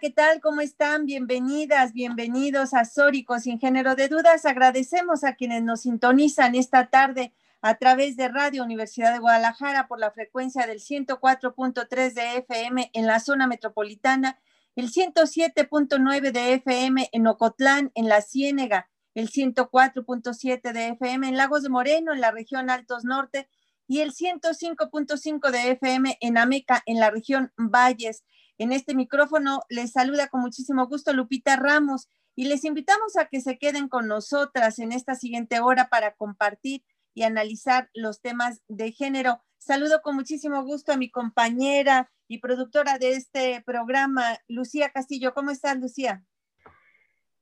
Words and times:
¿Qué 0.00 0.10
tal? 0.10 0.40
¿Cómo 0.40 0.60
están? 0.60 1.06
Bienvenidas, 1.06 1.92
bienvenidos 1.92 2.74
a 2.74 2.84
Sórico 2.84 3.38
Sin 3.38 3.58
Género 3.58 3.94
de 3.94 4.08
Dudas. 4.08 4.44
Agradecemos 4.44 5.24
a 5.24 5.34
quienes 5.34 5.62
nos 5.62 5.82
sintonizan 5.82 6.54
esta 6.54 6.88
tarde 6.90 7.32
a 7.60 7.76
través 7.76 8.16
de 8.16 8.28
Radio 8.28 8.64
Universidad 8.64 9.12
de 9.12 9.18
Guadalajara 9.18 9.86
por 9.86 9.98
la 9.98 10.10
frecuencia 10.10 10.66
del 10.66 10.80
104.3 10.80 12.12
de 12.12 12.36
FM 12.38 12.90
en 12.92 13.06
la 13.06 13.20
zona 13.20 13.46
metropolitana, 13.46 14.38
el 14.74 14.90
107.9 14.90 16.32
de 16.32 16.54
FM 16.54 17.08
en 17.12 17.26
Ocotlán, 17.26 17.92
en 17.94 18.08
la 18.08 18.20
Ciénega, 18.20 18.88
el 19.14 19.30
104.7 19.30 20.72
de 20.72 20.88
FM 20.88 21.28
en 21.28 21.36
Lagos 21.36 21.62
de 21.62 21.68
Moreno, 21.68 22.12
en 22.12 22.20
la 22.20 22.30
región 22.30 22.68
Altos 22.68 23.04
Norte, 23.04 23.48
y 23.86 24.00
el 24.00 24.12
105.5 24.12 25.50
de 25.50 25.70
FM 25.72 26.18
en 26.20 26.38
Ameca, 26.38 26.82
en 26.86 27.00
la 27.00 27.10
región 27.10 27.52
Valles. 27.56 28.24
En 28.58 28.72
este 28.72 28.94
micrófono 28.94 29.62
les 29.68 29.92
saluda 29.92 30.28
con 30.28 30.40
muchísimo 30.40 30.86
gusto 30.86 31.12
Lupita 31.12 31.56
Ramos 31.56 32.08
y 32.36 32.44
les 32.44 32.64
invitamos 32.64 33.16
a 33.16 33.26
que 33.26 33.40
se 33.40 33.58
queden 33.58 33.88
con 33.88 34.06
nosotras 34.06 34.78
en 34.78 34.92
esta 34.92 35.14
siguiente 35.14 35.60
hora 35.60 35.88
para 35.88 36.14
compartir 36.14 36.84
y 37.14 37.22
analizar 37.22 37.90
los 37.94 38.20
temas 38.20 38.62
de 38.68 38.92
género. 38.92 39.42
Saludo 39.58 40.02
con 40.02 40.14
muchísimo 40.16 40.62
gusto 40.64 40.92
a 40.92 40.96
mi 40.96 41.10
compañera 41.10 42.10
y 42.28 42.38
productora 42.38 42.98
de 42.98 43.14
este 43.14 43.62
programa, 43.64 44.38
Lucía 44.48 44.90
Castillo. 44.90 45.34
¿Cómo 45.34 45.50
estás, 45.50 45.78
Lucía? 45.78 46.24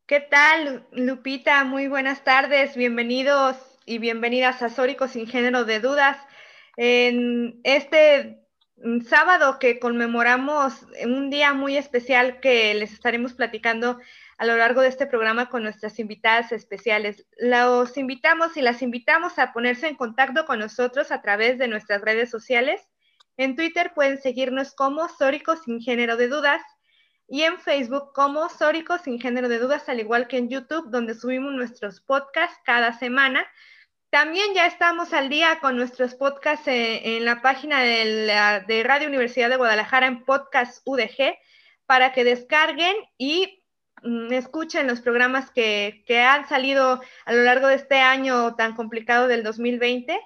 ¿Qué 0.06 0.20
tal, 0.20 0.86
Lupita? 0.92 1.64
Muy 1.64 1.88
buenas 1.88 2.24
tardes. 2.24 2.76
Bienvenidos 2.76 3.56
y 3.86 3.98
bienvenidas 3.98 4.62
a 4.62 4.68
Sórico 4.68 5.08
sin 5.08 5.26
género 5.26 5.64
de 5.64 5.80
dudas. 5.80 6.18
En 6.76 7.60
este 7.64 8.41
sábado 9.08 9.58
que 9.58 9.78
conmemoramos 9.78 10.86
un 11.04 11.30
día 11.30 11.54
muy 11.54 11.76
especial 11.76 12.40
que 12.40 12.74
les 12.74 12.92
estaremos 12.92 13.32
platicando 13.32 13.98
a 14.38 14.44
lo 14.44 14.56
largo 14.56 14.80
de 14.80 14.88
este 14.88 15.06
programa 15.06 15.48
con 15.48 15.62
nuestras 15.62 15.98
invitadas 16.00 16.50
especiales. 16.50 17.24
Los 17.38 17.96
invitamos 17.96 18.56
y 18.56 18.62
las 18.62 18.82
invitamos 18.82 19.38
a 19.38 19.52
ponerse 19.52 19.86
en 19.86 19.94
contacto 19.94 20.46
con 20.46 20.58
nosotros 20.58 21.12
a 21.12 21.22
través 21.22 21.58
de 21.58 21.68
nuestras 21.68 22.02
redes 22.02 22.30
sociales. 22.30 22.80
En 23.36 23.54
Twitter 23.54 23.92
pueden 23.94 24.20
seguirnos 24.20 24.74
como 24.74 25.08
Sórico 25.08 25.56
sin 25.56 25.80
género 25.80 26.16
de 26.16 26.28
dudas 26.28 26.62
y 27.28 27.42
en 27.42 27.60
Facebook 27.60 28.12
como 28.12 28.48
Sórico 28.48 28.98
sin 28.98 29.20
género 29.20 29.48
de 29.48 29.58
dudas, 29.58 29.88
al 29.88 30.00
igual 30.00 30.26
que 30.26 30.38
en 30.38 30.48
YouTube, 30.48 30.90
donde 30.90 31.14
subimos 31.14 31.52
nuestros 31.52 32.00
podcasts 32.00 32.58
cada 32.64 32.92
semana 32.92 33.46
también 34.12 34.52
ya 34.52 34.66
estamos 34.66 35.14
al 35.14 35.30
día 35.30 35.58
con 35.58 35.74
nuestros 35.74 36.14
podcasts 36.14 36.68
eh, 36.68 37.16
en, 37.16 37.24
la 37.24 37.40
página 37.40 37.80
de, 37.80 38.82
Radio 38.84 39.08
Universidad 39.08 39.48
de 39.48 39.56
Guadalajara 39.56 40.06
en 40.06 40.22
Podcast 40.26 40.82
UDG 40.84 41.34
para 41.86 42.12
que 42.12 42.22
descarguen 42.22 42.94
y 43.16 43.64
mm, 44.02 44.30
escuchen 44.34 44.86
los 44.86 45.00
programas 45.00 45.50
que, 45.50 46.04
han 46.28 46.46
salido 46.46 47.00
a 47.24 47.32
lo 47.32 47.42
largo 47.42 47.68
de 47.68 47.76
este 47.76 48.00
año 48.00 48.54
tan 48.54 48.76
complicado 48.76 49.28
del 49.28 49.42
2020 49.42 50.20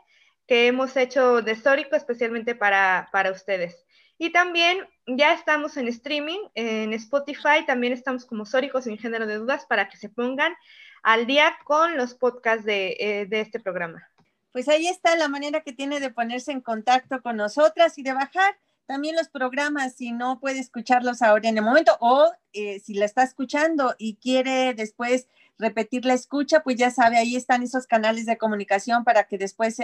que 0.48 0.66
hemos 0.66 0.96
hecho 0.96 1.40
de 1.40 1.52
histórico 1.52 1.94
especialmente 1.94 2.56
para, 2.56 3.08
para 3.12 3.30
ustedes. 3.30 3.86
Y 4.18 4.30
también 4.30 4.88
ya 5.06 5.32
estamos 5.32 5.76
en 5.76 5.86
streaming, 5.86 6.40
en 6.56 6.92
Spotify, 6.94 7.64
también 7.64 7.92
estamos 7.92 8.26
como 8.26 8.46
Sóricos 8.46 8.82
sin 8.82 8.98
género 8.98 9.28
de 9.28 9.36
dudas 9.36 9.64
para 9.66 9.88
que 9.88 9.96
se 9.96 10.08
pongan 10.08 10.56
al 11.06 11.24
día 11.24 11.56
con 11.62 11.96
los 11.96 12.14
podcasts 12.14 12.64
eh, 12.66 13.26
de, 13.30 13.40
este 13.40 13.60
programa. 13.60 14.10
Pues 14.50 14.68
ahí 14.68 14.88
está 14.88 15.14
la 15.14 15.28
manera 15.28 15.60
que 15.60 15.72
tiene 15.72 16.00
de 16.00 16.10
ponerse 16.10 16.50
en 16.50 16.60
contacto 16.60 17.22
con 17.22 17.36
nosotras 17.36 17.96
y 17.96 18.02
de 18.02 18.12
bajar 18.12 18.58
también 18.86 19.14
los 19.14 19.28
programas 19.28 19.94
si 19.94 20.10
no 20.10 20.40
puede 20.40 20.58
escucharlos 20.58 21.22
ahora 21.22 21.48
en 21.48 21.58
el 21.58 21.62
momento 21.62 21.96
o 22.00 22.28
eh, 22.52 22.80
si 22.80 22.94
la 22.94 23.04
está 23.04 23.22
escuchando 23.22 23.94
y 23.98 24.16
quiere 24.16 24.74
después 24.74 25.28
repetir 25.58 26.04
la 26.04 26.14
escucha, 26.14 26.64
pues 26.64 26.74
ya 26.74 26.90
sabe, 26.90 27.18
ahí 27.18 27.36
están 27.36 27.62
esos 27.62 27.86
canales 27.86 28.26
de 28.26 28.36
comunicación 28.36 29.04
para 29.04 29.28
que 29.28 29.38
después 29.38 29.78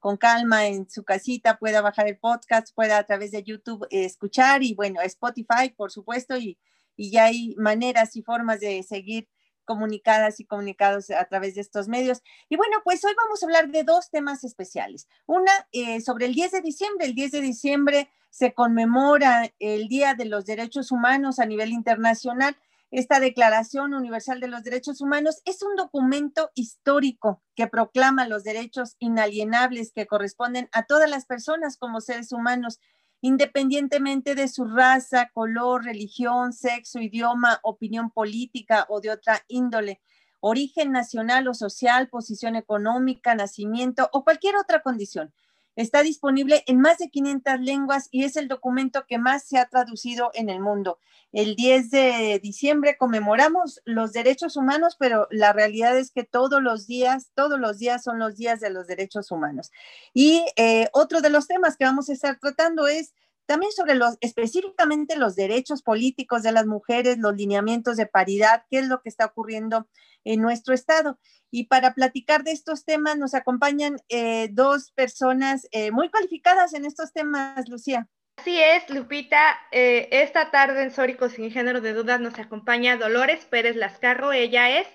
con 0.00 0.16
calma 0.16 0.66
en 0.66 0.90
su 0.90 1.04
casita 1.04 1.56
pueda 1.56 1.82
bajar 1.82 2.08
el 2.08 2.18
podcast, 2.18 2.74
pueda 2.74 2.98
a 2.98 3.04
través 3.04 3.30
de 3.30 3.44
YouTube 3.44 3.86
eh, 3.90 4.06
escuchar 4.06 4.64
y 4.64 4.74
bueno, 4.74 5.00
Spotify, 5.02 5.70
por 5.76 5.92
supuesto, 5.92 6.36
y 6.36 6.58
ya 6.96 7.26
hay 7.26 7.54
maneras 7.58 8.16
y 8.16 8.22
formas 8.22 8.58
de 8.58 8.82
seguir 8.82 9.28
comunicadas 9.64 10.40
y 10.40 10.44
comunicados 10.44 11.10
a 11.10 11.24
través 11.24 11.54
de 11.54 11.60
estos 11.60 11.88
medios. 11.88 12.22
Y 12.48 12.56
bueno, 12.56 12.78
pues 12.84 13.04
hoy 13.04 13.12
vamos 13.16 13.42
a 13.42 13.46
hablar 13.46 13.68
de 13.70 13.82
dos 13.82 14.10
temas 14.10 14.44
especiales. 14.44 15.08
Una 15.26 15.52
eh, 15.72 16.00
sobre 16.00 16.26
el 16.26 16.34
10 16.34 16.52
de 16.52 16.60
diciembre. 16.60 17.06
El 17.06 17.14
10 17.14 17.32
de 17.32 17.40
diciembre 17.40 18.10
se 18.30 18.52
conmemora 18.52 19.52
el 19.58 19.88
Día 19.88 20.14
de 20.14 20.24
los 20.24 20.44
Derechos 20.44 20.90
Humanos 20.90 21.38
a 21.38 21.46
nivel 21.46 21.70
internacional. 21.70 22.56
Esta 22.90 23.18
Declaración 23.18 23.92
Universal 23.92 24.40
de 24.40 24.48
los 24.48 24.62
Derechos 24.62 25.00
Humanos 25.00 25.42
es 25.44 25.62
un 25.62 25.74
documento 25.74 26.50
histórico 26.54 27.42
que 27.56 27.66
proclama 27.66 28.28
los 28.28 28.44
derechos 28.44 28.94
inalienables 29.00 29.92
que 29.92 30.06
corresponden 30.06 30.68
a 30.72 30.84
todas 30.84 31.10
las 31.10 31.26
personas 31.26 31.76
como 31.76 32.00
seres 32.00 32.30
humanos 32.30 32.78
independientemente 33.24 34.34
de 34.34 34.48
su 34.48 34.66
raza, 34.66 35.30
color, 35.32 35.82
religión, 35.82 36.52
sexo, 36.52 37.00
idioma, 37.00 37.58
opinión 37.62 38.10
política 38.10 38.84
o 38.90 39.00
de 39.00 39.10
otra 39.10 39.42
índole, 39.48 40.02
origen 40.40 40.92
nacional 40.92 41.48
o 41.48 41.54
social, 41.54 42.10
posición 42.10 42.54
económica, 42.54 43.34
nacimiento 43.34 44.10
o 44.12 44.24
cualquier 44.24 44.56
otra 44.56 44.82
condición. 44.82 45.32
Está 45.76 46.02
disponible 46.02 46.62
en 46.66 46.80
más 46.80 46.98
de 46.98 47.10
500 47.10 47.60
lenguas 47.60 48.08
y 48.10 48.24
es 48.24 48.36
el 48.36 48.48
documento 48.48 49.06
que 49.06 49.18
más 49.18 49.44
se 49.44 49.58
ha 49.58 49.66
traducido 49.66 50.30
en 50.34 50.48
el 50.48 50.60
mundo. 50.60 50.98
El 51.32 51.56
10 51.56 51.90
de 51.90 52.40
diciembre 52.40 52.96
conmemoramos 52.96 53.80
los 53.84 54.12
derechos 54.12 54.56
humanos, 54.56 54.96
pero 54.98 55.26
la 55.30 55.52
realidad 55.52 55.98
es 55.98 56.12
que 56.12 56.22
todos 56.22 56.62
los 56.62 56.86
días, 56.86 57.32
todos 57.34 57.58
los 57.58 57.78
días 57.78 58.04
son 58.04 58.18
los 58.18 58.36
días 58.36 58.60
de 58.60 58.70
los 58.70 58.86
derechos 58.86 59.32
humanos. 59.32 59.72
Y 60.12 60.44
eh, 60.56 60.88
otro 60.92 61.20
de 61.20 61.30
los 61.30 61.48
temas 61.48 61.76
que 61.76 61.84
vamos 61.84 62.08
a 62.08 62.12
estar 62.12 62.38
tratando 62.38 62.86
es 62.86 63.14
también 63.46 63.72
sobre 63.72 63.94
los, 63.94 64.16
específicamente 64.20 65.16
los 65.16 65.36
derechos 65.36 65.82
políticos 65.82 66.42
de 66.42 66.52
las 66.52 66.66
mujeres, 66.66 67.18
los 67.18 67.34
lineamientos 67.34 67.96
de 67.96 68.06
paridad, 68.06 68.64
qué 68.70 68.78
es 68.78 68.88
lo 68.88 69.02
que 69.02 69.08
está 69.08 69.26
ocurriendo 69.26 69.88
en 70.24 70.40
nuestro 70.40 70.74
estado. 70.74 71.18
Y 71.50 71.64
para 71.64 71.94
platicar 71.94 72.42
de 72.42 72.52
estos 72.52 72.84
temas 72.84 73.16
nos 73.16 73.34
acompañan 73.34 73.96
eh, 74.08 74.48
dos 74.50 74.90
personas 74.92 75.68
eh, 75.70 75.90
muy 75.90 76.10
cualificadas 76.10 76.74
en 76.74 76.84
estos 76.84 77.12
temas, 77.12 77.68
Lucía. 77.68 78.08
Así 78.36 78.60
es, 78.60 78.90
Lupita. 78.90 79.58
Eh, 79.70 80.08
esta 80.10 80.50
tarde 80.50 80.82
en 80.82 80.90
Sóricos 80.90 81.32
sin 81.32 81.50
género 81.50 81.80
de 81.80 81.92
dudas 81.92 82.20
nos 82.20 82.38
acompaña 82.38 82.96
Dolores 82.96 83.44
Pérez 83.44 83.76
Lascarro. 83.76 84.32
Ella 84.32 84.80
es 84.80 84.88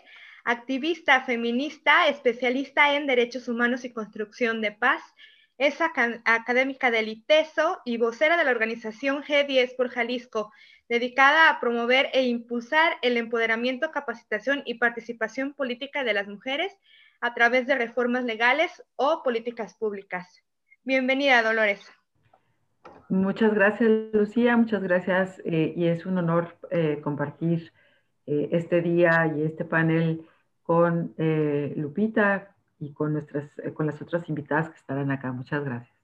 activista 0.43 1.23
feminista, 1.23 2.07
especialista 2.07 2.95
en 2.95 3.07
derechos 3.07 3.47
humanos 3.47 3.85
y 3.85 3.93
construcción 3.93 4.61
de 4.61 4.71
paz 4.71 5.01
es 5.59 5.81
académica 5.81 6.89
del 6.89 7.09
ITESO 7.09 7.81
y 7.83 7.97
vocera 7.97 8.37
de 8.37 8.45
la 8.45 8.51
organización 8.51 9.23
G10 9.23 9.75
por 9.75 9.89
Jalisco, 9.89 10.53
dedicada 10.87 11.49
a 11.49 11.59
promover 11.59 12.07
e 12.13 12.23
impulsar 12.23 12.93
el 13.01 13.17
empoderamiento, 13.17 13.91
capacitación 13.91 14.63
y 14.65 14.75
participación 14.75 15.53
política 15.53 16.05
de 16.05 16.13
las 16.13 16.29
mujeres 16.29 16.75
a 17.19 17.33
través 17.33 17.67
de 17.67 17.75
reformas 17.75 18.23
legales 18.23 18.81
o 18.95 19.21
políticas 19.21 19.75
públicas. 19.75 20.41
Bienvenida, 20.85 21.43
Dolores. 21.43 21.91
Muchas 23.09 23.53
gracias, 23.53 23.89
Lucía. 24.13 24.55
Muchas 24.55 24.81
gracias. 24.81 25.41
Eh, 25.43 25.73
y 25.75 25.87
es 25.87 26.05
un 26.05 26.19
honor 26.19 26.57
eh, 26.71 27.01
compartir 27.03 27.73
eh, 28.25 28.47
este 28.53 28.79
día 28.81 29.29
y 29.35 29.43
este 29.43 29.65
panel 29.65 30.25
con 30.63 31.15
Lupita, 31.17 32.55
y 32.79 32.93
con, 32.93 33.13
nuestras, 33.13 33.45
eh, 33.59 33.73
con 33.73 33.85
las 33.85 34.01
otras 34.01 34.27
invitadas 34.29 34.69
que 34.69 34.77
estarán 34.77 35.11
acá. 35.11 35.31
Muchas 35.31 35.63
gracias. 35.63 35.99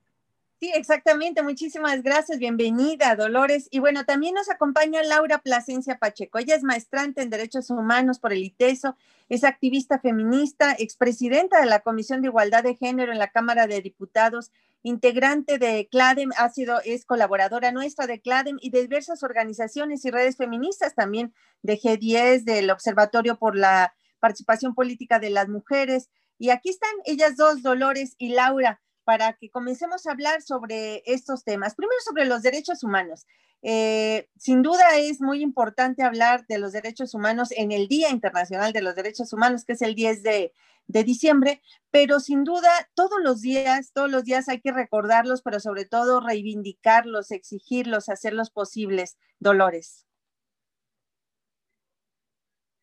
Sí, 0.59 0.71
exactamente. 0.73 1.43
Muchísimas 1.43 2.01
gracias. 2.01 2.39
Bienvenida, 2.39 3.15
Dolores. 3.15 3.67
Y 3.71 3.79
bueno, 3.79 4.05
también 4.05 4.35
nos 4.35 4.49
acompaña 4.49 5.03
Laura 5.03 5.39
Plasencia 5.39 5.97
Pacheco. 5.97 6.39
Ella 6.39 6.55
es 6.55 6.63
maestrante 6.63 7.21
en 7.21 7.29
Derechos 7.29 7.69
Humanos 7.69 8.19
por 8.19 8.31
el 8.31 8.43
ITESO, 8.43 8.95
es 9.27 9.43
activista 9.43 9.99
feminista, 9.99 10.73
expresidenta 10.79 11.59
de 11.59 11.65
la 11.65 11.81
Comisión 11.81 12.21
de 12.21 12.29
Igualdad 12.29 12.63
de 12.63 12.75
Género 12.75 13.11
en 13.11 13.19
la 13.19 13.31
Cámara 13.31 13.67
de 13.67 13.81
Diputados, 13.81 14.51
integrante 14.81 15.57
de 15.57 15.89
CLADEM, 15.91 16.29
ha 16.37 16.47
sido, 16.49 16.79
es 16.85 17.05
colaboradora 17.05 17.71
nuestra 17.71 18.07
de 18.07 18.21
CLADEM 18.21 18.57
y 18.61 18.69
de 18.69 18.83
diversas 18.83 19.23
organizaciones 19.23 20.05
y 20.05 20.11
redes 20.11 20.37
feministas, 20.37 20.95
también 20.95 21.33
de 21.63 21.77
G10, 21.77 22.43
del 22.43 22.69
Observatorio 22.69 23.37
por 23.37 23.57
la 23.57 23.93
Participación 24.19 24.73
Política 24.73 25.19
de 25.19 25.31
las 25.31 25.49
Mujeres. 25.49 26.09
Y 26.37 26.49
aquí 26.49 26.69
están 26.69 26.91
ellas 27.05 27.37
dos, 27.37 27.61
Dolores 27.61 28.15
y 28.17 28.29
Laura 28.29 28.81
para 29.03 29.33
que 29.33 29.49
comencemos 29.49 30.05
a 30.05 30.11
hablar 30.11 30.41
sobre 30.41 31.03
estos 31.05 31.43
temas. 31.43 31.75
Primero 31.75 31.99
sobre 32.03 32.25
los 32.25 32.41
derechos 32.41 32.83
humanos. 32.83 33.25
Eh, 33.61 34.29
sin 34.37 34.61
duda 34.61 34.97
es 34.97 35.21
muy 35.21 35.41
importante 35.41 36.03
hablar 36.03 36.45
de 36.47 36.59
los 36.59 36.73
derechos 36.73 37.13
humanos 37.13 37.49
en 37.51 37.71
el 37.71 37.87
Día 37.87 38.09
Internacional 38.09 38.73
de 38.73 38.81
los 38.81 38.95
Derechos 38.95 39.33
Humanos, 39.33 39.63
que 39.65 39.73
es 39.73 39.81
el 39.81 39.95
10 39.95 40.21
de, 40.23 40.53
de 40.87 41.03
diciembre, 41.03 41.61
pero 41.89 42.19
sin 42.19 42.43
duda 42.43 42.69
todos 42.93 43.19
los 43.23 43.41
días, 43.41 43.91
todos 43.91 44.11
los 44.11 44.23
días 44.23 44.49
hay 44.49 44.61
que 44.61 44.71
recordarlos, 44.71 45.41
pero 45.41 45.59
sobre 45.59 45.85
todo 45.85 46.19
reivindicarlos, 46.19 47.31
exigirlos, 47.31 48.09
hacerlos 48.09 48.51
posibles. 48.51 49.17
Dolores. 49.39 50.05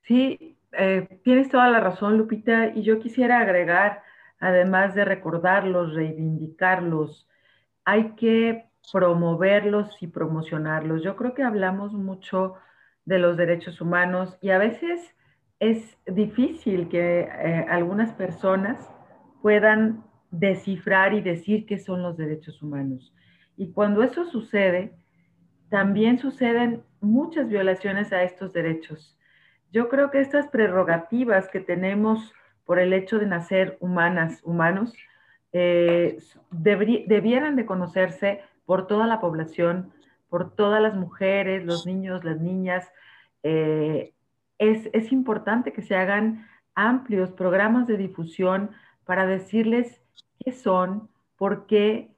Sí, 0.03 0.59
eh, 0.73 1.21
tienes 1.25 1.49
toda 1.49 1.69
la 1.71 1.81
razón, 1.81 2.19
Lupita, 2.19 2.69
y 2.75 2.83
yo 2.83 2.99
quisiera 2.99 3.41
agregar 3.41 4.03
además 4.43 4.95
de 4.95 5.05
recordarlos, 5.05 5.95
reivindicarlos, 5.95 7.29
hay 7.85 8.11
que 8.17 8.67
promoverlos 8.93 10.03
y 10.03 10.09
promocionarlos. 10.09 11.03
Yo 11.03 11.15
creo 11.15 11.33
que 11.35 11.45
hablamos 11.45 11.93
mucho 11.93 12.55
de 13.05 13.19
los 13.21 13.37
derechos 13.37 13.81
humanos 13.81 14.37
y 14.41 14.51
a 14.51 14.59
veces 14.59 15.15
es 15.61 15.97
difícil 16.07 16.89
que 16.89 17.21
eh, 17.21 17.67
algunas 17.69 18.13
personas 18.15 18.91
puedan 19.43 20.03
descifrar 20.33 21.15
y 21.15 21.21
decir 21.21 21.65
qué 21.67 21.79
son 21.79 22.03
los 22.03 22.17
derechos 22.17 22.61
humanos. 22.63 23.15
Y 23.57 23.71
cuando 23.71 24.03
eso 24.03 24.25
sucede, 24.25 24.93
también 25.69 26.19
suceden 26.19 26.83
muchas 27.01 27.49
violaciones 27.49 28.13
a 28.13 28.25
estos 28.25 28.53
derechos. 28.53 29.17
Yo 29.73 29.89
creo 29.89 30.11
que 30.11 30.21
estas 30.21 30.49
prerrogativas 30.49 31.49
que 31.49 31.61
tenemos 31.61 32.33
por 32.67 32.79
el 32.79 32.93
hecho 32.93 33.19
de 33.19 33.27
nacer 33.27 33.79
humanas, 33.81 34.41
humanos, 34.45 34.93
eh, 35.53 36.19
debieran 36.51 37.57
de 37.57 37.65
conocerse 37.65 38.43
por 38.67 38.87
toda 38.87 39.07
la 39.07 39.21
población, 39.21 39.91
por 40.29 40.55
todas 40.55 40.83
las 40.83 40.95
mujeres, 40.95 41.65
los 41.65 41.87
niños, 41.87 42.23
las 42.23 42.39
niñas. 42.39 42.87
Eh, 43.43 44.13
es, 44.59 44.91
es, 44.93 45.11
importante 45.11 45.73
que 45.73 45.83
se 45.83 45.97
hagan 45.97 46.47
amplios 46.75 47.31
programas 47.33 47.87
de 47.87 47.97
difusión 47.97 48.71
para 49.05 49.27
decirles 49.27 50.03
qué 50.39 50.53
son, 50.53 51.09
por 51.37 51.67
qué, 51.67 52.11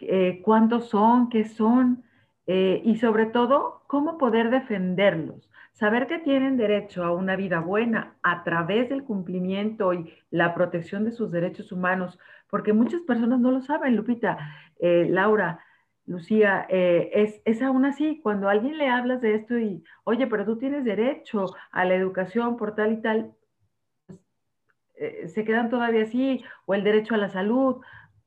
eh, 0.00 0.40
cuántos 0.42 0.88
son, 0.88 1.28
qué 1.28 1.44
son, 1.44 2.02
y 2.46 2.96
sobre 2.96 3.24
todo, 3.24 3.84
cómo 3.86 4.18
poder 4.18 4.50
defenderlos. 4.50 5.48
Saber 5.74 6.06
que 6.06 6.20
tienen 6.20 6.56
derecho 6.56 7.02
a 7.02 7.12
una 7.12 7.34
vida 7.34 7.58
buena 7.58 8.16
a 8.22 8.44
través 8.44 8.88
del 8.88 9.02
cumplimiento 9.02 9.92
y 9.92 10.14
la 10.30 10.54
protección 10.54 11.04
de 11.04 11.10
sus 11.10 11.32
derechos 11.32 11.72
humanos, 11.72 12.16
porque 12.48 12.72
muchas 12.72 13.00
personas 13.00 13.40
no 13.40 13.50
lo 13.50 13.60
saben, 13.60 13.96
Lupita, 13.96 14.38
eh, 14.78 15.08
Laura, 15.10 15.58
Lucía, 16.06 16.64
eh, 16.68 17.10
es, 17.12 17.42
es, 17.44 17.60
aún 17.60 17.86
así, 17.86 18.20
cuando 18.22 18.48
a 18.48 18.52
alguien 18.52 18.78
le 18.78 18.88
hablas 18.88 19.20
de 19.20 19.34
esto 19.34 19.58
y, 19.58 19.82
oye, 20.04 20.28
pero 20.28 20.44
tú 20.44 20.58
tienes 20.58 20.84
derecho 20.84 21.46
a 21.72 21.84
la 21.84 21.96
educación 21.96 22.56
por 22.56 22.76
tal 22.76 22.92
y 22.92 23.02
tal, 23.02 23.34
pues, 24.06 24.20
eh, 24.94 25.26
se 25.26 25.44
quedan 25.44 25.70
todavía 25.70 26.04
así, 26.04 26.44
o 26.66 26.74
el 26.74 26.84
derecho 26.84 27.16
a 27.16 27.18
la 27.18 27.30
salud, 27.30 27.80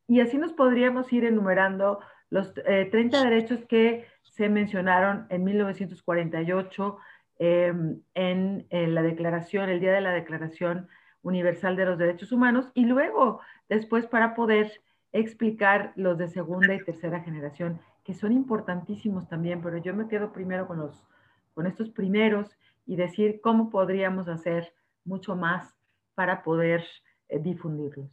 y 0.05 0.19
así 0.19 0.37
nos 0.37 0.51
podríamos 0.51 1.13
ir 1.13 1.23
enumerando 1.23 2.01
los 2.29 2.53
30 2.53 3.23
derechos 3.23 3.63
que 3.69 4.05
se 4.23 4.49
mencionaron 4.49 5.27
en 5.29 5.45
1948 5.45 6.97
Em, 7.39 8.01
en, 8.15 8.65
la 8.71 9.01
declaración, 9.03 9.69
el 9.69 9.79
día 9.79 9.93
de 9.93 10.01
la 10.01 10.11
Declaración 10.11 10.87
Universal 11.21 11.75
de 11.75 11.85
los 11.85 11.97
Derechos 11.97 12.31
Humanos, 12.31 12.71
y 12.73 12.85
luego 12.85 13.41
después 13.69 14.07
para 14.07 14.33
poder 14.33 14.81
explicar 15.11 15.93
los 15.95 16.17
de 16.17 16.29
segunda 16.29 16.73
y 16.73 16.83
tercera 16.83 17.21
generación, 17.21 17.79
que 18.03 18.13
son 18.13 18.31
importantísimos 18.31 19.27
también, 19.27 19.61
pero 19.61 19.77
yo 19.77 19.93
me 19.93 20.07
quedo 20.07 20.31
primero 20.33 20.67
con, 20.67 20.79
los, 20.79 21.05
con 21.53 21.67
estos 21.67 21.89
primeros 21.89 22.57
y 22.85 22.95
decir 22.95 23.39
cómo 23.41 23.69
podríamos 23.69 24.27
hacer 24.27 24.73
mucho 25.05 25.35
más 25.35 25.75
para 26.15 26.41
poder 26.41 26.83
eh, 27.29 27.39
difundirlos. 27.39 28.09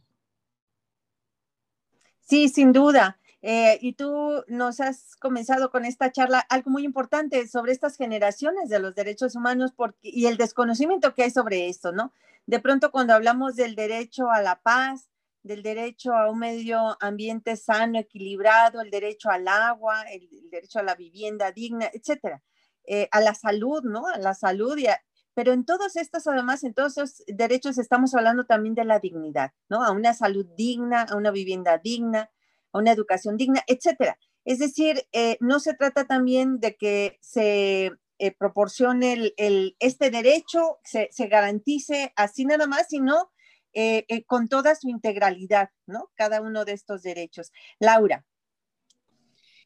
Sí, 2.19 2.49
sin 2.49 2.71
duda. 2.71 3.17
Eh, 3.47 3.77
y 3.79 3.93
tú 3.93 4.43
nos 4.47 4.79
has 4.79 5.15
comenzado 5.17 5.69
con 5.69 5.85
esta 5.85 6.11
charla 6.11 6.39
algo 6.49 6.71
muy 6.71 6.83
importante 6.83 7.47
sobre 7.47 7.73
estas 7.73 7.95
generaciones 7.95 8.69
de 8.69 8.79
los 8.79 8.95
derechos 8.95 9.35
humanos 9.35 9.71
porque, 9.71 9.99
y 10.01 10.25
el 10.25 10.35
desconocimiento 10.35 11.13
que 11.13 11.21
hay 11.21 11.29
sobre 11.29 11.67
esto, 11.69 11.91
¿no? 11.91 12.11
De 12.47 12.59
pronto 12.59 12.89
cuando 12.89 13.13
hablamos 13.13 13.55
del 13.55 13.75
derecho 13.75 14.31
a 14.31 14.41
la 14.41 14.59
paz, 14.63 15.11
del 15.43 15.61
derecho 15.61 16.15
a 16.15 16.27
un 16.31 16.39
medio 16.39 16.97
ambiente 16.99 17.55
sano, 17.55 17.99
equilibrado, 17.99 18.81
el 18.81 18.89
derecho 18.89 19.29
al 19.29 19.47
agua, 19.47 20.01
el, 20.11 20.27
derecho 20.49 20.79
a 20.79 20.83
la 20.83 20.95
vivienda 20.95 21.51
digna, 21.51 21.87
etcétera, 21.93 22.41
eh, 22.83 23.07
a 23.11 23.21
la 23.21 23.35
salud, 23.35 23.83
¿no? 23.83 24.07
A 24.07 24.17
la 24.17 24.33
salud 24.33 24.75
y 24.75 24.87
pero 25.35 25.53
en 25.53 25.65
todos 25.65 25.97
estos, 25.97 26.25
además, 26.25 26.63
en 26.63 26.73
todos 26.73 26.97
esos 26.97 27.23
derechos 27.27 27.77
estamos 27.77 28.15
hablando 28.15 28.47
también 28.47 28.73
de 28.73 28.85
la 28.85 28.97
dignidad, 28.97 29.51
¿no? 29.69 29.83
A 29.83 29.91
una 29.91 30.15
salud 30.15 30.47
digna, 30.57 31.03
a 31.03 31.15
una 31.15 31.29
vivienda 31.29 31.77
digna, 31.77 32.31
una 32.77 32.91
educación 32.91 33.37
digna, 33.37 33.63
etcétera. 33.67 34.17
Es 34.45 34.59
decir, 34.59 35.07
eh, 35.11 35.37
no 35.39 35.59
se 35.59 35.73
trata 35.73 36.05
también 36.05 36.59
de 36.59 36.75
que 36.75 37.17
se 37.19 37.91
eh, 38.19 38.31
proporcione 38.37 39.33
este 39.79 40.11
derecho, 40.11 40.77
se, 40.83 41.09
garantice 41.27 42.13
así 42.15 42.45
nada 42.45 42.67
más, 42.67 42.87
sino 42.89 43.31
eh, 43.73 44.23
con 44.27 44.47
toda 44.47 44.75
su 44.75 44.87
integralidad, 44.87 45.69
¿no? 45.87 46.09
Cada 46.15 46.41
uno 46.41 46.63
de 46.63 46.73
estos 46.73 47.01
derechos. 47.01 47.51
Laura. 47.79 48.25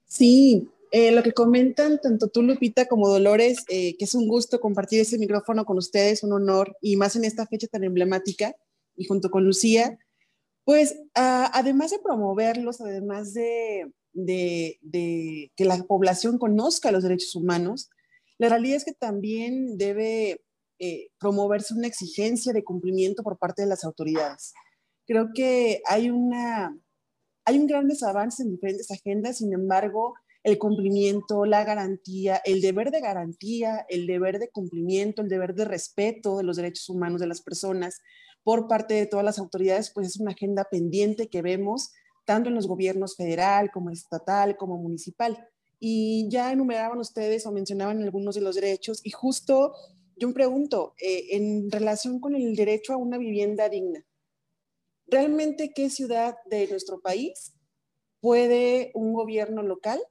Sí, 0.05 0.67
lo 0.91 1.21
que 1.21 1.33
comentan 1.33 2.01
tanto 2.01 2.29
tú, 2.29 2.41
Lupita, 2.41 2.87
como 2.87 3.09
Dolores, 3.09 3.63
que 3.67 3.95
es 3.99 4.15
un 4.15 4.27
gusto 4.27 4.59
compartir 4.59 5.01
ese 5.01 5.19
micrófono 5.19 5.65
con 5.65 5.77
ustedes, 5.77 6.23
un 6.23 6.33
honor, 6.33 6.75
y 6.81 6.95
más 6.95 7.15
en 7.15 7.25
esta 7.25 7.45
fecha 7.45 7.67
tan 7.67 7.83
emblemática, 7.83 8.55
y 8.95 9.05
junto 9.05 9.29
con 9.29 9.45
Lucía, 9.45 9.99
pues 10.69 11.01
además 11.15 11.89
de 11.89 11.97
promoverlos, 11.97 12.79
además 12.79 13.33
de, 13.33 13.91
que 14.13 15.65
la 15.65 15.81
población 15.81 16.37
conozca 16.37 16.91
los 16.91 17.01
derechos 17.01 17.35
humanos, 17.35 17.89
la 18.37 18.49
realidad 18.49 18.77
es 18.77 18.85
que 18.85 18.93
también 18.93 19.79
debe 19.79 20.43
eh, 20.77 21.07
promoverse 21.19 21.73
una 21.73 21.87
exigencia 21.87 22.53
de 22.53 22.63
cumplimiento 22.63 23.23
por 23.23 23.39
parte 23.39 23.63
de 23.63 23.67
las 23.67 23.83
autoridades. 23.83 24.53
Creo 25.07 25.29
que 25.33 25.81
hay, 25.87 26.11
una, 26.11 26.79
hay 27.45 27.57
un 27.57 27.65
gran 27.65 27.87
desavance 27.87 28.43
en 28.43 28.51
diferentes 28.51 28.91
agendas, 28.91 29.39
sin 29.39 29.51
embargo, 29.53 30.13
el 30.43 30.59
cumplimiento, 30.59 31.45
la 31.45 31.63
garantía, 31.63 32.43
el 32.45 32.61
deber 32.61 32.91
de 32.91 33.01
garantía, 33.01 33.87
el 33.89 34.05
deber 34.05 34.37
de 34.37 34.51
cumplimiento, 34.51 35.23
el 35.23 35.29
deber 35.29 35.55
de 35.55 35.65
respeto 35.65 36.37
de 36.37 36.43
los 36.43 36.57
derechos 36.57 36.89
humanos 36.89 37.19
de 37.19 37.27
las 37.27 37.41
personas, 37.41 37.99
por 38.43 38.67
parte 38.67 38.93
de 38.93 39.05
todas 39.05 39.25
las 39.25 39.39
autoridades, 39.39 39.91
pues 39.93 40.07
es 40.07 40.19
una 40.19 40.31
agenda 40.31 40.65
pendiente 40.69 41.29
que 41.29 41.41
vemos 41.41 41.91
tanto 42.25 42.49
en 42.49 42.55
los 42.55 42.67
gobiernos 42.67 43.15
federal 43.15 43.71
como 43.71 43.89
estatal 43.89 44.55
como 44.57 44.77
municipal. 44.77 45.47
Y 45.79 46.27
ya 46.29 46.51
enumeraban 46.51 46.99
ustedes 46.99 47.45
o 47.45 47.51
mencionaban 47.51 48.01
algunos 48.03 48.35
de 48.35 48.41
los 48.41 48.55
derechos 48.55 49.01
y 49.03 49.11
justo 49.11 49.73
yo 50.19 50.27
me 50.27 50.33
pregunto, 50.33 50.93
eh, 51.01 51.37
en 51.37 51.71
relación 51.71 52.19
con 52.19 52.35
el 52.35 52.53
derecho 52.55 52.93
a 52.93 52.97
una 52.97 53.17
vivienda 53.17 53.69
digna, 53.69 54.05
¿realmente 55.07 55.71
qué 55.73 55.89
ciudad 55.89 56.35
de 56.45 56.67
nuestro 56.67 56.99
país 56.99 57.53
puede 58.19 58.91
un 58.95 59.13
gobierno 59.13 59.63
local 59.63 60.01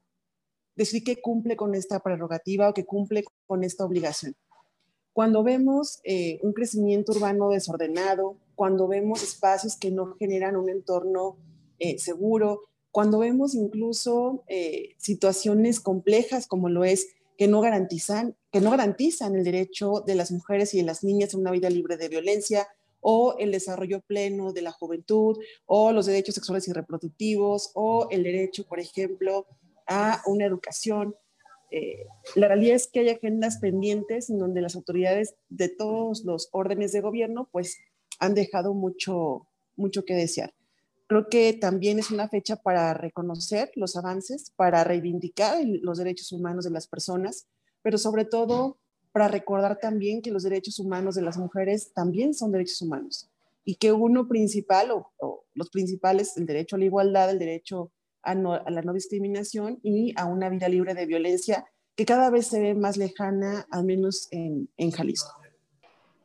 decir 0.76 1.04
que 1.04 1.20
cumple 1.20 1.56
con 1.56 1.74
esta 1.74 2.00
prerrogativa 2.00 2.70
o 2.70 2.74
que 2.74 2.86
cumple 2.86 3.22
con 3.46 3.64
esta 3.64 3.84
obligación? 3.84 4.34
Cuando 5.12 5.42
vemos 5.42 6.00
eh, 6.04 6.38
un 6.42 6.52
crecimiento 6.52 7.12
urbano 7.12 7.50
desordenado, 7.50 8.36
cuando 8.54 8.88
vemos 8.88 9.22
espacios 9.22 9.76
que 9.76 9.90
no 9.90 10.14
generan 10.18 10.56
un 10.56 10.68
entorno 10.68 11.36
eh, 11.78 11.98
seguro, 11.98 12.68
cuando 12.90 13.18
vemos 13.18 13.54
incluso 13.54 14.44
eh, 14.48 14.94
situaciones 14.98 15.80
complejas 15.80 16.46
como 16.46 16.68
lo 16.68 16.84
es 16.84 17.08
que 17.36 17.46
no 17.46 17.60
garantizan 17.60 18.34
que 18.50 18.60
no 18.60 18.70
garantizan 18.70 19.36
el 19.36 19.44
derecho 19.44 20.02
de 20.06 20.14
las 20.14 20.32
mujeres 20.32 20.74
y 20.74 20.78
de 20.78 20.84
las 20.84 21.04
niñas 21.04 21.34
a 21.34 21.38
una 21.38 21.50
vida 21.50 21.70
libre 21.70 21.96
de 21.96 22.08
violencia 22.08 22.66
o 23.00 23.36
el 23.38 23.52
desarrollo 23.52 24.00
pleno 24.00 24.52
de 24.52 24.62
la 24.62 24.72
juventud, 24.72 25.38
o 25.66 25.92
los 25.92 26.06
derechos 26.06 26.34
sexuales 26.34 26.66
y 26.68 26.72
reproductivos, 26.72 27.70
o 27.74 28.08
el 28.10 28.22
derecho, 28.22 28.66
por 28.66 28.80
ejemplo, 28.80 29.46
a 29.86 30.22
una 30.26 30.44
educación. 30.44 31.14
Eh, 31.70 32.06
la 32.34 32.48
realidad 32.48 32.76
es 32.76 32.86
que 32.86 33.00
hay 33.00 33.10
agendas 33.10 33.58
pendientes 33.58 34.30
en 34.30 34.38
donde 34.38 34.62
las 34.62 34.74
autoridades 34.74 35.34
de 35.48 35.68
todos 35.68 36.24
los 36.24 36.48
órdenes 36.52 36.92
de 36.92 37.00
gobierno 37.00 37.48
pues 37.52 37.78
han 38.18 38.34
dejado 38.34 38.74
mucho, 38.74 39.46
mucho 39.76 40.04
que 40.04 40.14
desear. 40.14 40.54
Creo 41.06 41.28
que 41.28 41.54
también 41.54 41.98
es 41.98 42.10
una 42.10 42.28
fecha 42.28 42.56
para 42.56 42.92
reconocer 42.94 43.70
los 43.74 43.96
avances, 43.96 44.52
para 44.56 44.84
reivindicar 44.84 45.58
los 45.64 45.98
derechos 45.98 46.32
humanos 46.32 46.64
de 46.64 46.70
las 46.70 46.86
personas, 46.86 47.46
pero 47.82 47.96
sobre 47.96 48.24
todo 48.24 48.78
para 49.12 49.28
recordar 49.28 49.78
también 49.78 50.20
que 50.20 50.30
los 50.30 50.42
derechos 50.42 50.78
humanos 50.78 51.14
de 51.14 51.22
las 51.22 51.38
mujeres 51.38 51.92
también 51.94 52.34
son 52.34 52.52
derechos 52.52 52.82
humanos 52.82 53.30
y 53.64 53.74
que 53.74 53.92
uno 53.92 54.28
principal 54.28 54.90
o, 54.90 55.44
los 55.54 55.70
principales, 55.70 56.36
el 56.36 56.46
derecho 56.46 56.76
a 56.76 56.78
la 56.78 56.84
igualdad, 56.86 57.30
el 57.30 57.38
derecho 57.38 57.90
a, 58.22 58.34
la 58.34 58.82
no 58.82 58.92
discriminación 58.92 59.78
y 59.82 60.14
a 60.16 60.26
una 60.26 60.48
vida 60.48 60.68
libre 60.68 60.94
de 60.94 61.06
violencia 61.06 61.64
que 61.96 62.04
cada 62.04 62.30
vez 62.30 62.46
se 62.46 62.60
ve 62.60 62.74
más 62.74 62.96
lejana, 62.96 63.66
al 63.70 63.84
menos 63.84 64.28
en, 64.30 64.68
Jalisco. 64.92 65.34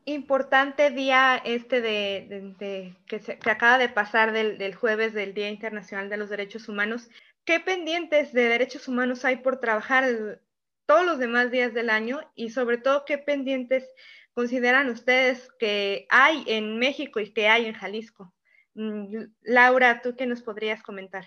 Importante 0.06 0.92
día 0.92 1.42
este 1.44 1.82
de, 1.82 2.96
que, 3.08 3.20
se, 3.20 3.34
acaba 3.34 3.78
de 3.78 3.90
pasar 3.90 4.34
del, 4.34 4.58
del 4.58 4.76
jueves 4.76 5.14
del 5.14 5.34
Día 5.34 5.50
Internacional 5.50 6.10
de 6.10 6.18
los 6.18 6.30
Derechos 6.30 6.70
Humanos. 6.70 7.10
¿Qué 7.46 7.60
pendientes 7.60 8.34
de 8.34 8.44
derechos 8.44 8.88
humanos 8.88 9.26
hay 9.26 9.38
por 9.38 9.60
trabajar 9.60 10.40
todos 10.86 11.06
los 11.06 11.18
demás 11.18 11.52
días 11.52 11.74
del 11.74 11.90
año 11.90 12.20
y 12.36 12.50
sobre 12.50 12.78
todo 12.78 13.06
qué 13.06 13.18
pendientes 13.18 13.86
consideran 14.34 14.90
ustedes 14.90 15.50
que 15.60 16.08
hay 16.10 16.44
en 16.48 16.78
México 16.80 17.20
y 17.20 17.32
que 17.32 17.48
hay 17.48 17.66
en 17.66 17.74
Jalisco. 17.74 18.34
Mm, 18.74 19.26
Laura, 19.42 20.02
¿tú 20.02 20.16
qué 20.16 20.26
nos 20.26 20.42
podrías 20.42 20.82
comentar? 20.82 21.26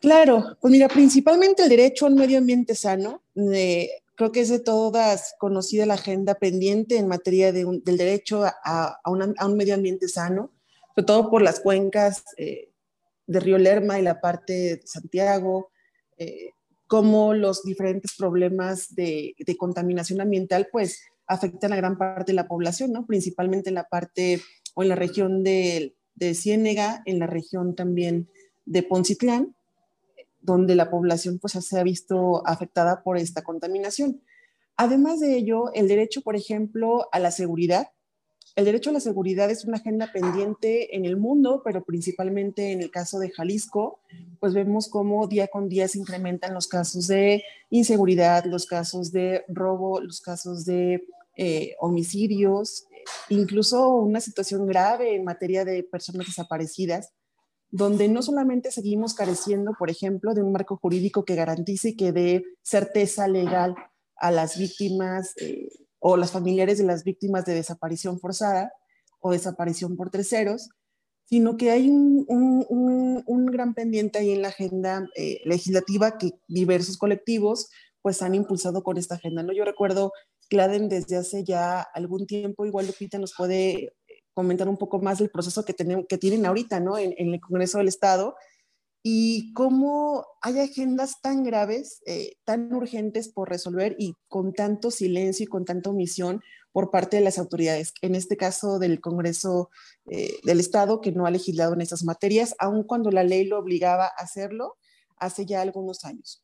Claro, 0.00 0.56
pues 0.60 0.70
mira, 0.70 0.88
principalmente 0.88 1.62
el 1.62 1.68
derecho 1.68 2.06
a 2.06 2.10
un 2.10 2.16
medio 2.16 2.38
ambiente 2.38 2.74
sano. 2.74 3.22
creo 3.34 4.32
que 4.32 4.40
es 4.40 4.48
de 4.48 4.60
todas 4.60 5.34
conocida 5.38 5.86
la 5.86 5.94
agenda 5.94 6.34
pendiente 6.34 6.96
en 6.96 7.08
materia 7.08 7.52
del 7.52 7.82
derecho 7.84 8.44
a, 8.44 9.00
un 9.10 9.56
medio 9.56 9.74
ambiente 9.74 10.08
sano, 10.08 10.52
sobre 10.94 11.06
todo 11.06 11.30
por 11.30 11.42
las 11.42 11.60
cuencas 11.60 12.24
eh, 12.36 12.70
de 13.26 13.40
Río 13.40 13.58
Lerma 13.58 13.98
y 13.98 14.02
la 14.02 14.20
parte 14.20 14.52
de 14.52 14.82
Santiago, 14.84 15.70
eh, 16.18 16.50
cómo 16.86 17.34
los 17.34 17.64
diferentes 17.64 18.14
problemas 18.16 18.94
de, 18.94 19.34
contaminación 19.58 20.20
ambiental 20.20 20.68
pues 20.70 21.02
afectan 21.26 21.72
a 21.72 21.76
gran 21.76 21.98
parte 21.98 22.32
de 22.32 22.36
la 22.36 22.46
población, 22.46 22.92
¿no? 22.92 23.06
Principalmente 23.06 23.70
en 23.70 23.74
la 23.74 23.88
parte 23.88 24.40
o 24.74 24.82
en 24.82 24.90
la 24.90 24.94
región 24.94 25.42
de, 25.42 25.96
de 26.14 26.34
Ciénega, 26.34 27.02
en 27.06 27.18
la 27.18 27.26
región 27.26 27.74
también 27.74 28.28
de 28.64 28.82
Poncitlán, 28.84 29.55
donde 30.46 30.74
la 30.74 30.90
población 30.90 31.38
pues 31.38 31.52
se 31.52 31.78
ha 31.78 31.82
visto 31.82 32.46
afectada 32.46 33.02
por 33.02 33.18
esta 33.18 33.42
contaminación. 33.42 34.22
Además 34.76 35.20
de 35.20 35.36
ello, 35.36 35.72
el 35.74 35.88
derecho, 35.88 36.22
por 36.22 36.36
ejemplo, 36.36 37.08
a 37.12 37.18
la 37.18 37.30
seguridad 37.30 37.88
el 38.56 38.64
derecho 38.64 38.88
a 38.88 38.94
la 38.94 39.00
seguridad 39.00 39.50
es 39.50 39.66
una 39.66 39.76
agenda 39.76 40.10
pendiente 40.10 40.96
en 40.96 41.04
el 41.04 41.18
mundo, 41.18 41.60
pero 41.62 41.84
principalmente 41.84 42.72
en 42.72 42.80
el 42.80 42.90
caso 42.90 43.18
de 43.18 43.30
Jalisco, 43.30 44.00
pues 44.40 44.54
vemos 44.54 44.88
cómo 44.88 45.26
día 45.26 45.48
con 45.48 45.68
día 45.68 45.86
se 45.88 45.98
incrementan 45.98 46.54
los 46.54 46.66
casos 46.66 47.06
de 47.06 47.44
inseguridad, 47.68 48.46
los 48.46 48.64
casos 48.64 49.12
de 49.12 49.44
robo, 49.48 50.00
los 50.00 50.22
casos 50.22 50.64
de 50.64 51.06
eh, 51.36 51.74
homicidios, 51.80 52.86
incluso 53.28 53.92
una 53.92 54.22
situación 54.22 54.66
grave 54.66 55.14
en 55.14 55.24
materia 55.24 55.66
de 55.66 55.82
personas 55.82 56.26
desaparecidas, 56.26 57.12
donde 57.70 58.08
no 58.08 58.22
solamente 58.22 58.70
seguimos 58.70 59.14
careciendo, 59.14 59.72
por 59.78 59.90
ejemplo, 59.90 60.34
de 60.34 60.42
un 60.42 60.52
marco 60.52 60.76
jurídico 60.76 61.24
que 61.24 61.34
garantice 61.34 61.90
y 61.90 61.96
que 61.96 62.12
dé 62.12 62.44
certeza 62.62 63.28
legal 63.28 63.74
a 64.16 64.30
las 64.30 64.58
víctimas. 64.58 65.32
Eh, 65.40 65.68
o 66.08 66.16
las 66.16 66.30
familiares 66.30 66.78
de 66.78 66.84
las 66.84 67.02
víctimas 67.02 67.44
de 67.44 67.54
desaparición 67.54 68.20
forzada 68.20 68.72
o 69.18 69.32
desaparición 69.32 69.96
por 69.96 70.10
terceros, 70.10 70.68
sino 71.24 71.56
que 71.56 71.72
hay 71.72 71.88
un, 71.88 73.46
gran 73.46 73.74
pendiente 73.74 74.18
ahí 74.18 74.30
en 74.30 74.42
la 74.42 74.48
agenda 74.48 75.08
eh, 75.16 75.40
legislativa 75.44 76.16
que 76.16 76.30
diversos 76.46 76.96
colectivos 76.96 77.70
pues 78.02 78.22
han 78.22 78.36
impulsado 78.36 78.84
con 78.84 78.98
esta 78.98 79.16
agenda. 79.16 79.42
¿no? 79.42 79.52
Yo 79.52 79.64
recuerdo 79.64 80.12
Claden 80.48 80.88
desde 80.88 81.16
hace 81.16 81.42
ya 81.42 81.80
algún 81.80 82.26
tiempo, 82.26 82.66
igual 82.66 82.86
Lupita 82.86 83.18
nos 83.18 83.34
puede 83.36 83.92
comentar 84.36 84.68
un 84.68 84.76
poco 84.76 85.00
más 85.00 85.18
del 85.18 85.30
proceso 85.30 85.64
que, 85.64 85.74
que 85.74 86.18
tienen 86.18 86.44
ahorita 86.44 86.78
¿no? 86.78 86.98
en, 86.98 87.14
en 87.16 87.32
el 87.32 87.40
Congreso 87.40 87.78
del 87.78 87.88
Estado, 87.88 88.36
y 89.08 89.52
cómo 89.52 90.26
hay 90.42 90.58
agendas 90.58 91.20
tan 91.22 91.44
graves, 91.44 92.02
eh, 92.06 92.38
tan 92.44 92.74
urgentes 92.74 93.28
por 93.28 93.48
resolver 93.48 93.94
y 94.00 94.14
con 94.26 94.52
tanto 94.52 94.90
silencio 94.90 95.44
y 95.44 95.46
con 95.46 95.64
tanta 95.64 95.90
omisión 95.90 96.42
por 96.72 96.90
parte 96.90 97.16
de 97.18 97.22
las 97.22 97.38
autoridades, 97.38 97.94
en 98.02 98.16
este 98.16 98.36
caso 98.36 98.80
del 98.80 99.00
Congreso 99.00 99.70
eh, 100.10 100.34
del 100.42 100.58
Estado, 100.58 101.00
que 101.00 101.12
no 101.12 101.24
ha 101.24 101.30
legislado 101.30 101.72
en 101.74 101.82
estas 101.82 102.02
materias, 102.02 102.56
aun 102.58 102.82
cuando 102.82 103.12
la 103.12 103.22
ley 103.22 103.44
lo 103.44 103.60
obligaba 103.60 104.06
a 104.06 104.22
hacerlo 104.24 104.76
hace 105.18 105.46
ya 105.46 105.62
algunos 105.62 106.04
años. 106.04 106.42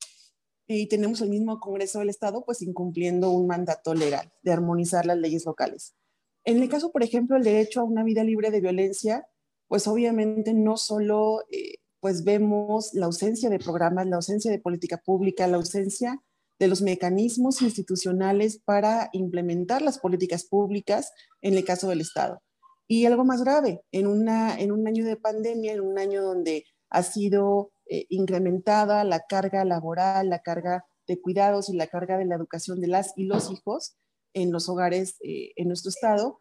Y 0.69 0.87
tenemos 0.87 1.21
el 1.21 1.31
mismo 1.31 1.59
Congreso 1.59 1.99
del 1.99 2.11
Estado, 2.11 2.45
pues 2.45 2.63
incumpliendo 2.63 3.31
un 3.31 3.49
mandato 3.49 3.93
legal 3.93 4.33
de 4.43 4.53
armonizar 4.53 5.05
las 5.05 5.19
leyes 5.19 5.45
locales. 5.45 5.97
En 6.45 6.63
el 6.63 6.69
caso, 6.69 6.91
por 6.93 7.03
ejemplo, 7.03 7.37
el 7.37 7.45
derecho 7.45 7.81
a 7.81 7.85
una 7.85 8.05
vida 8.05 8.25
libre 8.25 8.51
de 8.51 8.61
violencia, 8.61 9.27
pues 9.69 9.87
obviamente 9.87 10.55
no 10.55 10.77
solo... 10.77 11.41
Eh, 11.51 11.79
pues 12.03 12.25
vemos 12.25 12.93
la 12.95 13.07
ausencia 13.07 13.49
de 13.49 13.61
programas, 13.61 14.09
la 14.09 14.17
ausencia 14.17 14.51
de 14.51 14.59
política 14.59 14.97
pública, 14.97 15.47
la 15.47 15.59
ausencia 15.59 16.21
de 16.59 16.67
los 16.67 16.83
mecanismos 16.83 17.63
institucionales 17.63 18.61
para 18.65 19.09
implementar 19.13 19.83
las 19.83 20.01
políticas 20.01 20.45
públicas 20.45 21.13
en 21.43 21.55
el 21.55 21.65
caso 21.65 21.89
del 21.89 22.01
Estado. 22.01 22.43
Y 22.89 23.07
algo 23.07 23.25
más 23.25 23.45
grave, 23.45 23.83
en, 23.93 24.09
una, 24.09 24.59
en 24.59 24.73
un 24.73 24.85
año 24.89 25.05
de 25.05 25.17
pandemia, 25.17 25.75
en 25.75 25.81
un 25.81 25.97
año 25.97 26.23
donde 26.23 26.65
ha 26.91 27.05
sido 27.05 27.71
eh, 27.87 28.07
incrementada 28.09 29.05
la 29.05 29.21
carga 29.29 29.65
laboral, 29.65 30.29
la 30.29 30.41
carga 30.41 30.85
de 31.07 31.21
cuidados 31.21 31.69
y 31.69 31.77
la 31.77 31.87
carga 31.87 32.19
de 32.19 32.25
la 32.25 32.35
educación 32.35 32.81
de 32.81 32.89
las 32.89 33.13
y 33.17 33.27
los 33.27 33.49
hijos 33.53 33.95
en 34.35 34.53
los 34.53 34.69
hogares 34.69 35.17
eh, 35.21 35.53
en 35.57 35.69
nuestro 35.69 35.91
Estado, 35.91 36.41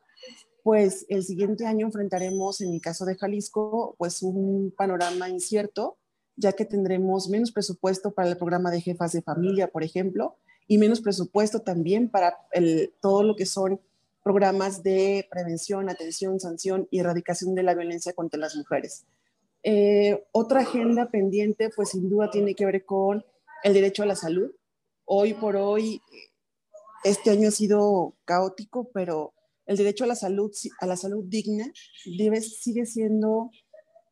pues 0.64 1.06
el 1.10 1.24
siguiente 1.24 1.66
año 1.66 1.88
enfrentaremos, 1.88 2.62
en 2.62 2.74
el 2.74 2.82
caso 2.82 3.06
de 3.06 3.16
Jalisco, 3.16 3.96
pues 3.98 4.22
un 4.22 4.74
panorama 4.78 5.30
incierto, 5.30 5.98
ya 6.36 6.54
que 6.54 6.66
tendremos 6.66 7.30
menos 7.30 7.52
presupuesto 7.52 8.12
para 8.12 8.30
el 8.30 8.38
programa 8.38 8.72
de 8.72 8.82
jefas 8.82 9.12
de 9.12 9.22
familia, 9.22 9.68
por 9.68 9.84
ejemplo, 9.84 10.38
y 10.68 10.78
menos 10.78 11.02
presupuesto 11.02 11.62
también 11.62 12.10
para 12.10 12.38
todo 13.02 13.24
lo 13.24 13.36
que 13.36 13.46
son 13.46 13.82
programas 14.24 14.84
de 14.84 15.28
prevención, 15.30 15.90
atención, 15.90 16.40
sanción 16.40 16.88
y 16.92 17.00
erradicación 17.00 17.56
de 17.56 17.64
la 17.64 17.74
violencia 17.74 18.14
contra 18.14 18.40
las 18.40 18.56
mujeres. 18.56 19.06
Eh, 19.64 20.24
otra 20.32 20.62
agenda 20.62 21.10
pendiente, 21.10 21.70
pues 21.76 21.90
sin 21.90 22.10
duda 22.10 22.30
tiene 22.32 22.56
que 22.56 22.66
ver 22.66 22.86
con 22.86 23.26
el 23.64 23.74
derecho 23.74 24.04
a 24.04 24.08
la 24.08 24.16
salud. 24.16 24.52
Hoy 25.06 25.34
por 25.34 25.56
hoy, 25.56 26.02
este 27.04 27.32
año 27.32 27.50
ha 27.50 27.52
sido 27.52 28.16
caótico, 28.26 28.90
pero 28.94 29.34
el 29.66 29.78
derecho 29.78 30.04
a 30.04 30.08
la 30.08 30.16
salud, 30.16 30.52
a 30.80 30.86
la 30.86 30.98
salud 30.98 31.24
digna 31.28 31.72
debe, 32.18 32.42
sigue 32.42 32.86
siendo 32.86 33.52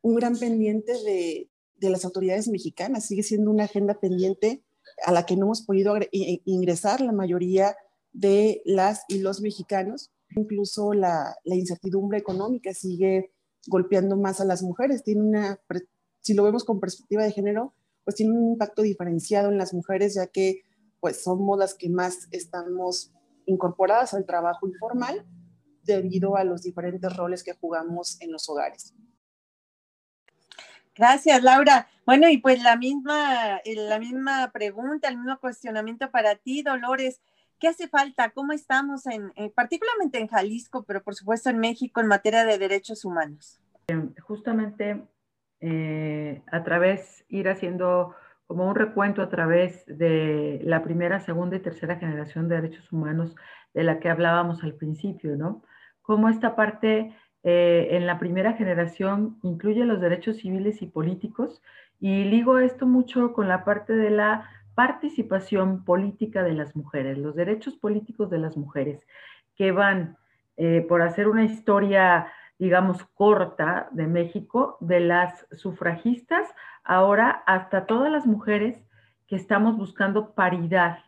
un 0.02 0.14
gran 0.14 0.36
pendiente 0.36 0.92
de, 1.04 1.50
de 1.76 1.90
las 1.90 2.04
autoridades 2.04 2.48
mexicanas, 2.48 3.06
sigue 3.06 3.22
siendo 3.22 3.50
una 3.50 3.64
agenda 3.64 3.98
pendiente 3.98 4.62
a 5.04 5.12
la 5.12 5.26
que 5.26 5.36
no 5.36 5.46
hemos 5.46 5.62
podido 5.62 5.94
ingresar 6.10 7.00
la 7.00 7.12
mayoría 7.12 7.76
de 8.12 8.62
las 8.64 9.04
y 9.08 9.18
los 9.18 9.40
mexicanos. 9.40 10.10
Incluso 10.36 10.92
la, 10.92 11.36
la, 11.44 11.56
incertidumbre 11.56 12.18
económica 12.18 12.72
sigue 12.72 13.32
golpeando 13.66 14.16
más 14.16 14.40
a 14.40 14.44
las 14.44 14.62
mujeres. 14.62 15.02
Tiene 15.02 15.22
una, 15.22 15.60
si 16.20 16.34
lo 16.34 16.44
vemos 16.44 16.64
con 16.64 16.80
perspectiva 16.80 17.24
de 17.24 17.32
género, 17.32 17.74
pues 18.04 18.16
tiene 18.16 18.32
un 18.32 18.52
impacto 18.52 18.82
diferenciado 18.82 19.50
en 19.50 19.58
las 19.58 19.74
mujeres, 19.74 20.14
ya 20.14 20.26
que 20.26 20.62
pues 21.00 21.22
somos 21.22 21.58
las 21.58 21.74
que 21.74 21.88
más 21.88 22.28
estamos 22.30 23.12
incorporadas 23.46 24.14
al 24.14 24.26
trabajo 24.26 24.68
informal 24.68 25.26
debido 25.82 26.36
a 26.36 26.44
los 26.44 26.62
diferentes 26.62 27.16
roles 27.16 27.42
que 27.42 27.54
jugamos 27.54 28.20
en 28.20 28.32
los 28.32 28.48
hogares. 28.48 28.94
Gracias, 30.94 31.42
Laura. 31.42 31.88
Bueno, 32.04 32.28
y 32.28 32.38
pues 32.38 32.62
la 32.62 32.76
misma, 32.76 33.60
la 33.64 33.98
misma 33.98 34.50
pregunta, 34.52 35.08
el 35.08 35.16
mismo 35.16 35.38
cuestionamiento 35.38 36.10
para 36.10 36.36
ti, 36.36 36.62
Dolores. 36.62 37.20
¿Qué 37.58 37.68
hace 37.68 37.88
falta? 37.88 38.30
¿Cómo 38.30 38.52
estamos, 38.52 39.06
en, 39.06 39.32
eh, 39.36 39.50
particularmente 39.50 40.18
en 40.18 40.28
Jalisco, 40.28 40.82
pero 40.84 41.02
por 41.02 41.14
supuesto 41.14 41.50
en 41.50 41.58
México, 41.58 42.00
en 42.00 42.06
materia 42.06 42.44
de 42.44 42.58
derechos 42.58 43.04
humanos? 43.04 43.60
Justamente 44.22 45.06
eh, 45.60 46.42
a 46.50 46.64
través, 46.64 47.24
ir 47.28 47.48
haciendo 47.48 48.14
como 48.50 48.66
un 48.66 48.74
recuento 48.74 49.22
a 49.22 49.28
través 49.28 49.86
de 49.86 50.58
la 50.64 50.82
primera, 50.82 51.20
segunda 51.20 51.54
y 51.54 51.60
tercera 51.60 52.00
generación 52.00 52.48
de 52.48 52.56
derechos 52.56 52.90
humanos 52.90 53.36
de 53.74 53.84
la 53.84 54.00
que 54.00 54.08
hablábamos 54.08 54.64
al 54.64 54.74
principio, 54.74 55.36
¿no? 55.36 55.62
cómo 56.02 56.28
esta 56.28 56.56
parte 56.56 57.14
eh, 57.44 57.88
en 57.92 58.08
la 58.08 58.18
primera 58.18 58.54
generación 58.54 59.38
incluye 59.44 59.84
los 59.84 60.00
derechos 60.00 60.38
civiles 60.38 60.82
y 60.82 60.86
políticos 60.86 61.62
y 62.00 62.24
ligo 62.24 62.58
esto 62.58 62.86
mucho 62.86 63.34
con 63.34 63.46
la 63.46 63.62
parte 63.64 63.92
de 63.92 64.10
la 64.10 64.50
participación 64.74 65.84
política 65.84 66.42
de 66.42 66.54
las 66.54 66.74
mujeres, 66.74 67.18
los 67.18 67.36
derechos 67.36 67.76
políticos 67.76 68.30
de 68.30 68.38
las 68.38 68.56
mujeres, 68.56 69.06
que 69.54 69.70
van, 69.70 70.16
eh, 70.56 70.84
por 70.88 71.02
hacer 71.02 71.28
una 71.28 71.44
historia, 71.44 72.26
digamos, 72.60 73.02
corta 73.14 73.88
de 73.90 74.06
México, 74.06 74.76
de 74.80 75.00
las 75.00 75.46
sufragistas, 75.50 76.46
ahora 76.84 77.42
hasta 77.46 77.86
todas 77.86 78.12
las 78.12 78.26
mujeres 78.26 78.84
que 79.26 79.34
estamos 79.34 79.78
buscando 79.78 80.34
paridad 80.34 80.98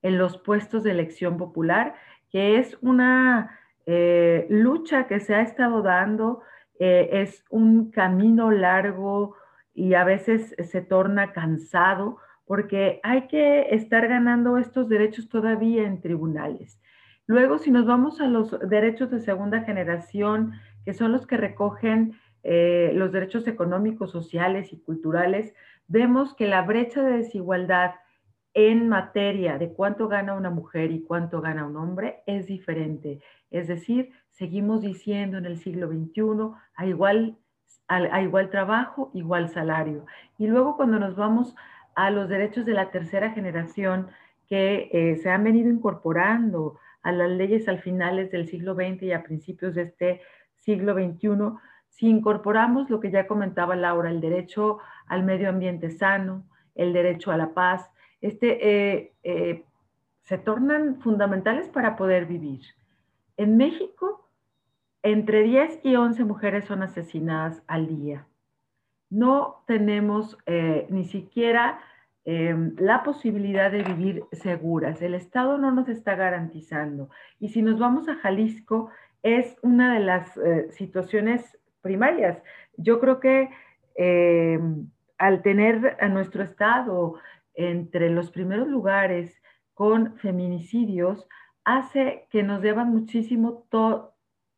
en 0.00 0.16
los 0.16 0.38
puestos 0.38 0.82
de 0.82 0.92
elección 0.92 1.36
popular, 1.36 1.94
que 2.30 2.58
es 2.58 2.78
una 2.80 3.58
eh, 3.84 4.46
lucha 4.48 5.06
que 5.06 5.20
se 5.20 5.34
ha 5.34 5.42
estado 5.42 5.82
dando, 5.82 6.40
eh, 6.80 7.10
es 7.12 7.44
un 7.50 7.90
camino 7.90 8.50
largo 8.50 9.36
y 9.74 9.92
a 9.92 10.04
veces 10.04 10.56
se 10.58 10.80
torna 10.80 11.32
cansado 11.32 12.16
porque 12.46 13.00
hay 13.02 13.28
que 13.28 13.74
estar 13.74 14.08
ganando 14.08 14.56
estos 14.56 14.88
derechos 14.88 15.28
todavía 15.28 15.82
en 15.82 16.00
tribunales. 16.00 16.80
Luego, 17.26 17.58
si 17.58 17.70
nos 17.70 17.86
vamos 17.86 18.20
a 18.20 18.26
los 18.26 18.58
derechos 18.68 19.10
de 19.10 19.20
segunda 19.20 19.60
generación, 19.60 20.54
que 20.84 20.94
son 20.94 21.12
los 21.12 21.26
que 21.26 21.36
recogen 21.36 22.14
eh, 22.42 22.90
los 22.94 23.12
derechos 23.12 23.46
económicos, 23.46 24.10
sociales 24.10 24.72
y 24.72 24.78
culturales, 24.78 25.54
vemos 25.86 26.34
que 26.34 26.46
la 26.46 26.62
brecha 26.62 27.02
de 27.02 27.18
desigualdad 27.18 27.92
en 28.54 28.88
materia 28.88 29.58
de 29.58 29.72
cuánto 29.72 30.08
gana 30.08 30.34
una 30.34 30.50
mujer 30.50 30.90
y 30.90 31.02
cuánto 31.02 31.40
gana 31.40 31.66
un 31.66 31.76
hombre 31.76 32.22
es 32.26 32.46
diferente. 32.46 33.20
Es 33.50 33.68
decir, 33.68 34.10
seguimos 34.30 34.82
diciendo 34.82 35.38
en 35.38 35.46
el 35.46 35.58
siglo 35.58 35.88
XXI 35.88 36.54
a 36.74 36.86
igual, 36.86 37.38
a, 37.88 38.20
igual 38.20 38.50
trabajo, 38.50 39.10
igual 39.14 39.48
salario. 39.48 40.04
Y 40.38 40.46
luego 40.46 40.76
cuando 40.76 40.98
nos 40.98 41.16
vamos 41.16 41.54
a 41.94 42.10
los 42.10 42.28
derechos 42.28 42.66
de 42.66 42.74
la 42.74 42.90
tercera 42.90 43.30
generación 43.30 44.08
que 44.48 44.90
eh, 44.92 45.16
se 45.16 45.30
han 45.30 45.44
venido 45.44 45.70
incorporando 45.70 46.78
a 47.02 47.12
las 47.12 47.30
leyes 47.30 47.68
al 47.68 47.80
finales 47.80 48.30
del 48.30 48.46
siglo 48.48 48.74
XX 48.74 49.02
y 49.02 49.12
a 49.12 49.22
principios 49.22 49.74
de 49.74 49.82
este 49.82 50.20
siglo 50.62 50.94
XXI, 50.94 51.58
si 51.88 52.08
incorporamos 52.08 52.88
lo 52.88 53.00
que 53.00 53.10
ya 53.10 53.26
comentaba 53.26 53.76
Laura, 53.76 54.10
el 54.10 54.20
derecho 54.20 54.78
al 55.06 55.24
medio 55.24 55.48
ambiente 55.48 55.90
sano, 55.90 56.44
el 56.74 56.92
derecho 56.92 57.30
a 57.30 57.36
la 57.36 57.52
paz, 57.52 57.90
este, 58.20 58.68
eh, 58.68 59.12
eh, 59.22 59.64
se 60.22 60.38
tornan 60.38 61.00
fundamentales 61.00 61.68
para 61.68 61.96
poder 61.96 62.26
vivir. 62.26 62.62
En 63.36 63.56
México, 63.56 64.28
entre 65.02 65.42
10 65.42 65.80
y 65.82 65.96
11 65.96 66.24
mujeres 66.24 66.64
son 66.64 66.82
asesinadas 66.82 67.62
al 67.66 67.88
día. 67.88 68.26
No 69.10 69.64
tenemos 69.66 70.38
eh, 70.46 70.86
ni 70.90 71.04
siquiera 71.04 71.80
em, 72.24 72.74
la 72.78 73.02
posibilidad 73.02 73.70
de 73.70 73.82
vivir 73.82 74.24
seguras. 74.32 75.02
El 75.02 75.14
Estado 75.14 75.58
no 75.58 75.72
nos 75.72 75.88
está 75.88 76.14
garantizando. 76.14 77.10
Y 77.38 77.48
si 77.50 77.62
nos 77.62 77.78
vamos 77.78 78.08
a 78.08 78.16
Jalisco, 78.16 78.90
es 79.22 79.56
una 79.62 79.94
de 79.94 80.00
las 80.00 80.38
situaciones 80.70 81.58
primarias. 81.80 82.42
Yo 82.76 83.00
creo 83.00 83.20
que 83.20 83.50
em, 83.94 84.88
al 85.18 85.42
tener 85.42 85.96
a 86.00 86.08
nuestro 86.08 86.42
Estado 86.42 87.14
entre 87.54 88.10
los 88.10 88.30
primeros 88.30 88.68
lugares 88.68 89.40
con 89.74 90.16
feminicidios 90.18 91.28
hace 91.64 92.26
que 92.30 92.42
nos 92.42 92.62
deban 92.62 92.90
muchísimo, 92.90 93.66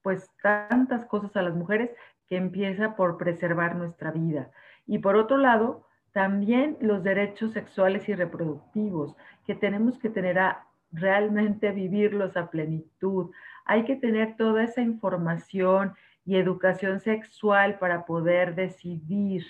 pues 0.02 0.30
tantas 0.42 1.04
cosas 1.06 1.36
a 1.36 1.42
las 1.42 1.54
mujeres 1.54 1.90
que 2.28 2.36
empieza 2.36 2.96
por 2.96 3.18
preservar 3.18 3.76
nuestra 3.76 4.10
vida. 4.10 4.50
Y 4.86 4.98
por 4.98 5.16
otro 5.16 5.36
lado, 5.36 5.83
también 6.14 6.78
los 6.80 7.02
derechos 7.02 7.52
sexuales 7.52 8.08
y 8.08 8.14
reproductivos, 8.14 9.16
que 9.44 9.56
tenemos 9.56 9.98
que 9.98 10.08
tener 10.08 10.38
a 10.38 10.64
realmente 10.92 11.72
vivirlos 11.72 12.36
a 12.36 12.50
plenitud. 12.50 13.32
Hay 13.64 13.84
que 13.84 13.96
tener 13.96 14.36
toda 14.36 14.62
esa 14.62 14.80
información 14.80 15.92
y 16.24 16.36
educación 16.36 17.00
sexual 17.00 17.80
para 17.80 18.06
poder 18.06 18.54
decidir. 18.54 19.44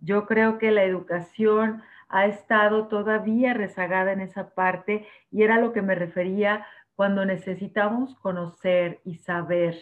Yo 0.00 0.26
creo 0.26 0.58
que 0.58 0.70
la 0.70 0.84
educación 0.84 1.82
ha 2.10 2.26
estado 2.26 2.88
todavía 2.88 3.54
rezagada 3.54 4.12
en 4.12 4.20
esa 4.20 4.50
parte 4.50 5.06
y 5.30 5.44
era 5.44 5.58
lo 5.58 5.72
que 5.72 5.80
me 5.80 5.94
refería 5.94 6.66
cuando 6.94 7.24
necesitamos 7.24 8.14
conocer 8.16 9.00
y 9.02 9.14
saber 9.14 9.76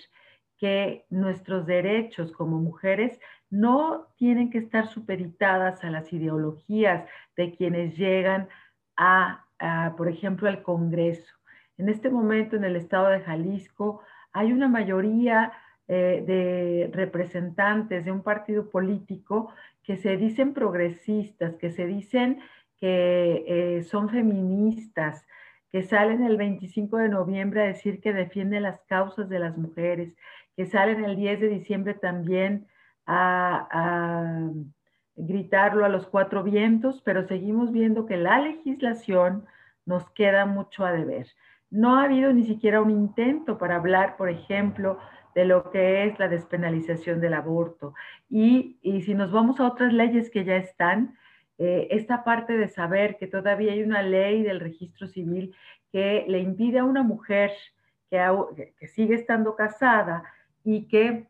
que 0.59 1.07
nuestros 1.11 1.67
derechos 1.67 2.31
como 2.31 2.61
mujeres 2.61 3.19
no 3.55 4.09
tienen 4.17 4.51
que 4.51 4.59
estar 4.59 4.89
supeditadas 4.89 5.85
a 5.85 5.91
las 5.91 6.13
ideologías 6.13 7.09
de 7.37 7.53
quienes 7.53 7.97
llegan 7.97 8.49
a, 8.97 9.47
por 9.97 10.09
ejemplo, 10.09 10.49
al 10.49 10.63
Congreso. 10.63 11.33
En 11.79 11.89
este 11.89 12.11
momento 12.11 12.57
en 12.57 12.65
el 12.65 12.77
estado 12.77 13.09
de 13.09 13.21
Jalisco 13.21 14.03
hay 14.33 14.53
una 14.53 14.69
mayoría 14.69 15.53
eh, 15.87 16.25
de 16.27 16.91
representantes 16.93 18.05
de 18.05 18.11
un 18.11 18.23
partido 18.23 18.71
político 18.71 19.53
que 19.85 19.97
se 19.97 20.17
dicen 20.17 20.53
progresistas, 20.53 21.55
que 21.57 21.71
se 21.71 21.87
dicen 21.87 22.41
que 22.81 23.45
eh, 23.47 23.83
son 23.85 24.09
feministas, 24.09 25.25
que 25.71 25.83
salen 25.83 26.25
el 26.25 26.37
25 26.37 26.97
de 26.99 27.09
noviembre 27.09 27.63
a 27.63 27.67
decir 27.67 28.01
que 28.01 28.13
defienden 28.13 28.65
las 28.65 28.81
causas 28.83 29.29
de 29.29 29.39
las 29.39 29.57
mujeres, 29.57 30.15
que 30.57 30.67
salen 30.67 31.05
el 31.05 31.17
10 31.17 31.41
de 31.41 31.49
diciembre 31.49 31.95
también 31.95 32.67
a, 33.07 34.51
gritarlo 35.17 35.85
a 35.85 35.89
los 35.89 36.09
cuatro 36.09 36.43
vientos, 36.43 37.01
pero 37.03 37.27
seguimos 37.29 37.71
viendo 37.71 38.05
que 38.05 38.17
la 38.17 38.41
legislación 38.41 39.47
nos 39.87 40.11
queda 40.11 40.45
mucho 40.45 40.85
a 40.85 40.93
deber. 40.93 41.29
No 41.71 41.97
ha 41.97 42.05
habido 42.05 42.33
ni 42.33 42.45
siquiera 42.45 42.81
un 42.81 42.91
intento 42.91 43.57
para 43.57 43.77
hablar, 43.77 44.17
por 44.17 44.29
ejemplo, 44.29 44.99
de 45.35 45.45
lo 45.45 45.71
que 45.71 46.05
es 46.05 46.19
la 46.19 46.29
despenalización 46.29 47.21
del 47.21 47.35
aborto. 47.35 47.95
Y, 48.29 48.79
si 49.05 49.15
nos 49.15 49.31
vamos 49.31 49.61
a 49.61 49.69
otras 49.69 49.93
leyes 49.93 50.31
que 50.31 50.45
ya 50.45 50.57
están, 50.57 51.17
eh, 51.59 51.87
esta 51.91 52.25
parte 52.25 52.57
de 52.57 52.67
saber 52.67 53.17
que 53.17 53.29
todavía 53.29 53.73
hay 53.73 53.83
una 53.85 54.03
ley 54.03 54.43
del 54.43 54.59
registro 54.59 55.07
civil 55.07 55.55
que 55.93 56.25
le 56.27 56.41
impide 56.41 56.81
a 56.81 56.85
una 56.85 57.05
mujer 57.05 57.53
que, 58.11 58.75
que 58.77 58.89
sigue 58.89 59.15
estando 59.15 59.55
casada 59.55 60.25
y 60.65 60.89
que 60.89 61.29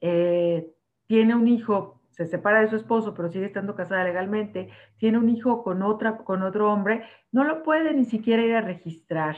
eh, 0.00 0.70
tiene 1.06 1.34
un 1.34 1.48
hijo, 1.48 2.00
se 2.10 2.26
separa 2.26 2.60
de 2.60 2.68
su 2.68 2.76
esposo, 2.76 3.14
pero 3.14 3.28
sigue 3.28 3.46
estando 3.46 3.74
casada 3.74 4.04
legalmente, 4.04 4.70
tiene 4.98 5.18
un 5.18 5.28
hijo 5.28 5.62
con, 5.62 5.82
otra, 5.82 6.18
con 6.18 6.42
otro 6.42 6.72
hombre, 6.72 7.04
no 7.32 7.44
lo 7.44 7.62
puede 7.62 7.94
ni 7.94 8.04
siquiera 8.04 8.42
ir 8.42 8.54
a 8.54 8.60
registrar. 8.60 9.36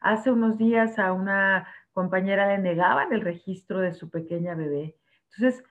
Hace 0.00 0.30
unos 0.30 0.58
días 0.58 0.98
a 0.98 1.12
una 1.12 1.66
compañera 1.92 2.48
le 2.48 2.58
negaban 2.58 3.12
el 3.12 3.22
registro 3.22 3.80
de 3.80 3.92
su 3.92 4.10
pequeña 4.10 4.54
bebé. 4.54 4.96
Entonces, 5.30 5.64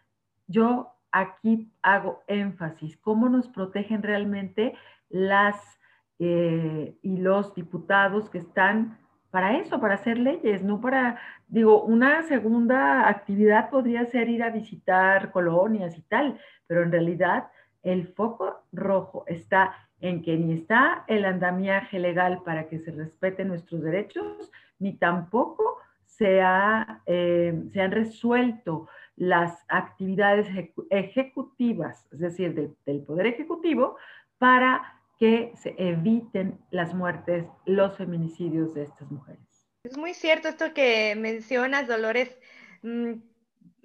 yo 0.48 0.94
aquí 1.12 1.72
hago 1.82 2.24
énfasis, 2.28 2.98
cómo 2.98 3.30
nos 3.30 3.48
protegen 3.48 4.04
realmente 4.04 4.74
las 5.10 5.80
eh, 6.20 6.98
y 7.02 7.18
los 7.18 7.54
diputados 7.54 8.30
que 8.30 8.40
están 8.40 8.98
para 9.38 9.60
eso, 9.60 9.80
para 9.80 9.94
hacer 9.94 10.18
leyes, 10.18 10.64
no 10.64 10.82
para, 10.82 11.20
digo, 11.48 11.84
una 11.84 12.24
segunda 12.24 13.08
actividad 13.08 13.70
podría 13.70 14.04
ser 14.08 14.30
ir 14.30 14.42
a 14.42 14.50
visitar 14.50 15.30
colonias 15.30 15.96
y 15.96 16.02
tal, 16.02 16.40
pero 16.66 16.82
en 16.82 16.92
realidad 16.92 17.50
el 17.84 18.08
foco 18.08 18.64
rojo 18.72 19.26
está 19.28 19.76
en 20.02 20.24
que 20.24 20.36
ni 20.38 20.54
está 20.54 21.04
el 21.06 21.24
andamiaje 21.24 22.00
legal 22.00 22.42
para 22.44 22.68
que 22.68 22.80
se 22.80 22.90
respeten 22.90 23.50
nuestros 23.50 23.84
derechos, 23.84 24.52
ni 24.80 24.94
tampoco 24.94 25.78
eh, 26.20 27.64
se, 27.72 27.80
han 27.80 27.92
resuelto 27.92 28.88
las 29.18 29.64
actividades 29.68 30.48
ejecutivas, 30.90 32.08
es 32.12 32.18
decir, 32.18 32.76
del, 32.88 33.04
Poder 33.04 33.28
Ejecutivo, 33.28 33.98
para 34.40 34.97
que 35.18 35.52
se 35.56 35.76
eviten 35.78 36.60
las 36.70 36.94
muertes, 36.94 37.46
los 37.66 37.98
feminicidios 37.98 38.74
de 38.74 38.84
estas 38.84 39.10
mujeres. 39.12 39.42
Es 39.84 39.98
muy 39.98 40.14
cierto 40.14 40.50
esto 40.50 40.74
que 40.74 41.16
mencionas, 41.16 41.88
Dolores. 41.88 42.38
Mm, 42.84 43.14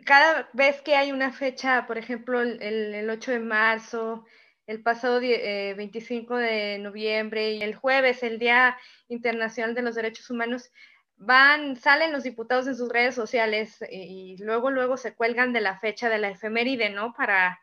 cada 0.04 0.48
vez 0.52 0.80
que 0.82 0.96
hay 0.96 1.12
una 1.12 1.32
fecha, 1.32 1.86
por 1.86 1.96
ejemplo, 1.96 2.42
el, 2.42 3.08
8 3.08 3.32
de 3.32 3.38
marzo, 3.38 4.24
el 4.66 4.82
pasado 4.82 5.20
25 5.20 6.38
eh, 6.38 6.42
de 6.42 6.78
noviembre 6.78 7.52
y 7.52 7.62
el 7.62 7.74
jueves, 7.74 8.22
el 8.22 8.38
Día 8.38 8.76
Internacional 9.08 9.74
de 9.74 9.82
los 9.82 9.94
Derechos 9.94 10.28
Humanos, 10.30 10.70
van, 11.16 11.76
salen 11.76 12.12
los 12.12 12.24
diputados 12.24 12.66
en 12.66 12.76
sus 12.76 12.88
redes 12.88 13.14
sociales 13.14 13.78
y, 13.90 14.36
luego, 14.40 14.70
luego 14.70 14.96
se 14.96 15.14
cuelgan 15.14 15.52
de 15.52 15.60
la 15.60 15.78
fecha 15.78 16.08
de 16.08 16.18
la 16.18 16.30
efeméride, 16.30 16.90
¿no? 16.90 17.12
Para 17.14 17.60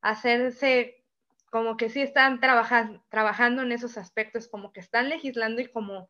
hacerse 0.00 0.97
como 1.50 1.76
que 1.76 1.90
sí 1.90 2.00
están 2.00 2.40
trabajando 2.40 3.62
en 3.62 3.72
esos 3.72 3.96
aspectos, 3.96 4.48
como 4.48 4.72
que 4.72 4.80
están 4.80 5.08
legislando 5.08 5.60
y 5.60 5.66
como 5.66 6.08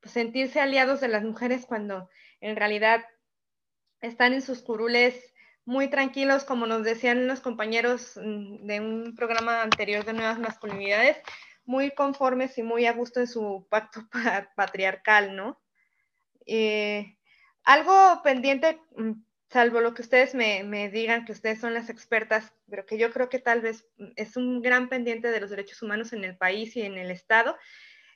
pues, 0.00 0.12
sentirse 0.12 0.60
aliados 0.60 1.00
de 1.00 1.08
las 1.08 1.22
mujeres 1.22 1.66
cuando 1.66 2.08
en 2.40 2.56
realidad 2.56 3.04
están 4.00 4.32
en 4.32 4.42
sus 4.42 4.62
curules 4.62 5.34
muy 5.64 5.88
tranquilos, 5.88 6.44
como 6.44 6.66
nos 6.66 6.82
decían 6.82 7.28
los 7.28 7.40
compañeros 7.40 8.18
mm, 8.20 8.66
de 8.66 8.80
un 8.80 9.14
programa 9.14 9.62
anterior 9.62 10.04
de 10.04 10.14
Nuevas 10.14 10.38
Masculinidades, 10.38 11.18
muy 11.64 11.92
conformes 11.92 12.58
y 12.58 12.62
muy 12.62 12.86
a 12.86 12.92
gusto 12.92 13.20
en 13.20 13.28
su 13.28 13.66
pacto 13.70 14.00
patriarcal, 14.56 15.36
¿no? 15.36 15.60
Eh, 16.46 17.16
algo 17.62 18.20
pendiente, 18.24 18.80
mm, 18.96 19.12
salvo 19.50 19.80
lo 19.80 19.94
que 19.94 20.02
ustedes 20.02 20.34
me, 20.34 20.62
me, 20.62 20.90
digan, 20.90 21.24
que 21.24 21.32
ustedes 21.32 21.60
son 21.60 21.74
las 21.74 21.90
expertas, 21.90 22.52
pero 22.68 22.86
que 22.86 22.98
yo 22.98 23.12
creo 23.12 23.28
que 23.28 23.38
tal 23.38 23.60
vez 23.60 23.86
es 24.16 24.36
un 24.36 24.62
gran 24.62 24.88
pendiente 24.88 25.30
de 25.30 25.40
los 25.40 25.50
derechos 25.50 25.82
humanos 25.82 26.12
en 26.12 26.24
el 26.24 26.36
país 26.36 26.76
y 26.76 26.82
en 26.82 26.96
el 26.98 27.10
Estado, 27.10 27.56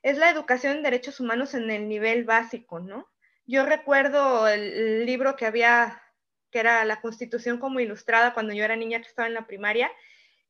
es 0.02 0.18
la 0.18 0.30
educación 0.30 0.76
en 0.76 0.82
derechos 0.82 1.18
humanos 1.20 1.54
en 1.54 1.70
el 1.70 1.88
nivel 1.88 2.24
básico, 2.24 2.78
¿no? 2.78 3.08
Yo 3.46 3.66
recuerdo 3.66 4.48
el 4.48 5.04
libro 5.06 5.36
que 5.36 5.46
había 5.46 6.00
que 6.54 6.60
era 6.60 6.84
la 6.84 7.00
Constitución 7.00 7.58
como 7.58 7.80
ilustrada 7.80 8.32
cuando 8.32 8.54
yo 8.54 8.64
era 8.64 8.76
niña 8.76 9.00
que 9.00 9.08
estaba 9.08 9.26
en 9.26 9.34
la 9.34 9.44
primaria. 9.48 9.90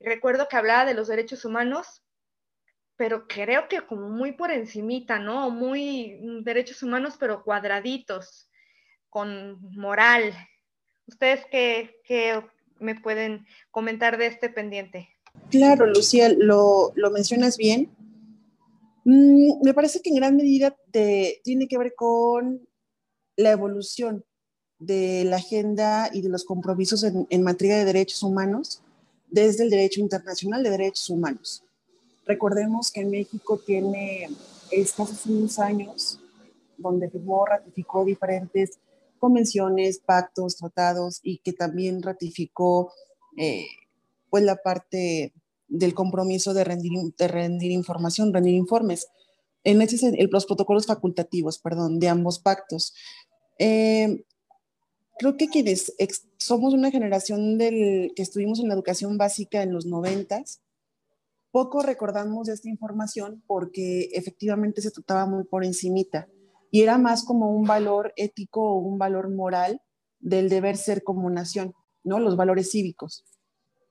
recuerdo 0.01 0.49
que 0.49 0.57
hablaba 0.57 0.85
de 0.85 0.93
los 0.93 1.09
derechos 1.09 1.47
humanos, 1.47 2.03
pero 2.97 3.27
creo 3.27 3.69
que 3.69 3.81
como 3.87 4.11
muy 4.11 4.33
por 4.33 4.51
encimita, 4.51 5.19
¿no? 5.19 5.49
Muy 5.49 6.19
mm, 6.21 6.43
derechos 6.43 6.83
humanos, 6.83 7.17
pero 7.19 7.43
cuadraditos, 7.43 8.51
con 9.09 9.59
moral. 9.75 10.35
¿Ustedes 11.07 11.41
qué, 11.51 12.01
qué 12.05 12.43
me 12.79 12.95
pueden 12.95 13.47
comentar 13.71 14.19
de 14.19 14.27
este 14.27 14.49
pendiente? 14.49 15.09
Claro, 15.51 15.87
Lucía, 15.87 16.29
lo, 16.37 16.93
lo 16.95 17.11
mencionas 17.11 17.57
bien. 17.57 17.91
Mm, 19.05 19.63
me 19.63 19.75
parece 19.75 20.01
que 20.01 20.11
en 20.11 20.17
gran 20.17 20.37
medida 20.37 20.77
tiene 21.43 21.69
que 21.69 21.79
ver 21.79 21.95
con 21.95 22.67
la 23.37 23.51
evolución 23.51 24.25
de 24.79 25.25
la 25.25 25.37
agenda 25.37 26.11
y 26.13 26.23
de 26.23 26.29
los 26.29 26.45
compromisos 26.45 27.05
en, 27.05 27.43
materia 27.43 27.79
de 27.79 27.85
derechos 27.85 28.23
humanos 28.23 28.83
desde 29.29 29.65
el 29.65 29.71
derecho 29.71 30.01
internacional 30.01 30.63
de 30.63 30.71
derechos 30.71 31.11
humanos. 31.11 31.65
Recordemos 32.27 32.91
que 32.91 33.05
México 33.05 33.59
tiene 33.59 34.29
escasos 34.71 35.27
unos 35.27 35.59
años 35.59 36.21
donde 36.77 37.11
firmó, 37.11 37.45
ratificó 37.47 38.05
diferentes 38.05 38.79
convenciones, 39.25 40.01
pactos, 40.01 40.59
tratados 40.59 41.21
y 41.23 41.39
que 41.39 41.55
también 41.55 42.03
ratificó 42.03 42.93
eh, 43.39 43.65
pues 44.29 44.45
la 44.45 44.57
parte 44.57 45.33
del 45.67 45.95
compromiso 45.95 46.53
de 46.53 46.63
rendir, 46.63 47.71
información, 47.71 48.35
rendir 48.35 48.53
informes. 48.53 49.09
En 49.65 49.81
ese, 49.81 50.13
los 50.31 50.45
protocolos 50.45 50.85
facultativos, 50.85 51.59
perdón, 51.59 52.01
de 52.01 52.09
ambos 52.09 52.39
pactos. 52.39 52.93
Eh, 53.59 54.25
creo 55.19 55.39
que 55.39 55.49
quienes 55.49 55.95
somos 56.37 56.75
una 56.75 56.91
generación 56.91 57.57
del, 57.57 58.13
que 58.15 58.23
estuvimos 58.23 58.61
en 58.61 58.69
la 58.69 58.75
educación 58.75 59.17
básica 59.17 59.63
en 59.63 59.73
los 59.73 59.87
noventas, 59.87 60.61
poco 61.51 61.81
recordamos 61.81 62.49
de 62.49 62.53
esta 62.53 62.69
información 62.69 63.43
porque 63.47 64.11
efectivamente 64.13 64.83
se 64.83 64.91
trataba 64.91 65.25
muy 65.25 65.45
por 65.45 65.65
encimita 65.65 66.29
y 66.75 66.83
era 66.83 66.99
más 66.99 67.23
como 67.23 67.53
un 67.53 67.63
valor 67.63 68.13
ético 68.17 68.61
o 68.61 68.79
un 68.79 68.99
valor 68.99 69.33
moral 69.33 69.81
del 70.19 70.49
deber 70.49 70.77
ser 70.77 71.05
como 71.05 71.31
nación, 71.31 71.73
¿no? 72.03 72.19
Los 72.19 72.37
valores 72.37 72.73
cívicos. 72.73 73.25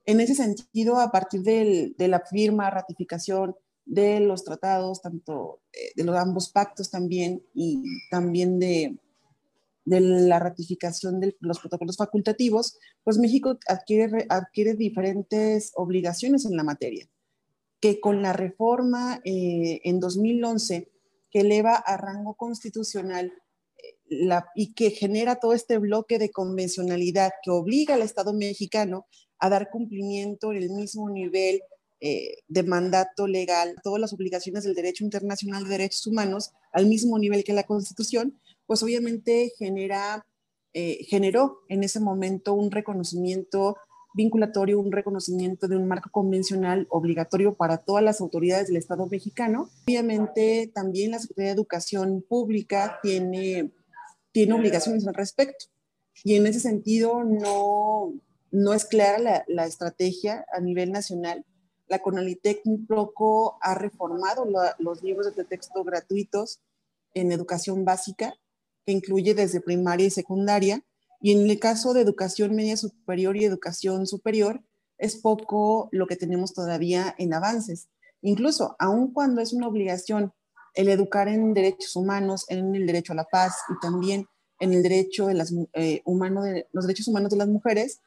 En 0.04 0.20
ese 0.20 0.34
sentido, 0.34 1.00
a 1.00 1.10
partir 1.10 1.40
de 1.40 1.94
la 1.96 2.20
firma, 2.20 2.68
ratificación 2.68 3.56
de 3.86 4.20
los 4.20 4.44
tratados, 4.44 5.00
tanto 5.00 5.62
eh, 5.72 5.92
de 5.96 6.04
los 6.04 6.14
ambos 6.14 6.50
pactos 6.50 6.90
también 6.90 7.42
y 7.54 7.82
también 8.10 8.58
de, 8.58 8.98
la 9.86 10.38
ratificación 10.38 11.20
de 11.20 11.34
los 11.40 11.60
protocolos 11.60 11.96
facultativos, 11.96 12.76
pues 13.02 13.16
México 13.16 13.58
adquiere, 13.66 14.26
adquiere 14.28 14.74
diferentes 14.74 15.72
obligaciones 15.74 16.44
en 16.44 16.54
la 16.54 16.64
materia, 16.64 17.08
que 17.80 17.98
con 17.98 18.20
la 18.20 18.34
reforma 18.34 19.22
eh, 19.24 19.80
en 19.84 20.00
2011 20.00 20.90
que 21.34 21.40
eleva 21.40 21.74
a 21.74 21.96
rango 21.96 22.36
constitucional 22.36 23.32
eh, 23.82 24.40
y 24.54 24.72
que 24.72 24.90
genera 24.90 25.40
todo 25.40 25.52
este 25.52 25.78
bloque 25.78 26.20
de 26.20 26.30
convencionalidad 26.30 27.32
que 27.42 27.50
obliga 27.50 27.96
al 27.96 28.02
Estado 28.02 28.32
mexicano 28.32 29.06
a 29.40 29.50
dar 29.50 29.68
cumplimiento 29.68 30.52
en 30.52 30.58
el 30.58 30.70
mismo 30.70 31.10
nivel 31.10 31.60
eh, 32.00 32.36
de 32.46 32.62
mandato 32.62 33.26
legal, 33.26 33.74
todas 33.82 34.00
las 34.00 34.12
obligaciones 34.12 34.62
del 34.62 34.74
derecho 34.74 35.02
internacional 35.02 35.64
de 35.64 35.70
derechos 35.70 36.06
humanos 36.06 36.52
al 36.72 36.86
mismo 36.86 37.18
nivel 37.18 37.42
que 37.42 37.52
la 37.52 37.64
Constitución, 37.64 38.40
pues 38.66 38.84
obviamente 38.84 39.52
genera, 39.58 40.24
eh, 40.72 41.04
generó 41.08 41.62
en 41.68 41.82
ese 41.82 41.98
momento 41.98 42.54
un 42.54 42.70
reconocimiento 42.70 43.76
vinculatorio, 44.14 44.80
un 44.80 44.92
reconocimiento 44.92 45.68
de 45.68 45.76
un 45.76 45.86
marco 45.86 46.08
convencional 46.10 46.86
obligatorio 46.88 47.54
para 47.54 47.78
todas 47.78 48.02
las 48.02 48.20
autoridades 48.20 48.68
del 48.68 48.76
Estado 48.76 49.06
mexicano. 49.06 49.68
Obviamente 49.86 50.70
también 50.74 51.10
la 51.10 51.18
Secretaría 51.18 51.50
de 51.50 51.56
Educación 51.56 52.24
Pública 52.26 52.98
tiene, 53.02 53.72
tiene 54.32 54.54
obligaciones 54.54 55.06
al 55.06 55.14
respecto. 55.14 55.66
Y 56.22 56.36
en 56.36 56.46
ese 56.46 56.60
sentido 56.60 57.24
no, 57.24 58.14
no 58.52 58.72
es 58.72 58.84
clara 58.84 59.18
la, 59.18 59.44
la 59.48 59.66
estrategia 59.66 60.46
a 60.52 60.60
nivel 60.60 60.92
nacional. 60.92 61.44
La 61.88 61.98
CONALITEC 61.98 62.62
un 62.64 62.86
poco 62.86 63.58
ha 63.60 63.74
reformado 63.74 64.46
los 64.78 65.02
libros 65.02 65.34
de 65.34 65.44
texto 65.44 65.82
gratuitos 65.84 66.60
en 67.14 67.32
educación 67.32 67.84
básica 67.84 68.34
que 68.86 68.92
incluye 68.92 69.34
desde 69.34 69.60
primaria 69.60 70.06
y 70.06 70.10
secundaria, 70.10 70.84
y 71.24 71.32
en 71.32 71.48
el 71.48 71.58
caso 71.58 71.94
de 71.94 72.02
educación 72.02 72.54
media 72.54 72.76
superior 72.76 73.34
y 73.34 73.46
educación 73.46 74.06
superior, 74.06 74.60
es 74.98 75.16
poco 75.16 75.88
lo 75.90 76.06
que 76.06 76.16
tenemos 76.16 76.52
todavía 76.52 77.14
en 77.16 77.32
avances. 77.32 77.88
Incluso, 78.20 78.76
aun 78.78 79.10
cuando 79.10 79.40
es 79.40 79.54
una 79.54 79.66
obligación 79.66 80.34
el 80.74 80.90
educar 80.90 81.28
en 81.28 81.54
derechos 81.54 81.96
humanos, 81.96 82.44
en 82.50 82.74
el 82.74 82.86
derecho 82.86 83.14
a 83.14 83.16
la 83.16 83.24
paz 83.24 83.54
y 83.70 83.80
también 83.80 84.26
en 84.60 84.74
el 84.74 84.82
derecho 84.82 85.26
de, 85.26 85.32
las, 85.32 85.50
eh, 85.72 86.02
de 86.04 86.66
los 86.72 86.86
derechos 86.86 87.08
humanos 87.08 87.30
de 87.30 87.38
las 87.38 87.48
mujeres, 87.48 88.02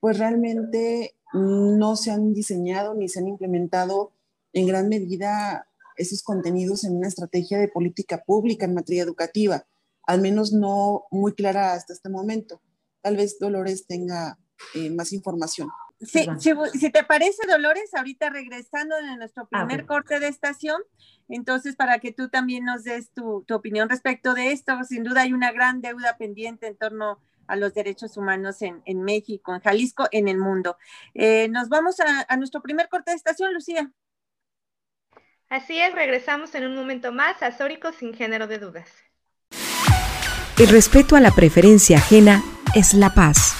pues 0.00 0.18
realmente 0.18 1.14
no 1.34 1.94
se 1.96 2.10
han 2.10 2.32
diseñado 2.32 2.94
ni 2.94 3.10
se 3.10 3.18
han 3.18 3.28
implementado 3.28 4.12
en 4.54 4.66
gran 4.66 4.88
medida 4.88 5.66
esos 5.98 6.22
contenidos 6.22 6.84
en 6.84 6.96
una 6.96 7.08
estrategia 7.08 7.58
de 7.58 7.68
política 7.68 8.22
pública 8.24 8.64
en 8.64 8.72
materia 8.72 9.02
educativa 9.02 9.66
al 10.06 10.20
menos 10.20 10.52
no 10.52 11.04
muy 11.10 11.34
clara 11.34 11.74
hasta 11.74 11.92
este 11.92 12.08
momento. 12.08 12.60
Tal 13.00 13.16
vez 13.16 13.38
Dolores 13.38 13.86
tenga 13.86 14.38
eh, 14.74 14.90
más 14.90 15.12
información. 15.12 15.70
Sí, 16.00 16.26
si, 16.74 16.90
te 16.90 17.04
parece, 17.04 17.46
Dolores, 17.46 17.94
ahorita 17.94 18.28
regresando 18.30 18.96
en 18.98 19.18
nuestro 19.18 19.46
primer 19.46 19.86
corte 19.86 20.18
de 20.18 20.26
estación, 20.26 20.82
entonces 21.28 21.76
para 21.76 22.00
que 22.00 22.12
tú 22.12 22.28
también 22.28 22.64
nos 22.64 22.82
des 22.82 23.12
tu, 23.12 23.44
opinión 23.50 23.88
respecto 23.88 24.34
de 24.34 24.50
esto, 24.50 24.82
sin 24.82 25.04
duda 25.04 25.22
hay 25.22 25.32
una 25.32 25.52
gran 25.52 25.80
deuda 25.80 26.16
pendiente 26.16 26.66
en 26.66 26.76
torno 26.76 27.20
a 27.46 27.54
los 27.54 27.72
derechos 27.74 28.16
humanos 28.16 28.62
en, 28.62 29.02
México, 29.02 29.54
en 29.54 29.60
Jalisco, 29.60 30.08
en 30.10 30.26
el 30.26 30.38
mundo. 30.38 30.76
Eh, 31.14 31.48
nos 31.50 31.68
vamos 31.68 32.00
a, 32.00 32.26
a 32.28 32.36
nuestro 32.36 32.62
primer 32.62 32.88
corte 32.88 33.12
de 33.12 33.16
estación, 33.16 33.54
Lucía. 33.54 33.92
Así 35.48 35.78
es, 35.78 35.94
regresamos 35.94 36.52
en 36.56 36.64
un 36.64 36.74
momento 36.74 37.12
más 37.12 37.42
a 37.42 37.52
Sórico 37.56 37.92
sin 37.92 38.12
género 38.12 38.48
de 38.48 38.58
dudas. 38.58 38.88
El 40.58 40.68
respeto 40.68 41.16
a 41.16 41.20
la 41.20 41.30
preferencia 41.30 41.96
ajena 41.96 42.44
es 42.74 42.92
la 42.92 43.14
paz. 43.14 43.54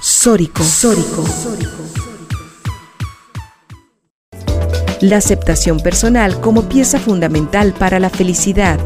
Sórico. 0.00 0.64
Sórico. 0.64 1.24
La 5.02 5.18
aceptación 5.18 5.80
personal 5.80 6.40
como 6.40 6.68
pieza 6.68 6.98
fundamental 6.98 7.74
para 7.74 8.00
la 8.00 8.08
felicidad. 8.08 8.80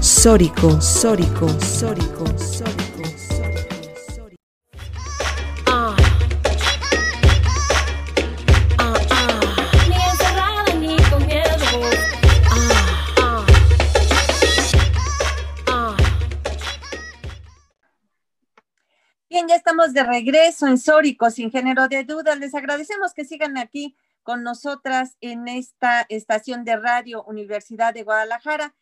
Sórico. 0.00 0.80
Sórico. 0.80 1.48
Sórico. 1.60 2.24
Ya 19.48 19.54
estamos 19.56 19.92
de 19.92 20.02
regreso 20.02 20.66
en 20.66 20.78
Sórico, 20.78 21.30
sin 21.30 21.50
género 21.50 21.88
de 21.88 22.04
dudas. 22.04 22.38
Les 22.38 22.54
agradecemos 22.54 23.14
que 23.14 23.24
sigan 23.24 23.56
aquí 23.56 23.96
con 24.22 24.42
nosotras 24.42 25.16
en 25.20 25.48
esta 25.48 26.04
estación 26.08 26.64
de 26.64 26.76
radio 26.76 27.24
Universidad 27.24 27.94
de 27.94 28.02
Guadalajara. 28.02 28.74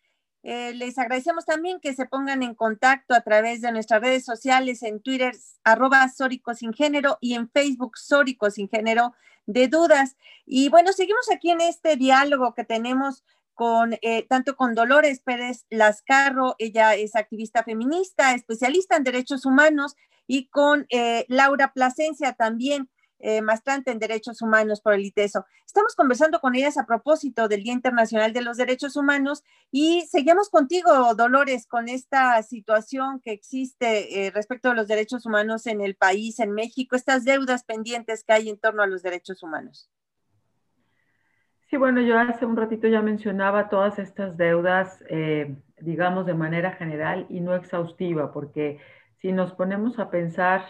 Eh, 0.43 0.73
les 0.75 0.99
agradecemos 0.99 1.45
también 1.45 1.81
que 1.81 1.95
se 1.95 2.07
pongan 2.07 2.43
en 2.43 2.55
contacto 2.55 3.15
a 3.15 3.21
través 3.21 3.61
de 3.61 3.73
nuestras 3.73 4.01
redes 4.01 4.25
sociales 4.25 4.83
en 4.83 5.01
Twitter, 5.01 5.35
arroba 5.65 6.09
Sórico 6.09 6.55
sin 6.55 6.73
género 6.73 7.19
y 7.21 7.35
en 7.35 7.51
Facebook 7.51 7.97
Sórico 7.97 8.51
sin 8.51 8.69
género 8.69 9.15
de 9.47 9.69
dudas. 9.69 10.17
Y 10.47 10.71
bueno, 10.71 10.93
seguimos 10.93 11.31
aquí 11.31 11.51
en 11.51 11.61
este 11.61 11.97
diálogo 11.97 12.55
que 12.55 12.65
tenemos 12.65 13.25
con 13.55 13.95
eh, 14.03 14.25
tanto 14.29 14.57
con 14.57 14.75
Dolores 14.75 15.21
Pérez 15.21 15.67
Lascarro, 15.69 16.55
ella 16.59 16.95
es 16.95 17.17
activista 17.17 17.65
feminista, 17.65 18.33
especialista 18.35 18.97
en 18.97 19.05
derechos 19.05 19.45
humanos 19.45 19.97
y 20.29 20.49
con 20.49 20.87
eh, 20.91 21.25
Laura 21.27 21.73
Plasencia 21.73 22.35
también 22.35 22.89
eh, 23.21 23.43
maestrante 23.43 23.91
en 23.91 23.99
Derechos 23.99 24.43
Humanos 24.43 24.81
por 24.81 24.95
el 24.95 25.05
ITESO. 25.05 25.45
Estamos 25.67 25.97
conversando 25.97 26.39
con 26.39 26.55
ellas 26.55 26.79
a 26.79 26.87
propósito 26.87 27.49
del 27.49 27.65
Día 27.65 27.73
Internacional 27.73 28.33
de 28.33 28.43
los 28.43 28.59
Derechos 28.59 28.95
Humanos 28.95 29.43
y 29.73 30.03
seguimos 30.03 30.51
contigo, 30.51 31.17
Dolores, 31.17 31.67
con 31.67 31.89
esta 31.89 32.41
situación 32.45 33.21
que 33.25 33.33
existe 33.33 34.27
eh, 34.27 34.31
respecto 34.31 34.71
a 34.71 34.75
los 34.75 34.87
derechos 34.87 35.27
humanos 35.27 35.67
en 35.67 35.81
el 35.81 35.97
país, 35.97 36.39
en 36.39 36.53
México, 36.53 36.95
estas 36.95 37.25
deudas 37.25 37.65
pendientes 37.65 38.23
que 38.23 38.35
hay 38.35 38.51
en 38.51 38.59
torno 38.59 38.85
a 38.85 38.87
los 38.87 39.03
derechos 39.03 39.43
humanos. 39.43 39.91
Sí, 41.69 41.77
bueno, 41.77 42.01
yo 42.01 42.17
hace 42.19 42.47
un 42.47 42.57
ratito 42.57 42.87
ya 42.87 43.03
mencionaba 43.03 43.69
todas 43.69 43.99
estas 43.99 44.37
deudas, 44.37 45.05
eh, 45.11 45.57
digamos, 45.81 46.25
de 46.25 46.35
manera 46.35 46.71
general 46.73 47.27
y 47.29 47.41
no 47.41 47.57
exhaustiva, 47.57 48.33
porque 48.33 48.79
si 49.21 49.33
nos 49.33 49.53
ponemos 49.53 49.99
a 49.99 50.11
pensar 50.11 50.65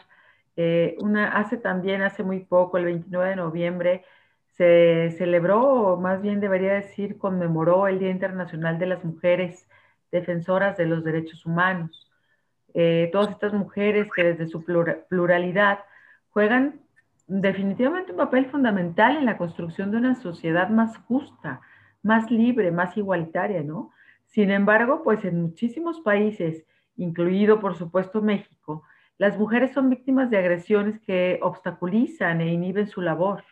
eh, 0.57 0.97
una, 1.01 1.29
hace 1.39 1.57
también, 1.57 2.03
hace 2.03 2.23
muy 2.23 2.41
poco, 2.41 2.79
el 2.79 2.87
29 2.87 3.31
de 3.31 3.37
noviembre, 3.37 4.05
se 4.57 5.15
celebró, 5.17 5.63
o 5.63 5.97
más 6.01 6.21
bien 6.21 6.41
debería 6.41 6.75
decir, 6.75 7.17
conmemoró 7.17 7.87
el 7.87 8.01
Día 8.01 8.11
Internacional 8.11 8.79
de 8.79 8.87
las 8.87 9.05
Mujeres 9.05 9.69
Defensoras 10.11 10.77
de 10.77 10.87
los 10.87 11.05
Derechos 11.05 11.47
Humanos. 11.47 12.11
Eh, 12.75 13.09
todas 13.13 13.31
estas 13.31 13.53
mujeres 13.53 14.11
que 14.11 14.25
desde 14.25 14.49
su 14.49 14.65
pluralidad 14.65 15.81
juegan 16.31 16.81
definitivamente 17.29 18.13
un 18.13 18.19
papel 18.19 18.47
fundamental 18.47 19.17
en 19.17 19.27
la 19.27 19.39
construcción 19.39 19.91
de 19.91 19.99
una 19.99 20.15
sociedad 20.17 20.71
más 20.71 20.97
justa, 20.99 21.61
más 22.03 22.31
libre, 22.31 22.73
más 22.73 22.97
igualitaria, 22.97 23.63
¿no? 23.63 23.93
Sin 24.27 24.51
embargo, 24.51 25.03
pues 25.05 25.25
en 25.25 25.43
muchísimos 25.43 26.01
países, 26.01 26.65
incluido 26.99 27.61
por 27.61 27.75
supuesto 27.77 28.21
México, 28.21 28.85
las 29.17 29.39
mujeres 29.39 29.73
son 29.73 29.89
víctimas 29.91 30.31
de 30.31 30.39
agresiones 30.39 31.01
que 31.01 31.41
obstaculizan 31.43 32.41
e 32.41 32.53
inhiben 32.53 32.87
su 32.87 33.01
labor. 33.01 33.43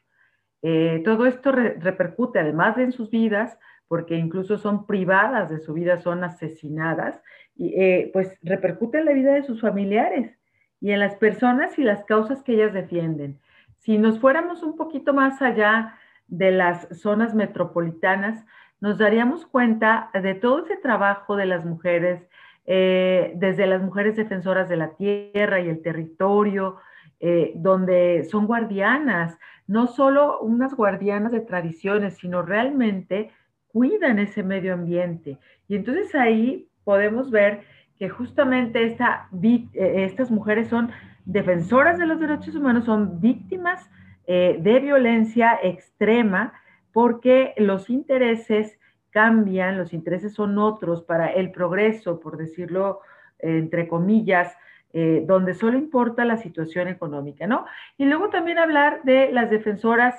Eh, 0.63 1.03
todo 1.05 1.27
esto 1.27 1.51
repercute 1.53 2.39
además 2.39 2.77
de 2.77 2.85
en 2.85 2.93
sus 2.93 3.11
vidas, 3.11 3.59
porque 3.89 4.17
incluso 4.17 4.59
son 4.59 4.87
privadas 4.87 5.49
de 5.49 5.59
su 5.59 5.73
vida, 5.75 5.99
son 5.99 6.25
asesinadas, 6.25 7.21
y 7.55 7.75
eh, 7.81 8.11
pues 8.13 8.39
repercute 8.43 8.99
en 8.99 9.07
la 9.07 9.13
vida 9.13 9.33
de 9.33 9.43
sus 9.43 9.61
familiares 9.61 10.39
y 10.81 10.91
en 10.91 11.01
las 11.01 11.17
personas 11.17 11.79
y 11.79 11.83
las 11.83 12.05
causas 12.05 12.43
que 12.43 12.55
ellas 12.55 12.73
defienden. 12.73 13.41
Si 13.79 13.99
nos 13.99 14.19
fuéramos 14.21 14.63
un 14.63 14.77
poquito 14.77 15.15
más 15.15 15.41
allá 15.43 15.97
de 16.27 16.51
las 16.51 16.89
zonas 16.99 17.35
metropolitanas, 17.35 18.45
nos 18.81 18.99
daríamos 18.99 19.47
cuenta 19.47 20.11
de 20.13 20.35
todo 20.35 20.65
ese 20.65 20.77
trabajo 20.77 21.37
de 21.37 21.47
las 21.47 21.65
mujeres, 21.65 22.29
eh, 22.66 23.33
desde 23.37 23.66
las 23.66 23.81
mujeres 23.81 24.16
defensoras 24.16 24.68
de 24.68 24.76
la 24.76 24.90
tierra 24.90 25.61
y 25.61 25.68
el 25.68 25.83
territorio, 25.83 26.76
eh, 27.20 27.52
donde 27.55 28.24
son 28.24 28.46
guardianas, 28.46 29.38
no 29.68 29.87
solo 29.87 30.40
unas 30.40 30.74
guardianas 30.74 31.31
de 31.31 31.40
tradiciones, 31.40 32.16
sino 32.18 32.42
realmente 32.42 33.31
cuidan 33.68 34.18
ese 34.18 34.42
medio 34.42 34.74
ambiente. 34.74 35.38
Y 35.68 35.76
entonces 35.76 36.14
ahí 36.14 36.68
podemos 36.83 37.31
ver 37.31 37.62
que 37.98 38.09
justamente 38.09 38.85
esta, 38.85 39.29
eh, 39.42 39.68
estas 40.05 40.31
mujeres 40.31 40.68
son 40.68 40.90
defensoras 41.24 41.98
de 41.98 42.07
los 42.07 42.18
derechos 42.18 42.55
humanos, 42.55 42.85
son 42.85 43.20
víctimas 43.20 43.88
de 44.29 44.81
violencia 44.81 45.57
extrema 45.62 46.52
porque 46.92 47.55
los 47.59 47.90
intereses 47.90 48.76
cambian, 49.16 49.79
los 49.79 49.94
intereses 49.94 50.35
son 50.35 50.59
otros 50.59 51.00
para 51.00 51.29
el 51.29 51.50
progreso, 51.50 52.20
por 52.20 52.37
decirlo 52.37 53.00
eh, 53.38 53.57
entre 53.57 53.88
comillas, 53.88 54.55
eh, 54.92 55.24
donde 55.26 55.55
solo 55.55 55.79
importa 55.79 56.26
la 56.26 56.37
situación 56.37 56.87
económica, 56.88 57.46
¿no? 57.46 57.64
Y 57.96 58.05
luego 58.05 58.29
también 58.29 58.59
hablar 58.59 59.00
de 59.05 59.33
las 59.33 59.48
defensoras 59.48 60.14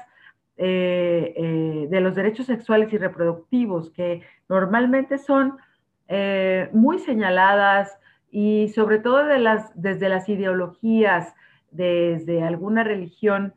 eh, 0.57 1.86
de 1.88 2.01
los 2.01 2.15
derechos 2.15 2.47
sexuales 2.47 2.91
y 2.91 2.97
reproductivos, 2.97 3.91
que 3.91 4.23
normalmente 4.49 5.19
son 5.19 5.57
muy 6.71 6.97
señaladas 6.97 7.99
y 8.31 8.69
sobre 8.69 8.97
todo 8.97 9.25
de 9.25 9.38
las, 9.38 9.79
desde 9.79 10.10
las 10.10 10.27
ideologías, 10.27 11.36
desde 11.69 12.41
alguna 12.41 12.83
religión 12.83 13.53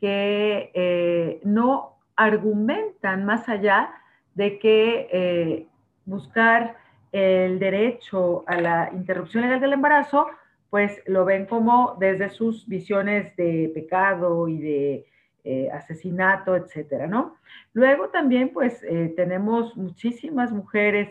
que 0.00 1.40
no 1.44 1.96
argumentan 2.14 3.24
más 3.24 3.48
allá 3.48 3.90
de 4.34 4.58
que 4.58 5.08
eh, 5.12 5.66
buscar 6.04 6.76
el 7.12 7.58
derecho 7.58 8.44
a 8.46 8.60
la 8.60 8.90
interrupción 8.92 9.44
legal 9.44 9.60
del 9.60 9.74
embarazo, 9.74 10.26
pues 10.70 11.00
lo 11.06 11.24
ven 11.24 11.46
como 11.46 11.96
desde 12.00 12.30
sus 12.30 12.66
visiones 12.66 13.34
de 13.36 13.70
pecado 13.72 14.48
y 14.48 14.58
de 14.60 15.06
eh, 15.44 15.70
asesinato, 15.72 16.56
etcétera, 16.56 17.06
¿no? 17.06 17.36
Luego 17.72 18.08
también, 18.08 18.48
pues, 18.48 18.82
eh, 18.82 19.12
tenemos 19.14 19.76
muchísimas 19.76 20.50
mujeres 20.52 21.10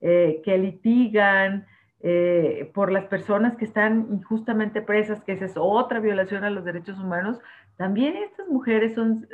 que 0.00 0.58
litigan 0.58 1.64
por 2.74 2.90
las 2.90 3.04
personas 3.04 3.56
que 3.56 3.64
están 3.64 4.08
injustamente 4.10 4.82
presas, 4.82 5.22
que 5.22 5.30
esa 5.30 5.44
es 5.44 5.52
otra 5.54 6.00
violación 6.00 6.42
a 6.42 6.50
los 6.50 6.64
derechos 6.64 6.98
humanos. 6.98 7.38
También 7.76 8.16
estas 8.16 8.48
mujeres 8.48 8.96
son 8.96 9.28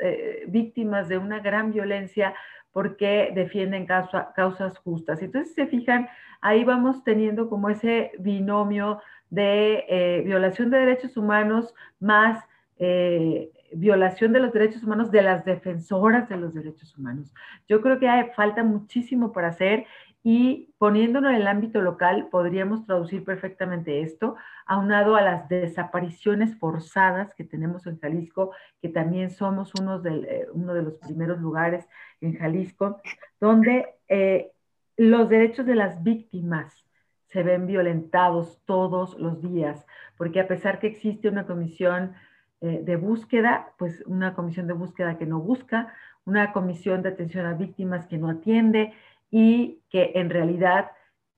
víctimas 0.45 1.09
de 1.09 1.17
una 1.17 1.39
gran 1.39 1.73
violencia 1.73 2.35
porque 2.71 3.31
defienden 3.33 3.85
causas 3.85 4.77
justas. 4.79 5.21
Entonces, 5.21 5.53
se 5.53 5.67
fijan, 5.67 6.07
ahí 6.41 6.63
vamos 6.63 7.03
teniendo 7.03 7.49
como 7.49 7.69
ese 7.69 8.11
binomio 8.19 9.01
de 9.29 9.85
eh, 9.87 10.21
violación 10.25 10.69
de 10.69 10.79
derechos 10.79 11.17
humanos 11.17 11.73
más 11.99 12.43
eh, 12.77 13.51
violación 13.73 14.33
de 14.33 14.39
los 14.39 14.53
derechos 14.53 14.83
humanos 14.83 15.11
de 15.11 15.21
las 15.21 15.45
defensoras 15.45 16.29
de 16.29 16.37
los 16.37 16.53
derechos 16.53 16.97
humanos. 16.97 17.31
Yo 17.67 17.81
creo 17.81 17.99
que 17.99 18.07
hay, 18.07 18.29
falta 18.35 18.63
muchísimo 18.63 19.31
para 19.31 19.49
hacer 19.49 19.85
y 20.23 20.73
poniéndonos 20.77 21.31
en 21.31 21.37
el 21.37 21.47
ámbito 21.47 21.81
local, 21.81 22.27
podríamos 22.29 22.85
traducir 22.85 23.23
perfectamente 23.23 24.01
esto, 24.01 24.35
aunado 24.65 25.15
a 25.15 25.21
las 25.21 25.47
desapariciones 25.47 26.57
forzadas 26.57 27.33
que 27.33 27.45
tenemos 27.45 27.87
en 27.87 27.99
Jalisco, 27.99 28.51
que 28.81 28.89
también 28.89 29.31
somos 29.31 29.71
eh, 29.75 30.47
uno 30.53 30.73
de 30.73 30.81
los 30.83 30.97
primeros 30.97 31.39
lugares 31.39 31.87
en 32.19 32.37
Jalisco, 32.37 33.01
donde 33.39 33.95
eh, 34.09 34.51
los 34.97 35.29
derechos 35.29 35.65
de 35.65 35.75
las 35.75 36.03
víctimas 36.03 36.85
se 37.27 37.43
ven 37.43 37.67
violentados 37.67 38.61
todos 38.65 39.17
los 39.17 39.41
días, 39.41 39.85
porque 40.17 40.41
a 40.41 40.47
pesar 40.47 40.79
que 40.79 40.87
existe 40.87 41.29
una 41.29 41.45
comisión 41.45 42.13
eh, 42.61 42.81
de 42.83 42.97
búsqueda, 42.97 43.73
pues 43.77 44.03
una 44.05 44.33
comisión 44.33 44.67
de 44.67 44.73
búsqueda 44.73 45.17
que 45.17 45.25
no 45.25 45.39
busca, 45.39 45.93
una 46.25 46.51
comisión 46.51 47.01
de 47.01 47.09
atención 47.09 47.45
a 47.45 47.53
víctimas 47.53 48.05
que 48.07 48.17
no 48.17 48.29
atiende, 48.29 48.93
y 49.31 49.81
que 49.89 50.11
en 50.15 50.29
realidad 50.29 50.91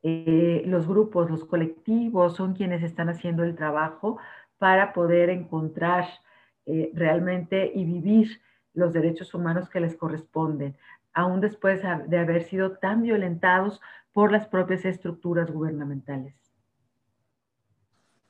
eh, 0.04 0.64
los 0.66 0.88
grupos, 0.88 1.30
los 1.30 1.46
colectivos 1.46 2.36
son 2.36 2.54
quienes 2.54 2.84
están 2.84 3.10
haciendo 3.10 3.44
el 3.44 3.56
trabajo 3.56 4.18
para 4.58 4.94
poder 4.94 5.30
encontrar 5.30 6.08
eh, 6.66 6.92
realmente 6.94 7.72
y 7.74 7.86
vivir 7.86 8.42
los 8.74 8.94
derechos 8.94 9.34
humanos 9.34 9.70
que 9.70 9.80
les 9.80 9.96
corresponden, 9.96 10.78
aún 11.14 11.42
después 11.42 11.82
de 11.82 12.18
haber 12.18 12.44
sido 12.44 12.78
tan 12.78 13.02
violentados 13.02 13.82
por 14.14 14.32
las 14.32 14.48
propias 14.48 14.86
estructuras 14.86 15.52
gubernamentales. 15.52 16.36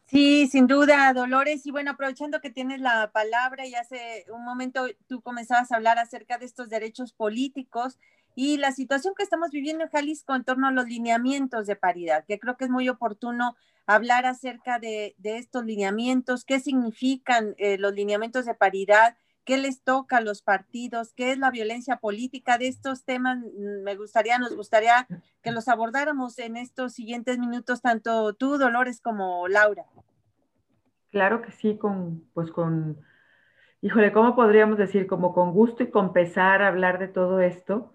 Sí, 0.06 0.48
sin 0.48 0.68
duda, 0.68 1.14
Dolores. 1.14 1.66
Y 1.66 1.72
bueno, 1.72 1.92
aprovechando 1.92 2.42
que 2.42 2.50
tienes 2.50 2.82
la 2.82 3.12
palabra 3.14 3.66
y 3.66 3.76
hace 3.76 4.26
un 4.30 4.44
momento 4.44 4.86
tú 5.08 5.22
comenzabas 5.22 5.72
a 5.72 5.78
hablar 5.78 6.00
acerca 6.00 6.38
de 6.38 6.46
estos 6.46 6.68
derechos 6.68 7.14
políticos 7.14 7.98
y 8.36 8.58
la 8.58 8.72
situación 8.72 9.14
que 9.16 9.24
estamos 9.24 9.52
viviendo 9.52 9.84
en 9.84 9.90
Jalisco 9.90 10.36
en 10.36 10.44
torno 10.44 10.68
a 10.68 10.72
los 10.72 10.88
lineamientos 10.88 11.68
de 11.68 11.76
paridad, 11.76 12.24
que 12.26 12.40
creo 12.40 12.58
que 12.58 12.66
es 12.66 12.70
muy 12.72 12.88
oportuno 12.90 13.56
hablar 13.86 14.26
acerca 14.26 14.80
de, 14.80 15.16
estos 15.24 15.66
lineamientos, 15.66 16.46
qué 16.46 16.60
significan 16.60 17.56
eh, 17.58 17.78
los 17.78 17.94
lineamientos 17.94 18.46
de 18.46 18.54
paridad, 18.54 19.18
qué 19.44 19.58
les 19.58 19.84
toca 19.84 20.18
a 20.18 20.22
los 20.22 20.42
partidos, 20.42 21.14
qué 21.14 21.32
es 21.32 21.38
la 21.38 21.52
violencia 21.52 21.98
política. 21.98 22.58
De 22.58 22.68
estos 22.68 23.04
temas 23.04 23.40
mm, 23.40 23.84
me 23.84 23.96
gustaría, 23.96 24.38
nos 24.38 24.56
gustaría 24.56 25.08
que 25.42 25.52
los 25.52 25.68
abordáramos 25.68 26.40
en 26.40 26.58
estos 26.58 26.94
siguientes 26.94 27.38
minutos, 27.38 27.82
tanto 27.82 28.34
tú, 28.34 28.58
Dolores, 28.58 29.02
como 29.02 29.48
Laura. 29.48 29.86
Claro 31.10 31.42
que 31.42 31.52
sí, 31.52 31.78
con, 31.78 32.24
pues 32.34 32.52
con, 32.52 32.98
híjole, 33.82 34.14
¿cómo 34.14 34.36
podríamos 34.36 34.78
decir? 34.78 35.08
Como 35.08 35.34
con 35.34 35.52
gusto 35.52 35.84
y 35.84 35.90
con 35.90 36.14
pesar 36.14 36.62
hablar 36.62 37.00
de 37.00 37.10
todo 37.10 37.42
esto 37.42 37.92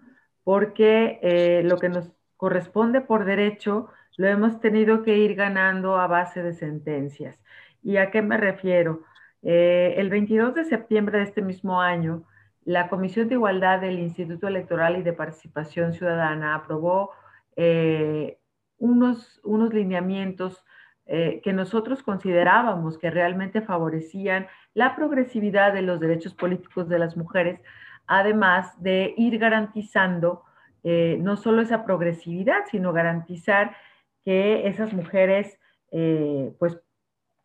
porque 0.47 1.19
eh, 1.23 1.61
lo 1.65 1.77
que 1.77 1.89
nos 1.89 2.09
corresponde 2.37 3.01
por 3.01 3.25
derecho 3.25 3.89
lo 4.15 4.29
hemos 4.29 4.61
tenido 4.61 5.03
que 5.03 5.17
ir 5.17 5.35
ganando 5.35 5.97
a 5.97 6.07
base 6.07 6.41
de 6.41 6.53
sentencias. 6.53 7.37
¿Y 7.83 7.97
a 7.97 8.11
qué 8.11 8.21
me 8.21 8.37
refiero? 8.37 9.01
Eh, 9.41 9.95
el 9.97 10.09
22 10.09 10.55
de 10.55 10.63
septiembre 10.63 11.17
de 11.17 11.25
este 11.25 11.41
mismo 11.41 11.81
año, 11.81 12.23
la 12.63 12.87
Comisión 12.87 13.27
de 13.27 13.33
Igualdad 13.33 13.81
del 13.81 13.99
Instituto 13.99 14.47
Electoral 14.47 14.95
y 14.95 15.03
de 15.03 15.11
Participación 15.11 15.91
Ciudadana 15.91 16.55
aprobó 16.55 17.11
eh, 17.57 18.39
unos, 18.77 19.41
unos 19.43 19.73
lineamientos 19.73 20.63
que 21.05 21.53
nosotros 21.53 22.03
considerábamos 22.03 22.97
que 22.97 23.09
realmente 23.09 23.61
favorecían 23.61 24.47
la 24.73 24.93
progresividad 24.95 25.73
de 25.73 25.81
los 25.81 26.01
derechos 26.01 26.33
políticos 26.33 26.89
de 26.89 26.99
las 26.99 27.15
mujeres, 27.15 27.61
además 28.07 28.81
de 28.81 29.13
ir 29.17 29.37
garantizando 29.37 30.43
eh, 30.83 31.17
no 31.21 31.35
solo 31.35 31.61
esa 31.61 31.85
progresividad, 31.85 32.65
sino 32.71 32.93
garantizar 32.93 33.75
que 34.23 34.67
esas 34.67 34.93
mujeres 34.93 35.59
eh, 35.91 36.53
pues 36.59 36.79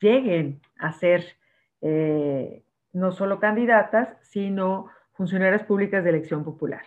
lleguen 0.00 0.60
a 0.78 0.92
ser 0.92 1.36
no 2.92 3.10
solo 3.10 3.40
candidatas, 3.40 4.16
sino 4.22 4.86
funcionarias 5.14 5.64
públicas 5.64 6.04
de 6.04 6.10
elección 6.10 6.44
popular. 6.44 6.82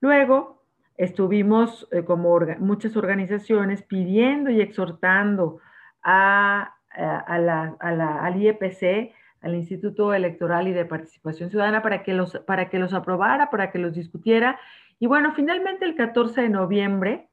Luego, 0.00 0.64
estuvimos 0.96 1.88
como 2.04 2.40
muchas 2.58 2.96
organizaciones 2.96 3.82
pidiendo 3.82 4.50
y 4.50 4.60
exhortando 4.60 5.60
a, 6.02 6.74
la, 6.96 7.76
al 7.80 8.42
IEPC, 8.42 9.14
al 9.40 9.54
Instituto 9.54 10.12
Electoral 10.12 10.68
y 10.68 10.72
de 10.72 10.84
Participación 10.84 11.50
Ciudadana, 11.50 11.82
para 11.82 12.02
que, 12.02 12.14
los, 12.14 12.38
para 12.46 12.68
que 12.68 12.78
los 12.78 12.92
aprobara, 12.92 13.50
para 13.50 13.70
que 13.70 13.78
los 13.78 13.94
discutiera. 13.94 14.58
Y 14.98 15.06
bueno, 15.06 15.32
finalmente 15.34 15.84
el 15.84 15.94
14 15.94 16.42
de 16.42 16.48
noviembre, 16.48 17.28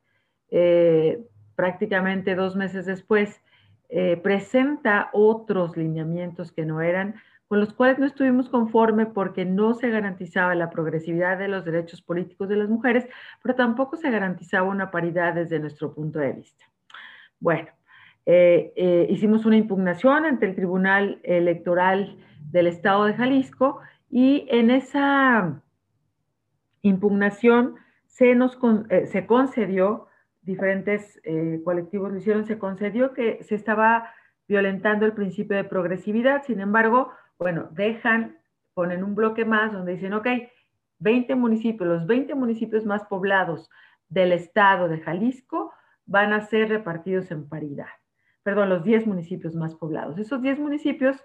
eh, 0.50 1.24
prácticamente 1.56 2.36
dos 2.36 2.56
meses 2.56 2.86
después, 2.86 3.42
eh, 3.90 4.18
presenta 4.18 5.10
otros 5.14 5.78
lineamientos 5.78 6.52
que 6.52 6.66
no 6.66 6.82
eran, 6.82 7.16
con 7.48 7.60
los 7.60 7.74
cuales 7.74 8.00
no 8.00 8.06
estuvimos 8.06 8.50
conforme 8.50 9.06
porque 9.06 9.46
no 9.46 9.74
se 9.74 9.90
garantizaba 9.90 10.56
la 10.56 10.70
progresividad 10.70 11.38
de 11.38 11.48
los 11.48 11.64
derechos 11.64 12.02
políticos 12.02 12.50
de 12.50 12.58
las 12.58 12.70
mujeres, 12.70 13.08
pero 13.42 13.56
tampoco 13.56 13.96
se 13.96 14.12
garantizaba 14.12 14.68
una 14.68 14.92
paridad 14.92 15.34
desde 15.34 15.60
nuestro 15.60 15.94
punto 15.94 16.20
de 16.20 16.34
vista. 16.34 16.66
Bueno, 17.40 17.70
eh, 18.30 18.74
eh, 18.76 19.08
hicimos 19.10 19.46
una 19.46 19.56
impugnación 19.56 20.26
ante 20.26 20.46
el 20.46 20.54
Tribunal 20.54 21.22
Electoral 21.24 22.18
del 22.52 22.68
Estado 22.68 23.06
de 23.06 23.14
Jalisco 23.14 23.80
y 24.10 24.46
en 24.50 24.70
esa 24.70 25.64
impugnación 26.82 27.76
se 28.06 28.36
nos 28.36 28.60
eh, 28.90 29.06
se 29.06 29.26
concedió, 29.26 30.08
diferentes 30.42 31.22
colectivos 31.64 32.12
lo 32.12 32.18
hicieron, 32.18 32.46
se 32.46 32.60
concedió 32.60 33.14
que 33.14 33.42
se 33.44 33.56
estaba 33.56 34.10
violentando 34.46 35.06
el 35.06 35.14
principio 35.14 35.56
de 35.56 35.64
progresividad, 35.64 36.44
sin 36.44 36.60
embargo, 36.60 37.12
bueno, 37.40 37.70
dejan, 37.72 38.38
ponen 38.74 39.06
un 39.06 39.16
bloque 39.16 39.46
más 39.46 39.72
donde 39.72 39.94
dicen, 39.94 40.14
ok, 40.14 40.28
20 41.00 41.36
municipios, 41.36 41.88
los 41.88 42.06
20 42.06 42.36
municipios 42.36 42.86
más 42.86 43.06
poblados 43.06 43.70
del 44.10 44.34
estado 44.34 44.90
de 44.90 45.00
Jalisco 45.00 45.72
van 46.06 46.34
a 46.34 46.42
ser 46.42 46.68
repartidos 46.68 47.32
en 47.32 47.48
paridad 47.48 47.88
perdón, 48.48 48.70
los 48.70 48.86
10 48.86 49.08
municipios 49.08 49.56
más 49.56 49.76
poblados. 49.76 50.18
Esos 50.18 50.42
10 50.42 50.60
municipios, 50.60 51.22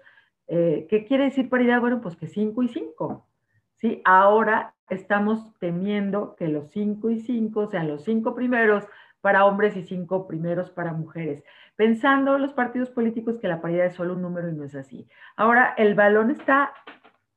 eh, 0.49 0.87
¿qué 0.89 1.05
quiere 1.05 1.23
decir 1.23 1.47
paridad? 1.47 1.79
Bueno, 1.79 2.01
pues 2.01 2.17
que 2.17 2.27
5 2.27 2.63
y 2.63 2.67
5. 2.67 3.25
¿sí? 3.77 4.01
Ahora 4.03 4.73
estamos 4.89 5.57
temiendo 5.57 6.35
que 6.35 6.49
los 6.49 6.69
5 6.71 7.11
y 7.11 7.21
5 7.21 7.67
sean 7.67 7.87
los 7.87 8.03
5 8.03 8.35
primeros 8.35 8.83
para 9.21 9.45
hombres 9.45 9.77
y 9.77 9.83
5 9.83 10.27
primeros 10.27 10.69
para 10.69 10.91
mujeres, 10.91 11.45
pensando 11.77 12.37
los 12.37 12.51
partidos 12.51 12.89
políticos 12.89 13.39
que 13.39 13.47
la 13.47 13.61
paridad 13.61 13.85
es 13.85 13.95
solo 13.95 14.15
un 14.15 14.21
número 14.21 14.49
y 14.49 14.55
no 14.55 14.65
es 14.65 14.75
así. 14.75 15.07
Ahora, 15.37 15.73
el 15.77 15.95
balón 15.95 16.29
está 16.29 16.73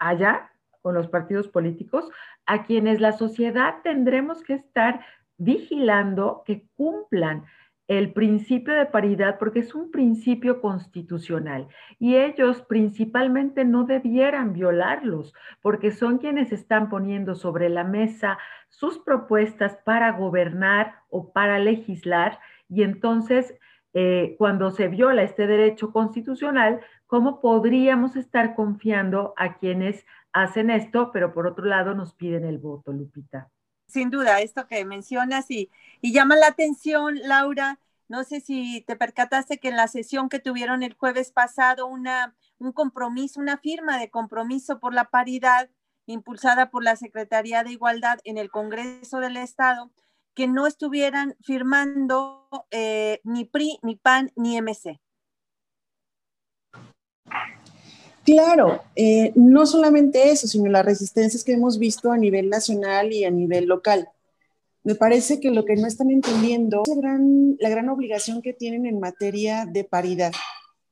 allá 0.01 0.51
con 0.83 0.96
los 0.96 1.07
partidos 1.07 1.46
políticos, 1.46 2.11
a 2.44 2.64
quienes 2.64 3.01
la 3.01 3.12
sociedad 3.12 3.77
tendremos 3.85 4.42
que 4.42 4.55
estar 4.55 5.07
vigilando 5.38 6.42
que 6.44 6.66
cumplan 6.75 7.44
el 7.88 8.12
principio 8.12 8.75
de 8.75 8.87
paridad 8.87 9.38
porque 9.38 9.61
es 9.61 9.75
un 9.75 9.90
principio 9.90 10.61
constitucional 10.61 11.68
y 11.99 12.16
ellos 12.16 12.62
principalmente 12.62 13.64
no 13.64 13.85
debieran 13.85 14.53
violarlos 14.53 15.33
porque 15.62 15.92
son 15.92 16.18
quienes 16.18 16.53
están 16.53 16.88
poniendo 16.88 17.35
sobre 17.37 17.68
la 17.68 17.85
mesa 17.85 18.38
sus 18.68 18.99
propuestas 18.99 19.79
para 19.85 20.12
gobernar 20.12 20.96
o 21.11 21.33
para 21.33 21.59
legislar 21.59 22.40
y 22.68 22.83
entonces 22.83 23.55
eh, 23.94 24.35
cuando 24.37 24.70
se 24.72 24.88
viola 24.88 25.22
este 25.22 25.46
derecho 25.46 25.90
constitucional, 25.90 26.81
¿cómo 27.07 27.40
podríamos 27.40 28.14
estar 28.16 28.55
confiando 28.55 29.33
a 29.38 29.57
quienes 29.57 30.05
hacen 30.35 30.68
esto, 30.68 31.12
pero 31.12 31.33
por 31.33 31.46
otro 31.46 31.64
lado 31.64 31.94
nos 31.94 32.12
piden 32.12 32.44
el 32.44 32.59
voto, 32.59 32.92
Lupita? 32.92 33.49
Sin 33.87 34.11
duda, 34.11 34.40
esto 34.40 34.66
que 34.66 34.85
mencionas 34.85 35.51
y, 35.51 35.70
y 36.01 36.12
llama 36.12 36.37
la 36.37 36.49
atención, 36.49 37.18
Laura. 37.22 37.79
No 38.09 38.22
sé 38.25 38.40
si 38.40 38.83
te 38.83 38.96
percataste 38.96 39.59
que 39.59 39.68
en 39.68 39.77
la 39.77 39.88
sesión 39.88 40.29
que 40.29 40.38
tuvieron 40.38 40.83
el 40.83 40.94
jueves 40.94 41.33
pasado, 41.33 41.87
una, 41.87 42.37
un 42.59 42.72
compromiso, 42.72 43.40
una 43.40 43.59
firma 43.59 43.99
de 43.99 44.11
compromiso 44.11 44.79
por 44.79 44.94
la 44.94 45.05
paridad 45.05 45.68
impulsada 46.07 46.70
por 46.70 46.85
la 46.85 46.96
Secretaría 46.96 47.64
de 47.64 47.72
Igualdad 47.72 48.18
en 48.25 48.38
el 48.38 48.51
Congreso 48.51 49.18
del 49.18 49.37
Estado, 49.37 49.90
que 50.35 50.46
no 50.46 50.66
estuvieran 50.66 51.37
firmando 51.42 52.49
eh, 52.70 53.20
ni 53.25 53.44
PRI, 53.44 53.79
ni 53.83 53.96
PAN, 53.96 54.33
ni 54.37 54.61
MC. 54.61 55.01
Claro, 58.27 58.83
eh, 58.97 59.31
no 59.37 59.67
solamente 59.67 60.31
eso, 60.33 60.49
sino 60.49 60.69
las 60.69 60.85
resistencias 60.85 61.45
que 61.45 61.53
hemos 61.53 61.79
visto 61.79 62.11
a 62.11 62.19
nivel 62.19 62.51
nacional 62.51 63.12
y 63.12 63.25
a 63.25 63.31
nivel 63.31 63.67
local. 63.67 64.09
Me 64.83 64.97
parece 64.97 65.39
que 65.39 65.53
lo 65.53 65.65
que 65.65 65.77
no 65.77 65.87
están 65.87 66.11
entendiendo 66.11 66.83
es 66.83 66.89
la 66.89 67.01
gran, 67.01 67.57
la 67.61 67.69
gran 67.69 67.89
obligación 67.89 68.43
que 68.43 68.53
tienen 68.53 68.85
en 68.85 68.99
materia 68.99 69.65
de 69.65 69.85
paridad 69.85 70.33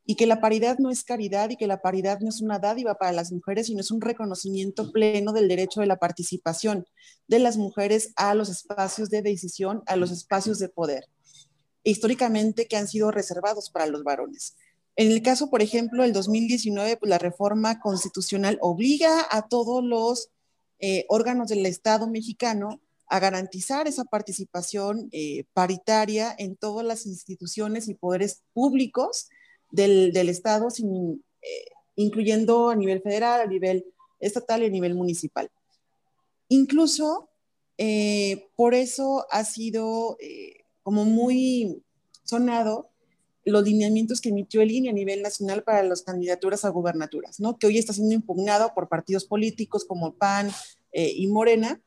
y 0.07 0.15
que 0.15 0.29
la 0.29 0.41
paridad 0.41 0.79
no 0.79 0.91
es 0.91 1.03
caridad 1.03 1.51
y 1.51 1.57
que 1.57 1.67
la 1.67 1.83
paridad 1.83 2.21
no 2.21 2.29
es 2.29 2.41
una 2.41 2.61
dádiva 2.61 2.95
para 2.95 3.11
las 3.11 3.33
mujeres, 3.33 3.67
sino 3.67 3.81
es 3.81 3.91
un 3.91 4.01
reconocimiento 4.01 4.93
pleno 4.93 5.33
del 5.33 5.49
derecho 5.49 5.81
de 5.81 5.87
la 5.87 5.97
participación 5.97 6.87
de 7.27 7.41
las 7.41 7.57
mujeres 7.57 8.13
a 8.15 8.35
los 8.35 8.49
espacios 8.49 9.11
de 9.11 9.23
decisión, 9.23 9.83
a 9.87 9.97
los 9.97 10.13
espacios 10.13 10.61
de 10.61 10.69
poder, 10.69 11.09
históricamente 11.83 12.69
que 12.69 12.77
han 12.77 12.87
sido 12.87 13.11
reservados 13.11 13.71
para 13.71 13.87
los 13.87 14.05
varones. 14.05 14.55
En 14.97 15.11
el 15.11 15.23
caso, 15.23 15.51
por 15.51 15.61
ejemplo, 15.61 16.03
del 16.03 16.13
2019, 16.13 16.97
pues 16.99 17.11
la 17.11 17.19
reforma 17.19 17.81
constitucional 17.81 18.59
obliga 18.61 19.27
a 19.31 19.49
todos 19.49 19.83
los 19.83 20.31
eh, 20.79 21.05
órganos 21.09 21.49
del 21.49 21.67
Estado 21.67 22.09
mexicano 22.09 22.81
a 23.09 23.19
garantizar 23.19 23.89
esa 23.89 24.05
participación 24.05 25.09
eh, 25.13 25.45
paritaria 25.53 26.35
en 26.39 26.57
todas 26.57 26.87
las 26.87 27.07
instituciones 27.07 27.89
y 27.89 27.95
poderes 27.95 28.43
públicos 28.53 29.29
del, 29.71 30.17
Estado, 30.29 30.69
eh, 30.69 31.65
incluyendo 31.97 32.71
a 32.71 32.77
nivel 32.77 33.03
federal, 33.03 33.41
a 33.41 33.47
nivel 33.47 33.85
estatal 34.21 34.63
y 34.63 34.67
a 34.67 34.71
nivel 34.71 34.95
municipal. 34.95 35.51
Incluso 36.49 37.31
por 38.57 38.75
eso 38.75 39.27
ha 39.31 39.43
sido 39.43 40.17
como 40.85 41.05
muy 41.05 41.83
sonado 42.23 42.94
los 43.45 43.65
lineamientos 43.65 44.21
que 44.21 44.31
emitió 44.31 44.63
el 44.63 44.71
INE 44.71 44.91
a 44.91 44.93
nivel 44.93 45.23
nacional 45.23 45.63
para 45.63 45.83
las 45.83 46.03
candidaturas 46.03 46.65
a 46.65 46.71
gubernaturas, 46.71 47.41
¿no? 47.41 47.59
que 47.59 47.67
hoy 47.67 47.79
está 47.79 47.93
siendo 47.93 48.15
impugnado 48.15 48.73
por 48.75 48.89
partidos 48.89 49.27
políticos 49.27 49.85
como 49.85 50.15
PAN 50.15 50.51
eh, 50.93 51.13
y 51.15 51.27
Morena, 51.27 51.81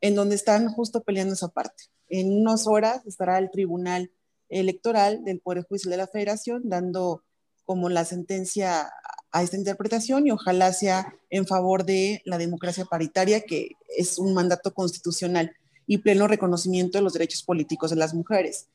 en 0.00 0.14
donde 0.14 0.34
están 0.34 0.68
justo 0.68 1.02
peleando 1.02 1.34
esa 1.34 1.48
parte. 1.48 1.84
En 2.08 2.32
unas 2.32 2.66
horas 2.66 3.06
estará 3.06 3.38
el 3.38 3.50
Tribunal 3.50 4.10
Electoral 4.48 5.24
del 5.24 5.40
Poder 5.40 5.64
Judicial 5.64 5.92
de 5.92 5.96
la 5.96 6.06
Federación 6.06 6.62
dando 6.64 7.22
como 7.64 7.88
la 7.88 8.04
sentencia 8.04 8.90
a 9.30 9.42
esta 9.42 9.56
interpretación 9.56 10.26
y 10.26 10.30
ojalá 10.30 10.72
sea 10.72 11.14
en 11.30 11.46
favor 11.46 11.84
de 11.84 12.20
la 12.24 12.36
democracia 12.36 12.84
paritaria, 12.84 13.40
que 13.40 13.72
es 13.96 14.18
un 14.18 14.34
mandato 14.34 14.74
constitucional 14.74 15.56
y 15.86 15.98
pleno 15.98 16.28
reconocimiento 16.28 16.98
de 16.98 17.02
los 17.02 17.14
derechos 17.14 17.42
políticos 17.42 17.90
de 17.90 17.96
las 17.96 18.14
mujeres. 18.14 18.68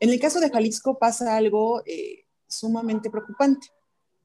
En 0.00 0.10
el 0.10 0.20
caso 0.20 0.40
de 0.40 0.50
Jalisco 0.50 0.98
pasa 0.98 1.36
algo 1.36 1.82
eh, 1.86 2.24
sumamente 2.48 3.10
preocupante. 3.10 3.68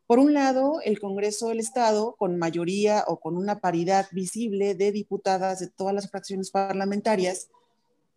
Por 0.07 0.17
un 0.17 0.33
lado, 0.33 0.81
el 0.83 0.99
Congreso 0.99 1.49
del 1.49 1.59
Estado, 1.59 2.15
con 2.17 2.37
mayoría 2.37 3.03
o 3.07 3.19
con 3.19 3.37
una 3.37 3.59
paridad 3.59 4.07
visible 4.11 4.73
de 4.73 4.91
diputadas 4.91 5.59
de 5.59 5.67
todas 5.67 5.93
las 5.93 6.09
fracciones 6.09 6.49
parlamentarias, 6.49 7.49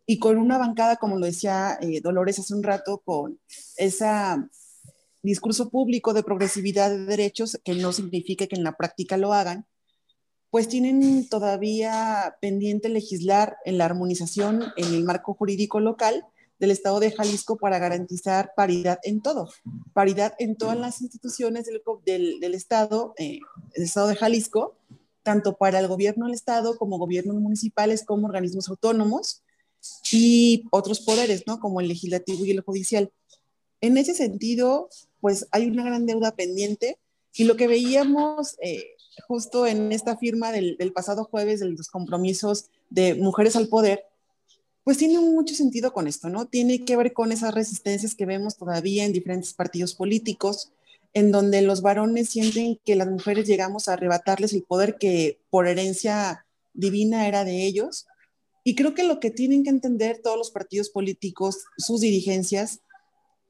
y 0.05 0.19
con 0.19 0.37
una 0.37 0.57
bancada, 0.57 0.97
como 0.97 1.17
lo 1.17 1.25
decía 1.25 1.77
eh, 1.79 2.01
Dolores 2.01 2.39
hace 2.39 2.53
un 2.53 2.63
rato, 2.63 3.01
con 3.05 3.39
ese 3.77 4.07
discurso 5.21 5.69
público 5.69 6.13
de 6.13 6.23
progresividad 6.23 6.89
de 6.89 7.05
derechos, 7.05 7.59
que 7.63 7.75
no 7.75 7.93
significa 7.93 8.47
que 8.47 8.55
en 8.55 8.63
la 8.63 8.75
práctica 8.75 9.15
lo 9.15 9.31
hagan, 9.31 9.65
pues 10.49 10.67
tienen 10.67 11.29
todavía 11.29 12.35
pendiente 12.41 12.89
legislar 12.89 13.57
en 13.65 13.77
la 13.77 13.85
armonización 13.85 14.63
en 14.75 14.93
el 14.93 15.03
marco 15.03 15.33
jurídico 15.33 15.79
local 15.79 16.25
del 16.63 16.71
Estado 16.71 17.01
de 17.01 17.11
Jalisco 17.11 17.57
para 17.57 17.77
garantizar 17.77 18.53
paridad 18.55 18.97
en 19.03 19.21
todo, 19.21 19.49
paridad 19.91 20.33
en 20.39 20.55
todas 20.55 20.77
las 20.77 21.01
instituciones 21.01 21.65
del, 21.65 22.39
del, 22.39 22.55
Estado, 22.55 23.13
eh, 23.17 23.39
del 23.75 23.83
Estado 23.83 24.07
de 24.07 24.15
Jalisco, 24.15 24.73
tanto 25.23 25.57
para 25.57 25.79
el 25.79 25.89
gobierno 25.89 26.25
del 26.25 26.35
Estado 26.35 26.77
como 26.77 26.97
gobiernos 26.97 27.35
municipales, 27.35 28.05
como 28.05 28.27
organismos 28.27 28.69
autónomos 28.69 29.41
y 30.09 30.63
otros 30.71 31.01
poderes, 31.01 31.43
¿no? 31.47 31.59
Como 31.59 31.81
el 31.81 31.89
legislativo 31.89 32.45
y 32.45 32.51
el 32.51 32.61
judicial. 32.61 33.11
En 33.81 33.97
ese 33.97 34.13
sentido, 34.13 34.87
pues 35.19 35.45
hay 35.51 35.67
una 35.67 35.83
gran 35.83 36.05
deuda 36.05 36.31
pendiente 36.31 36.97
y 37.35 37.43
lo 37.43 37.57
que 37.57 37.67
veíamos 37.67 38.55
eh, 38.61 38.85
justo 39.27 39.67
en 39.67 39.91
esta 39.91 40.15
firma 40.15 40.53
del, 40.53 40.77
pasado 40.95 41.25
jueves 41.25 41.59
de 41.59 41.71
los 41.71 41.89
compromisos 41.89 42.67
de 42.89 43.15
Mujeres 43.15 43.57
al 43.57 43.67
Poder, 43.67 44.05
pues 44.83 44.97
tiene 44.97 45.19
mucho 45.19 45.55
sentido 45.55 45.93
con 45.93 46.07
esto, 46.07 46.29
¿no? 46.29 46.45
Tiene 46.45 46.83
que 46.83 46.97
ver 46.97 47.13
con 47.13 47.31
esas 47.31 47.53
resistencias 47.53 48.15
que 48.15 48.25
vemos 48.25 48.57
todavía 48.57 49.05
en 49.05 49.13
diferentes 49.13 49.53
partidos 49.53 49.95
políticos, 49.95 50.71
en 51.13 51.31
donde 51.31 51.61
los 51.61 51.81
varones 51.81 52.29
sienten 52.29 52.79
que 52.83 52.95
las 52.95 53.07
mujeres 53.07 53.47
llegamos 53.47 53.87
a 53.87 53.93
arrebatarles 53.93 54.53
el 54.53 54.63
poder 54.63 54.97
que 54.97 55.39
por 55.49 55.67
herencia 55.67 56.45
divina 56.73 57.27
era 57.27 57.45
de 57.45 57.65
ellos. 57.65 58.07
Y 58.65 58.75
creo 58.75 58.93
que 58.93 59.03
lo 59.03 59.19
que 59.19 59.31
tienen 59.31 59.63
que 59.63 59.69
entender 59.69 60.19
todos 60.21 60.37
los 60.37 60.51
partidos 60.51 60.89
políticos, 60.89 61.63
sus 61.77 62.01
dirigencias, 62.01 62.81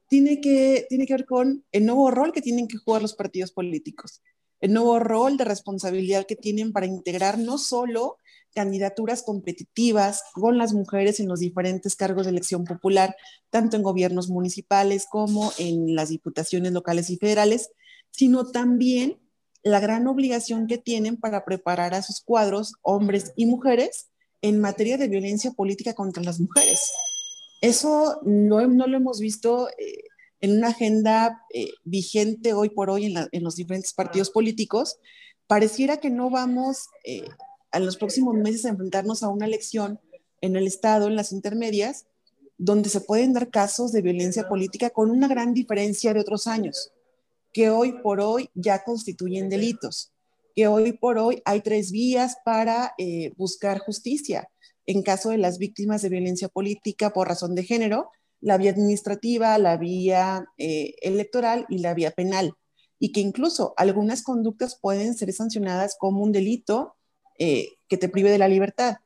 tiene 0.10 0.42
que, 0.42 0.86
tiene 0.90 1.08
que 1.08 1.14
ver 1.14 1.26
con 1.26 1.64
el 1.72 1.86
nuevo 1.86 2.12
rol 2.12 2.34
que 2.34 2.42
tienen 2.42 2.68
que 2.68 2.78
jugar 2.78 3.02
los 3.02 3.16
partidos 3.16 3.52
políticos, 3.52 4.22
el 4.60 4.74
nuevo 4.74 5.00
rol 5.00 5.38
de 5.38 5.46
responsabilidad 5.46 6.28
que 6.28 6.36
tienen 6.36 6.72
para 6.72 6.86
integrar 6.86 7.40
no 7.40 7.58
solo 7.58 8.18
candidaturas 8.54 9.24
competitivas 9.24 10.24
con 10.34 10.58
las 10.58 10.74
mujeres 10.74 11.20
en 11.20 11.28
los 11.28 11.40
diferentes 11.40 11.96
cargos 11.96 12.26
de 12.26 12.32
elección 12.32 12.64
popular, 12.64 13.16
tanto 13.50 13.76
en 13.76 13.84
gobiernos 13.84 14.30
municipales 14.30 15.08
como 15.10 15.52
en 15.58 15.96
las 15.96 16.10
diputaciones 16.10 16.72
locales 16.72 17.10
y 17.10 17.18
federales, 17.18 17.70
sino 18.12 18.52
también 18.52 19.20
la 19.64 19.80
gran 19.80 20.08
obligación 20.08 20.68
que 20.68 20.78
tienen 20.78 21.18
para 21.18 21.46
preparar 21.46 21.94
a 21.94 22.02
sus 22.02 22.22
cuadros, 22.22 22.74
hombres 22.82 23.34
y 23.36 23.46
mujeres, 23.46 24.10
en 24.42 24.60
materia 24.60 24.98
de 24.98 25.08
violencia 25.08 25.52
política 25.52 25.94
contra 25.94 26.22
las 26.22 26.40
mujeres. 26.40 26.92
Eso 27.62 28.20
no, 28.24 28.68
no 28.68 28.88
lo 28.88 28.98
hemos 28.98 29.22
visto 29.22 29.70
eh, 29.78 30.04
en 30.42 30.58
una 30.58 30.68
agenda 30.68 31.42
eh, 31.54 31.70
vigente 31.86 32.54
hoy 32.54 32.70
por 32.70 32.90
hoy 32.90 33.06
en, 33.06 33.30
en, 33.32 33.44
los 33.44 33.56
diferentes 33.56 33.94
partidos 33.94 34.30
políticos. 34.30 34.98
Pareciera 35.48 35.98
que 35.98 36.10
no 36.10 36.30
vamos 36.30 36.90
eh, 37.06 37.24
en 37.74 37.86
los 37.86 37.98
próximos 37.98 38.36
meses 38.36 38.66
a 38.66 38.70
enfrentarnos 38.70 39.24
a 39.24 39.30
una 39.30 39.46
elección 39.46 40.00
en 40.42 40.56
el 40.56 40.68
Estado, 40.68 41.08
en 41.08 41.16
las 41.16 41.32
intermedias, 41.32 42.06
donde 42.58 42.90
se 42.90 43.02
pueden 43.02 43.34
dar 43.34 43.50
casos 43.50 43.92
de 43.92 44.02
violencia 44.02 44.48
política 44.48 44.90
con 44.90 45.10
una 45.10 45.28
gran 45.28 45.54
diferencia 45.54 46.14
de 46.14 46.20
otros 46.20 46.48
años, 46.48 46.92
que 47.52 47.70
hoy 47.70 47.94
por 48.02 48.22
hoy 48.22 48.50
ya 48.54 48.84
constituyen 48.84 49.50
delitos, 49.50 50.12
que 50.56 50.68
hoy 50.68 50.94
por 50.94 51.18
hoy 51.18 51.42
hay 51.46 51.62
tres 51.62 51.92
vías 51.92 52.38
para 52.46 52.94
eh, 52.98 53.34
buscar 53.38 53.80
justicia. 53.80 54.50
En 54.86 55.02
caso 55.02 55.30
de 55.30 55.38
las 55.38 55.58
víctimas 55.58 56.02
de 56.02 56.10
violencia 56.10 56.50
política 56.50 57.12
por 57.12 57.28
razón 57.28 57.56
de 57.56 57.64
género, 57.64 58.10
la 58.42 58.58
vía 58.58 58.72
administrativa, 58.72 59.58
la 59.58 59.78
vía 59.78 60.46
eh, 60.58 60.96
electoral 61.02 61.66
y 61.70 61.80
la 61.80 61.94
vía 61.94 62.12
penal, 62.12 62.54
y 63.00 63.12
que 63.12 63.22
incluso 63.22 63.74
algunas 63.78 64.22
conductas 64.22 64.78
pueden 64.80 65.16
ser 65.16 65.32
sancionadas 65.34 65.96
como 65.98 66.22
un 66.22 66.32
delito 66.32 66.96
eh, 67.40 67.78
que 67.88 67.98
te 67.98 68.10
prive 68.10 68.32
de 68.32 68.38
la 68.38 68.48
libertad. 68.48 68.98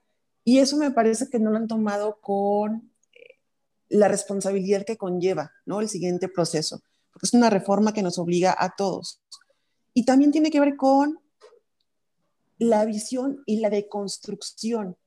Y 0.43 0.59
eso 0.59 0.77
me 0.77 0.91
parece 0.91 1.29
que 1.29 1.39
no 1.39 1.51
lo 1.51 1.57
han 1.57 1.67
tomado 1.67 2.19
con 2.21 2.91
eh, 3.13 3.19
la 3.89 4.07
responsabilidad 4.07 4.85
que 4.85 4.97
conlleva 4.97 5.51
¿no? 5.65 5.81
el 5.81 5.89
siguiente 5.89 6.29
proceso, 6.29 6.81
porque 7.11 7.25
es 7.25 7.33
una 7.33 7.49
reforma 7.49 7.93
que 7.93 8.03
nos 8.03 8.17
obliga 8.17 8.55
a 8.57 8.75
todos. 8.75 9.21
Y 9.93 10.05
también 10.05 10.31
tiene 10.31 10.51
que 10.51 10.59
ver 10.59 10.75
con 10.75 11.19
la 12.59 12.85
visión 12.85 13.43
y 13.45 13.59
la 13.59 13.69
deconstrucción 13.69 14.97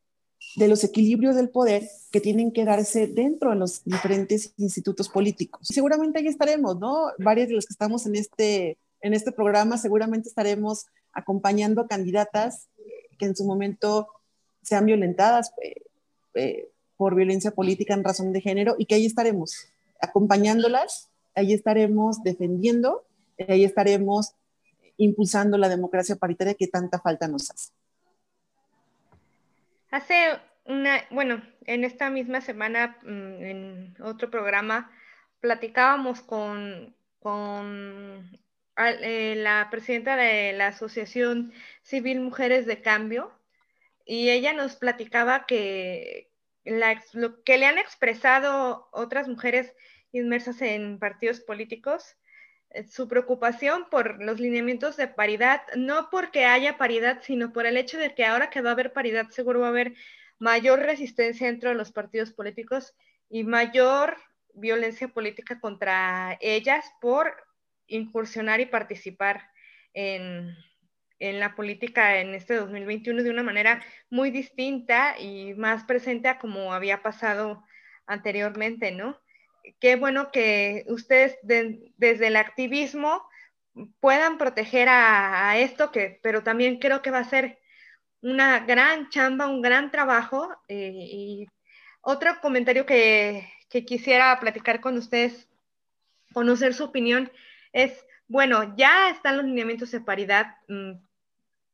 de 0.57 0.69
los 0.69 0.85
equilibrios 0.85 1.37
del 1.37 1.51
poder 1.51 1.89
que 2.11 2.21
tienen 2.21 2.53
que 2.53 2.65
darse 2.65 3.07
dentro 3.07 3.51
de 3.51 3.57
los 3.57 3.85
diferentes 3.85 4.53
institutos 4.57 5.09
políticos. 5.09 5.69
Seguramente 5.71 6.19
ahí 6.19 6.27
estaremos, 6.27 6.79
¿no? 6.79 7.13
Varios 7.19 7.49
de 7.49 7.55
los 7.55 7.67
que 7.67 7.73
estamos 7.73 8.07
en 8.07 8.17
este, 8.17 8.79
en 9.01 9.15
este 9.15 9.33
programa 9.33 9.79
seguramente 9.79 10.29
estaremos 10.29 10.87
acompañando 11.13 11.87
candidatas 11.87 12.69
que 13.21 13.27
en 13.27 13.37
su 13.37 13.45
momento 13.45 14.09
sean 14.63 14.87
violentadas 14.87 15.53
eh, 15.63 15.83
eh, 16.35 16.69
por 16.97 17.15
violencia 17.15 17.51
política 17.51 17.95
en 17.95 18.03
razón 18.03 18.33
de 18.33 18.41
género 18.41 18.75
y 18.79 18.87
que 18.87 18.95
ahí 18.95 19.07
estaremos 19.07 19.69
acompañándolas, 20.01 21.11
ahí 21.35 21.53
estaremos 21.53 22.23
defendiendo, 22.23 23.05
ahí 23.49 23.65
estaremos 23.65 24.33
impulsando 24.97 25.59
la 25.59 25.69
democracia 25.69 26.17
paritaria 26.17 26.55
que 26.55 26.67
tanta 26.67 26.99
falta 26.99 27.29
nos 27.29 27.51
hace. 27.51 27.73
Hace 29.91 30.15
una, 30.65 31.01
bueno, 31.11 31.43
en 31.67 31.85
esta 31.85 32.11
misma 32.11 32.41
semana, 32.41 32.99
mm, 33.03 33.43
en 33.43 33.97
otro 34.03 34.31
programa, 34.31 34.91
platicábamos 35.41 36.21
con, 36.21 36.95
con 37.19 38.39
eh, 38.89 39.35
la 39.37 39.69
presidenta 39.71 40.17
de 40.17 40.53
la 40.53 40.69
Asociación 40.69 41.53
Civil 41.83 42.21
Mujeres 42.21 42.67
de 42.67 42.81
Cambio 42.81 43.33
y 44.05 44.31
ella 44.31 44.53
nos 44.53 44.77
platicaba 44.77 45.47
que 45.47 46.31
lo 46.65 47.43
que 47.43 47.59
le 47.59 47.67
han 47.67 47.79
expresado 47.79 48.89
otras 48.93 49.29
mujeres 49.29 49.73
inmersas 50.13 50.61
en 50.63 50.99
partidos 50.99 51.41
políticos, 51.41 52.17
eh, 52.71 52.85
su 52.85 53.09
preocupación 53.09 53.89
por 53.91 54.23
los 54.23 54.41
lineamientos 54.41 54.97
de 54.97 55.09
paridad, 55.09 55.63
no 55.77 56.09
porque 56.11 56.45
haya 56.45 56.79
paridad, 56.79 57.21
sino 57.23 57.53
por 57.53 57.67
el 57.67 57.77
hecho 57.77 57.99
de 57.99 58.15
que 58.15 58.25
ahora 58.25 58.51
que 58.51 58.63
va 58.63 58.71
a 58.71 58.73
haber 58.73 58.93
paridad, 58.93 59.29
seguro 59.31 59.61
va 59.61 59.67
a 59.67 59.71
haber 59.71 59.95
mayor 60.39 60.81
resistencia 60.81 61.47
dentro 61.47 61.69
de 61.69 61.77
los 61.77 61.93
partidos 61.93 62.33
políticos 62.33 62.95
y 63.29 63.45
mayor 63.45 64.17
violencia 64.55 65.09
política 65.09 65.61
contra 65.61 66.37
ellas 66.41 66.85
por 67.01 67.50
incursionar 67.91 68.61
y 68.61 68.67
participar 68.67 69.51
en, 69.93 70.57
la 71.19 71.55
política 71.55 72.19
en 72.19 72.35
este 72.35 72.55
2021 72.55 73.23
de 73.23 73.31
una 73.31 73.43
manera 73.43 73.83
muy 74.09 74.31
distinta 74.31 75.19
y 75.19 75.53
más 75.55 75.85
presente 75.85 76.29
a 76.29 76.39
como 76.39 76.73
había 76.73 77.03
pasado 77.03 77.63
anteriormente, 78.07 78.91
¿no? 78.91 79.21
Qué 79.81 79.97
bueno 79.97 80.31
que 80.33 80.87
ustedes 80.89 81.37
desde 81.43 82.27
el 82.27 82.37
activismo 82.37 83.23
puedan 84.01 84.39
proteger 84.39 84.89
a, 84.89 85.59
esto, 85.59 85.93
que, 85.93 86.19
pero 86.23 86.43
también 86.43 86.79
creo 86.79 87.03
que 87.03 87.11
va 87.11 87.19
a 87.19 87.25
ser 87.25 87.59
una 88.23 88.61
gran 88.61 89.11
chamba, 89.11 89.47
un 89.47 89.61
gran 89.61 89.91
trabajo. 89.91 90.51
Eh, 90.69 90.93
y 90.95 91.49
otro 92.01 92.41
comentario 92.41 92.87
que, 92.87 93.47
que 93.69 93.85
quisiera 93.85 94.39
platicar 94.41 94.81
con 94.81 94.97
ustedes, 94.97 95.49
conocer 96.33 96.75
su 96.75 96.85
opinión, 96.85 97.31
es, 97.73 98.05
bueno, 98.29 98.75
ya 98.77 99.11
están 99.11 99.37
los 99.37 99.47
lineamientos 99.47 99.91
de 99.91 100.01
paridad, 100.01 100.57
mm, 100.69 100.93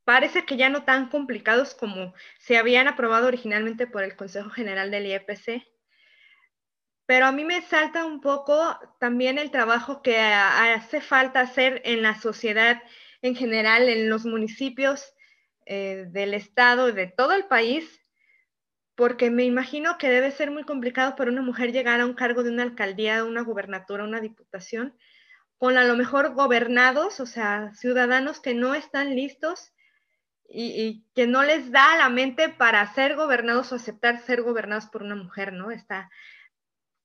parece 0.05 0.45
que 0.45 0.57
ya 0.57 0.69
no 0.69 0.85
tan 0.85 1.09
complicados 1.09 1.75
como 1.75 2.15
se 2.39 2.57
habían 2.57 2.89
aprobado 2.89 3.27
originalmente 3.27 3.87
por 3.87 4.05
el 4.05 4.17
Consejo 4.17 4.51
General 4.51 4.91
del 4.91 5.07
IEPC, 5.07 5.67
pero 7.07 7.27
a 7.27 7.33
mí 7.33 7.45
me 7.45 7.63
salta 7.63 8.05
un 8.05 8.21
poco 8.21 8.79
también 8.99 9.39
el 9.39 9.51
trabajo 9.51 10.03
que 10.03 10.19
hace 10.19 11.01
falta 11.01 11.41
hacer 11.41 11.81
en 11.85 12.03
la 12.03 12.21
sociedad 12.21 12.83
en 13.23 13.37
general, 13.37 13.89
en 13.89 14.11
los 14.11 14.25
municipios 14.25 15.15
eh, 15.67 16.07
del 16.09 16.35
estado, 16.35 16.93
de 16.93 17.07
todo 17.07 17.33
el 17.33 17.47
país, 17.47 18.01
porque 18.97 19.31
me 19.31 19.45
imagino 19.45 19.99
que 19.99 20.09
debe 20.09 20.31
ser 20.31 20.51
muy 20.51 20.65
complicado 20.65 21.17
para 21.17 21.31
una 21.31 21.43
mujer 21.43 21.73
llegar 21.73 22.01
a 22.01 22.07
un 22.07 22.15
cargo 22.15 22.43
de 22.43 22.51
una 22.51 22.65
alcaldía, 22.65 23.25
una 23.25 23.43
gubernatura, 23.43 24.05
una 24.05 24.21
diputación, 24.21 24.97
con 25.59 25.79
a 25.79 25.85
lo 25.85 25.97
mejor 25.97 26.35
gobernados, 26.35 27.21
o 27.21 27.27
sea, 27.27 27.73
ciudadanos 27.75 28.41
que 28.41 28.55
no 28.55 28.75
están 28.75 29.15
listos 29.15 29.73
y, 30.49 31.05
que 31.15 31.27
no 31.27 31.43
les 31.43 31.73
da 31.73 31.97
la 31.97 32.09
mente 32.09 32.49
para 32.49 32.87
ser 32.95 33.17
gobernados 33.17 33.73
o 33.73 33.77
aceptar 33.77 34.21
ser 34.21 34.43
gobernados 34.43 34.87
por 34.87 35.03
una 35.03 35.17
mujer, 35.17 35.53
¿no? 35.53 35.71
Esta 35.71 36.11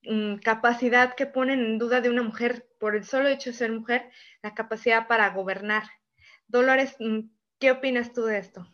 mm, 0.04 0.36
capacidad 0.38 1.16
que 1.16 1.26
ponen 1.26 1.60
en 1.62 1.78
duda 1.80 2.02
de 2.02 2.10
una 2.10 2.24
mujer 2.24 2.68
por 2.80 2.96
el 2.96 3.04
solo 3.04 3.30
hecho 3.30 3.52
de 3.52 3.58
ser 3.58 3.72
mujer, 3.72 4.12
la 4.44 4.54
capacidad 4.54 5.08
para 5.08 5.30
gobernar. 5.30 5.84
Dolores, 6.48 6.96
mm, 7.00 7.20
¿qué 7.60 7.72
opinas 7.72 8.14
tú 8.14 8.26
de 8.26 8.38
esto? 8.38 8.68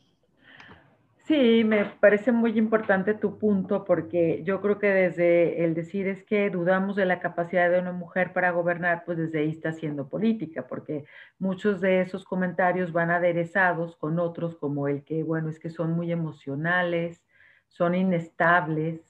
Sí, 1.27 1.65
me 1.65 1.83
parece 1.83 2.31
muy 2.31 2.57
importante 2.57 3.13
tu 3.13 3.37
punto 3.37 3.83
porque 3.83 4.43
yo 4.45 4.61
creo 4.61 4.79
que 4.79 4.87
desde 4.87 5.65
el 5.65 5.73
decir 5.73 6.07
es 6.07 6.23
que 6.23 6.49
dudamos 6.49 6.95
de 6.95 7.05
la 7.05 7.19
capacidad 7.19 7.69
de 7.69 7.79
una 7.79 7.91
mujer 7.91 8.31
para 8.31 8.51
gobernar, 8.51 9.03
pues 9.05 9.17
desde 9.17 9.39
ahí 9.39 9.49
está 9.49 9.69
haciendo 9.69 10.07
política, 10.07 10.67
porque 10.67 11.03
muchos 11.37 11.81
de 11.81 11.99
esos 11.99 12.23
comentarios 12.23 12.93
van 12.93 13.11
aderezados 13.11 13.97
con 13.97 14.19
otros 14.19 14.55
como 14.55 14.87
el 14.87 15.03
que, 15.03 15.23
bueno, 15.23 15.49
es 15.49 15.59
que 15.59 15.69
son 15.69 15.91
muy 15.91 16.13
emocionales, 16.13 17.21
son 17.67 17.93
inestables, 17.95 19.01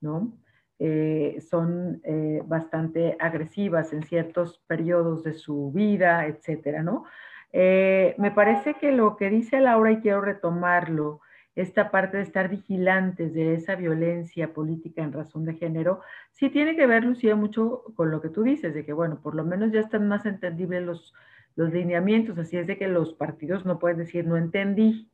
¿no? 0.00 0.32
Eh, 0.80 1.40
son 1.48 2.00
eh, 2.02 2.42
bastante 2.46 3.16
agresivas 3.20 3.92
en 3.92 4.02
ciertos 4.02 4.58
periodos 4.66 5.22
de 5.22 5.34
su 5.34 5.70
vida, 5.70 6.26
etcétera, 6.26 6.82
¿no? 6.82 7.04
Eh, 7.52 8.16
me 8.18 8.32
parece 8.32 8.74
que 8.74 8.90
lo 8.90 9.16
que 9.16 9.30
dice 9.30 9.60
Laura, 9.60 9.92
y 9.92 10.00
quiero 10.00 10.20
retomarlo, 10.20 11.20
esta 11.56 11.90
parte 11.90 12.18
de 12.18 12.22
estar 12.22 12.48
vigilantes 12.48 13.34
de 13.34 13.54
esa 13.54 13.74
violencia 13.74 14.52
política 14.52 15.02
en 15.02 15.12
razón 15.12 15.44
de 15.44 15.54
género, 15.54 16.00
sí 16.32 16.48
tiene 16.48 16.76
que 16.76 16.86
ver, 16.86 17.04
Lucía, 17.04 17.34
mucho 17.34 17.84
con 17.96 18.10
lo 18.10 18.20
que 18.20 18.28
tú 18.28 18.42
dices, 18.42 18.72
de 18.74 18.84
que, 18.84 18.92
bueno, 18.92 19.20
por 19.20 19.34
lo 19.34 19.44
menos 19.44 19.72
ya 19.72 19.80
están 19.80 20.08
más 20.08 20.26
entendibles 20.26 20.82
los, 20.82 21.14
los 21.56 21.72
lineamientos, 21.72 22.38
así 22.38 22.56
es 22.56 22.66
de 22.66 22.78
que 22.78 22.88
los 22.88 23.14
partidos 23.14 23.66
no 23.66 23.78
pueden 23.78 23.98
decir 23.98 24.26
no 24.26 24.36
entendí 24.36 25.10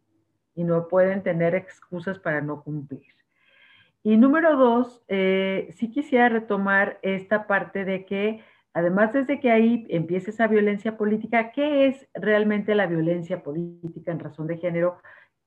y 0.54 0.64
no 0.64 0.88
pueden 0.88 1.22
tener 1.22 1.54
excusas 1.54 2.18
para 2.18 2.40
no 2.40 2.62
cumplir. 2.62 3.14
Y 4.02 4.16
número 4.16 4.56
dos, 4.56 5.02
eh, 5.08 5.68
sí 5.76 5.90
quisiera 5.90 6.28
retomar 6.28 6.98
esta 7.02 7.46
parte 7.46 7.84
de 7.84 8.06
que, 8.06 8.40
además 8.72 9.12
desde 9.12 9.40
que 9.40 9.50
ahí 9.50 9.84
empieza 9.90 10.30
esa 10.30 10.46
violencia 10.46 10.96
política, 10.96 11.50
¿qué 11.50 11.88
es 11.88 12.08
realmente 12.14 12.74
la 12.74 12.86
violencia 12.86 13.42
política 13.42 14.12
en 14.12 14.20
razón 14.20 14.46
de 14.46 14.58
género 14.58 14.98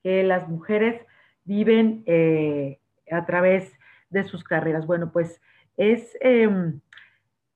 que 0.03 0.23
las 0.23 0.47
mujeres 0.47 1.05
viven 1.43 2.03
eh, 2.05 2.79
a 3.11 3.25
través 3.25 3.71
de 4.09 4.23
sus 4.23 4.43
carreras? 4.43 4.85
Bueno, 4.85 5.11
pues 5.11 5.41
es, 5.77 6.17
em, 6.21 6.79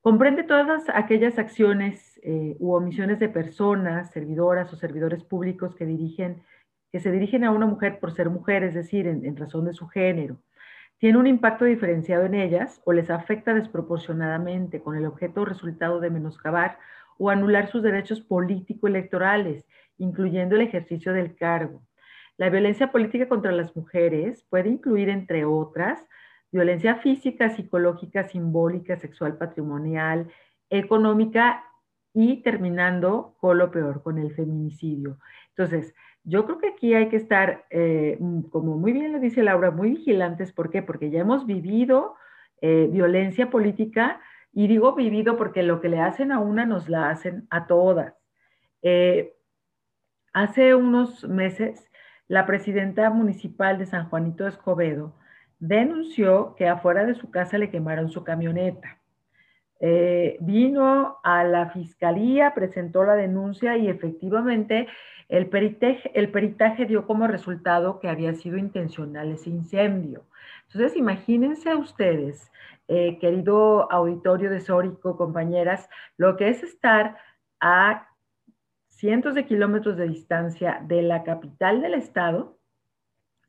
comprende 0.01 0.43
todas 0.43 0.83
aquellas 0.89 1.39
acciones 1.39 2.19
eh, 2.23 2.55
u 2.59 2.73
omisiones 2.73 3.19
de 3.19 3.29
personas, 3.29 4.11
servidoras 4.11 4.71
o 4.73 4.75
servidores 4.77 5.23
públicos 5.23 5.75
que 5.75 5.85
dirigen, 5.85 6.43
que 6.91 6.99
se 6.99 7.11
dirigen 7.11 7.43
a 7.43 7.51
una 7.51 7.65
mujer 7.65 7.99
por 7.99 8.13
ser 8.13 8.29
mujer, 8.29 8.63
es 8.63 8.73
decir, 8.73 9.07
en 9.07 9.35
razón 9.35 9.65
de 9.65 9.73
su 9.73 9.87
género 9.87 10.37
tiene 11.03 11.17
un 11.17 11.27
impacto 11.27 11.65
diferenciado 11.65 12.23
en 12.23 12.33
ellas 12.33 12.81
o 12.85 12.93
les 12.93 13.09
afecta 13.09 13.53
desproporcionadamente 13.53 14.81
con 14.81 14.95
el 14.95 15.05
objeto 15.05 15.41
o 15.41 15.45
resultado 15.45 15.99
de 15.99 16.09
menoscabar 16.09 16.79
o 17.17 17.29
anular 17.29 17.69
sus 17.69 17.83
derechos 17.83 18.21
político-electorales, 18.21 19.65
incluyendo 19.97 20.55
el 20.55 20.61
ejercicio 20.61 21.11
del 21.11 21.35
cargo. 21.35 21.83
La 22.37 22.49
violencia 22.49 22.91
política 22.91 23.27
contra 23.29 23.51
las 23.51 23.75
mujeres 23.75 24.43
puede 24.49 24.69
incluir, 24.69 25.09
entre 25.09 25.45
otras, 25.45 26.07
violencia 26.51 26.95
física, 26.95 27.49
psicológica, 27.49 28.23
simbólica, 28.27 28.97
sexual, 28.97 29.37
patrimonial, 29.37 30.31
económica 30.69 31.63
y 32.13 32.41
terminando 32.43 33.35
con 33.39 33.57
lo 33.57 33.71
peor, 33.71 34.03
con 34.03 34.19
el 34.19 34.33
feminicidio. 34.33 35.17
Entonces, 35.49 35.93
yo 36.23 36.45
creo 36.45 36.57
que 36.57 36.69
aquí 36.69 36.93
hay 36.93 37.09
que 37.09 37.17
estar, 37.17 37.65
eh, 37.69 38.17
mm, 38.19 38.43
como 38.43 38.77
muy 38.77 38.93
bien 38.93 39.11
lo 39.11 39.19
dice 39.19 39.43
Laura, 39.43 39.71
muy 39.71 39.89
vigilantes. 39.91 40.51
¿Por 40.51 40.69
qué? 40.69 40.81
Porque 40.81 41.09
ya 41.09 41.19
hemos 41.19 41.45
vivido 41.45 42.15
eh, 42.61 42.87
violencia 42.89 43.49
política 43.49 44.21
y 44.53 44.67
digo 44.67 44.95
vivido 44.95 45.35
porque 45.35 45.63
lo 45.63 45.81
que 45.81 45.89
le 45.89 45.99
hacen 45.99 46.31
a 46.31 46.39
una 46.39 46.65
nos 46.65 46.87
la 46.87 47.09
hacen 47.09 47.47
a 47.49 47.67
todas. 47.67 48.13
Eh, 48.83 49.35
hace 50.33 50.75
unos 50.75 51.27
meses, 51.27 51.89
la 52.33 52.47
presidenta 52.47 53.11
municipal 53.11 53.77
de 53.77 53.85
San 53.85 54.09
Juanito 54.09 54.47
Escobedo 54.47 55.13
denunció 55.59 56.55
que 56.55 56.67
afuera 56.67 57.05
de 57.05 57.13
su 57.13 57.29
casa 57.29 57.59
le 57.59 57.69
quemaron 57.69 58.09
su 58.09 58.23
camioneta. 58.23 58.97
vino 60.39 61.19
a 61.23 61.43
la 61.43 61.69
fiscalía, 61.69 62.55
presentó 62.55 63.03
la 63.03 63.13
denuncia 63.13 63.77
y 63.77 63.87
efectivamente 63.87 64.87
el 65.29 65.47
peritaje, 65.47 66.85
dio 66.87 67.05
como 67.05 67.27
resultado 67.27 67.99
que 67.99 68.09
había 68.09 68.33
sido 68.33 68.57
intencional 68.57 69.31
ese 69.31 69.51
incendio. 69.51 70.23
Entonces, 70.65 70.97
imagínense 70.97 71.75
ustedes, 71.75 72.51
eh, 72.87 73.19
querido 73.19 73.91
auditorio 73.91 74.49
de 74.49 74.59
Sórico, 74.59 75.17
compañeras, 75.17 75.87
lo 76.17 76.35
que 76.35 76.49
es 76.49 76.63
estar 76.63 77.15
a 77.59 78.07
cientos 79.03 79.35
de 79.35 79.45
kilómetros 79.45 79.97
de 79.97 80.07
distancia 80.07 80.81
de 80.87 81.01
la 81.01 81.25
capital 81.25 81.81
del 81.81 81.93
estado, 81.93 82.57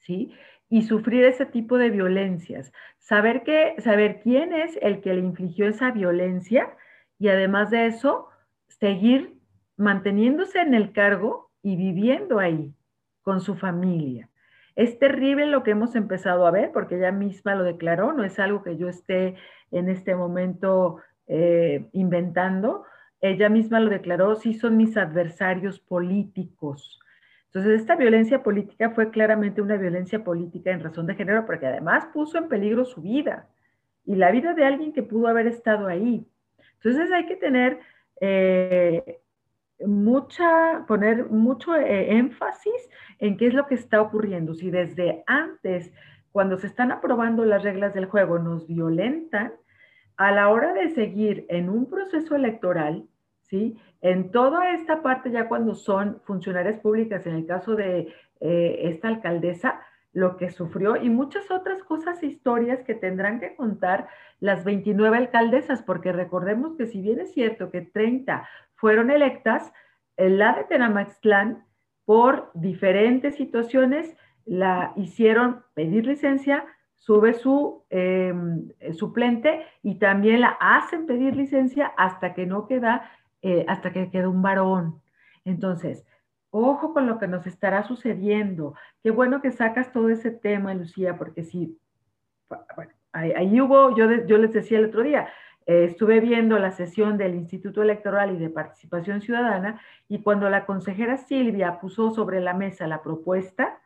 ¿sí? 0.00 0.34
Y 0.68 0.82
sufrir 0.82 1.22
ese 1.22 1.46
tipo 1.46 1.78
de 1.78 1.90
violencias. 1.90 2.72
Saber, 2.98 3.44
que, 3.44 3.76
saber 3.78 4.18
quién 4.20 4.52
es 4.52 4.76
el 4.82 5.00
que 5.00 5.14
le 5.14 5.20
infligió 5.20 5.68
esa 5.68 5.92
violencia 5.92 6.76
y 7.20 7.28
además 7.28 7.70
de 7.70 7.86
eso, 7.86 8.26
seguir 8.66 9.38
manteniéndose 9.76 10.60
en 10.60 10.74
el 10.74 10.90
cargo 10.90 11.52
y 11.62 11.76
viviendo 11.76 12.40
ahí 12.40 12.74
con 13.22 13.40
su 13.40 13.54
familia. 13.54 14.28
Es 14.74 14.98
terrible 14.98 15.46
lo 15.46 15.62
que 15.62 15.70
hemos 15.70 15.94
empezado 15.94 16.48
a 16.48 16.50
ver, 16.50 16.72
porque 16.72 16.96
ella 16.96 17.12
misma 17.12 17.54
lo 17.54 17.62
declaró, 17.62 18.12
no 18.12 18.24
es 18.24 18.40
algo 18.40 18.64
que 18.64 18.76
yo 18.76 18.88
esté 18.88 19.36
en 19.70 19.88
este 19.88 20.16
momento 20.16 20.96
eh, 21.28 21.86
inventando. 21.92 22.86
Ella 23.24 23.48
misma 23.48 23.80
lo 23.80 23.88
declaró, 23.88 24.36
sí 24.36 24.52
son 24.52 24.76
mis 24.76 24.98
adversarios 24.98 25.80
políticos. 25.80 27.00
Entonces, 27.46 27.80
esta 27.80 27.96
violencia 27.96 28.42
política 28.42 28.90
fue 28.90 29.10
claramente 29.10 29.62
una 29.62 29.78
violencia 29.78 30.22
política 30.22 30.72
en 30.72 30.82
razón 30.82 31.06
de 31.06 31.14
género, 31.14 31.46
porque 31.46 31.66
además 31.66 32.04
puso 32.12 32.36
en 32.36 32.48
peligro 32.48 32.84
su 32.84 33.00
vida 33.00 33.48
y 34.04 34.16
la 34.16 34.30
vida 34.30 34.52
de 34.52 34.66
alguien 34.66 34.92
que 34.92 35.02
pudo 35.02 35.28
haber 35.28 35.46
estado 35.46 35.86
ahí. 35.86 36.26
Entonces, 36.74 37.10
hay 37.12 37.24
que 37.24 37.36
tener 37.36 37.78
eh, 38.20 39.20
mucha, 39.86 40.84
poner 40.86 41.30
mucho 41.30 41.74
eh, 41.76 42.18
énfasis 42.18 42.90
en 43.20 43.38
qué 43.38 43.46
es 43.46 43.54
lo 43.54 43.66
que 43.66 43.76
está 43.76 44.02
ocurriendo. 44.02 44.52
Si 44.52 44.70
desde 44.70 45.24
antes, 45.26 45.94
cuando 46.30 46.58
se 46.58 46.66
están 46.66 46.92
aprobando 46.92 47.46
las 47.46 47.62
reglas 47.62 47.94
del 47.94 48.04
juego, 48.04 48.38
nos 48.38 48.66
violentan, 48.66 49.54
a 50.18 50.30
la 50.30 50.50
hora 50.50 50.74
de 50.74 50.90
seguir 50.90 51.46
en 51.48 51.70
un 51.70 51.88
proceso 51.88 52.36
electoral, 52.36 53.08
En 54.00 54.30
toda 54.30 54.72
esta 54.72 55.02
parte, 55.02 55.30
ya 55.30 55.48
cuando 55.48 55.74
son 55.74 56.20
funcionarias 56.24 56.78
públicas, 56.78 57.26
en 57.26 57.34
el 57.34 57.46
caso 57.46 57.74
de 57.74 58.12
eh, 58.40 58.80
esta 58.82 59.08
alcaldesa, 59.08 59.80
lo 60.12 60.36
que 60.36 60.50
sufrió 60.50 60.96
y 60.96 61.10
muchas 61.10 61.50
otras 61.50 61.82
cosas, 61.82 62.22
historias 62.22 62.82
que 62.84 62.94
tendrán 62.94 63.40
que 63.40 63.56
contar 63.56 64.08
las 64.40 64.64
29 64.64 65.16
alcaldesas, 65.16 65.82
porque 65.82 66.12
recordemos 66.12 66.76
que 66.76 66.86
si 66.86 67.00
bien 67.00 67.20
es 67.20 67.32
cierto 67.32 67.70
que 67.70 67.80
30 67.80 68.48
fueron 68.76 69.10
electas, 69.10 69.72
la 70.16 70.54
de 70.54 70.64
Tenamaxtlán, 70.64 71.64
por 72.04 72.50
diferentes 72.54 73.34
situaciones, 73.36 74.16
la 74.44 74.92
hicieron 74.96 75.64
pedir 75.74 76.06
licencia, 76.06 76.64
sube 76.94 77.34
su 77.34 77.82
em, 77.90 78.68
suplente 78.92 79.64
y 79.82 79.96
también 79.96 80.40
la 80.40 80.56
hacen 80.60 81.06
pedir 81.06 81.36
licencia 81.36 81.92
hasta 81.96 82.34
que 82.34 82.46
no 82.46 82.66
queda, 82.66 83.10
eh, 83.46 83.62
hasta 83.68 83.92
que 83.92 84.10
queda 84.10 84.30
un 84.30 84.40
varón. 84.40 85.02
Entonces, 85.44 86.06
ojo 86.48 86.94
con 86.94 87.06
lo 87.06 87.18
que 87.18 87.28
nos 87.28 87.46
estará 87.46 87.82
sucediendo. 87.82 88.74
Qué 89.02 89.10
bueno 89.10 89.42
que 89.42 89.50
sacas 89.50 89.92
todo 89.92 90.08
ese 90.08 90.30
tema, 90.30 90.72
Lucía, 90.72 91.18
porque 91.18 91.44
sí, 91.44 91.78
ahí, 93.12 93.60
hubo, 93.60 93.94
yo, 93.94 94.24
yo 94.24 94.38
les 94.38 94.54
decía 94.54 94.78
el 94.78 94.86
otro 94.86 95.02
día, 95.02 95.28
eh, 95.66 95.84
estuve 95.84 96.20
viendo 96.20 96.58
la 96.58 96.70
sesión 96.70 97.18
del 97.18 97.34
Instituto 97.34 97.82
Electoral 97.82 98.34
y 98.34 98.38
de 98.38 98.48
Participación 98.48 99.20
Ciudadana 99.20 99.78
y 100.08 100.22
cuando 100.22 100.48
la 100.48 100.64
consejera 100.64 101.18
Silvia 101.18 101.80
puso 101.80 102.12
sobre 102.12 102.40
la 102.40 102.54
mesa 102.54 102.86
la 102.86 103.02
propuesta 103.02 103.78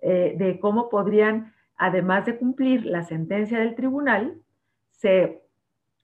eh, 0.00 0.36
de 0.38 0.58
cómo 0.58 0.88
podrían, 0.88 1.52
además 1.76 2.24
de 2.24 2.38
cumplir 2.38 2.86
la 2.86 3.02
sentencia 3.02 3.58
del 3.58 3.74
tribunal, 3.74 4.38
se, 4.90 5.42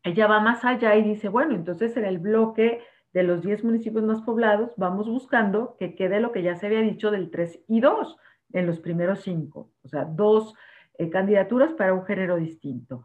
ella 0.02 0.26
va 0.26 0.40
más 0.40 0.62
allá 0.66 0.94
y 0.94 1.02
dice, 1.02 1.30
bueno, 1.30 1.54
entonces 1.54 1.96
en 1.96 2.04
el 2.04 2.18
bloque 2.18 2.82
de 3.12 3.22
los 3.22 3.42
10 3.42 3.64
municipios 3.64 4.04
más 4.04 4.22
poblados 4.22 4.72
vamos 4.76 5.08
buscando 5.08 5.76
que 5.78 5.94
quede 5.94 6.20
lo 6.20 6.32
que 6.32 6.42
ya 6.42 6.56
se 6.56 6.66
había 6.66 6.80
dicho 6.80 7.10
del 7.10 7.30
3 7.30 7.64
y 7.68 7.80
2 7.80 8.16
en 8.52 8.66
los 8.66 8.80
primeros 8.80 9.22
cinco, 9.22 9.70
o 9.82 9.88
sea, 9.88 10.04
dos 10.04 10.54
eh, 10.96 11.10
candidaturas 11.10 11.72
para 11.72 11.94
un 11.94 12.04
género 12.04 12.36
distinto. 12.36 13.04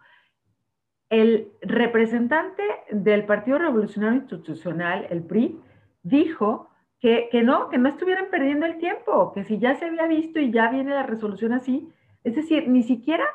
El 1.09 1.51
representante 1.61 2.63
del 2.91 3.25
Partido 3.25 3.59
Revolucionario 3.59 4.19
Institucional, 4.19 5.05
el 5.09 5.23
PRI, 5.23 5.59
dijo 6.01 6.69
que, 6.99 7.29
no, 7.43 7.69
que 7.69 7.77
no 7.77 7.89
estuvieran 7.89 8.27
perdiendo 8.31 8.65
el 8.65 8.77
tiempo, 8.77 9.33
que 9.33 9.43
si 9.43 9.59
ya 9.59 9.75
se 9.75 9.85
había 9.85 10.07
visto 10.07 10.39
y 10.39 10.51
ya 10.51 10.71
viene 10.71 10.91
la 10.91 11.03
resolución 11.03 11.51
así, 11.51 11.91
es 12.23 12.35
decir, 12.35 12.69
ni 12.69 12.81
siquiera 12.81 13.25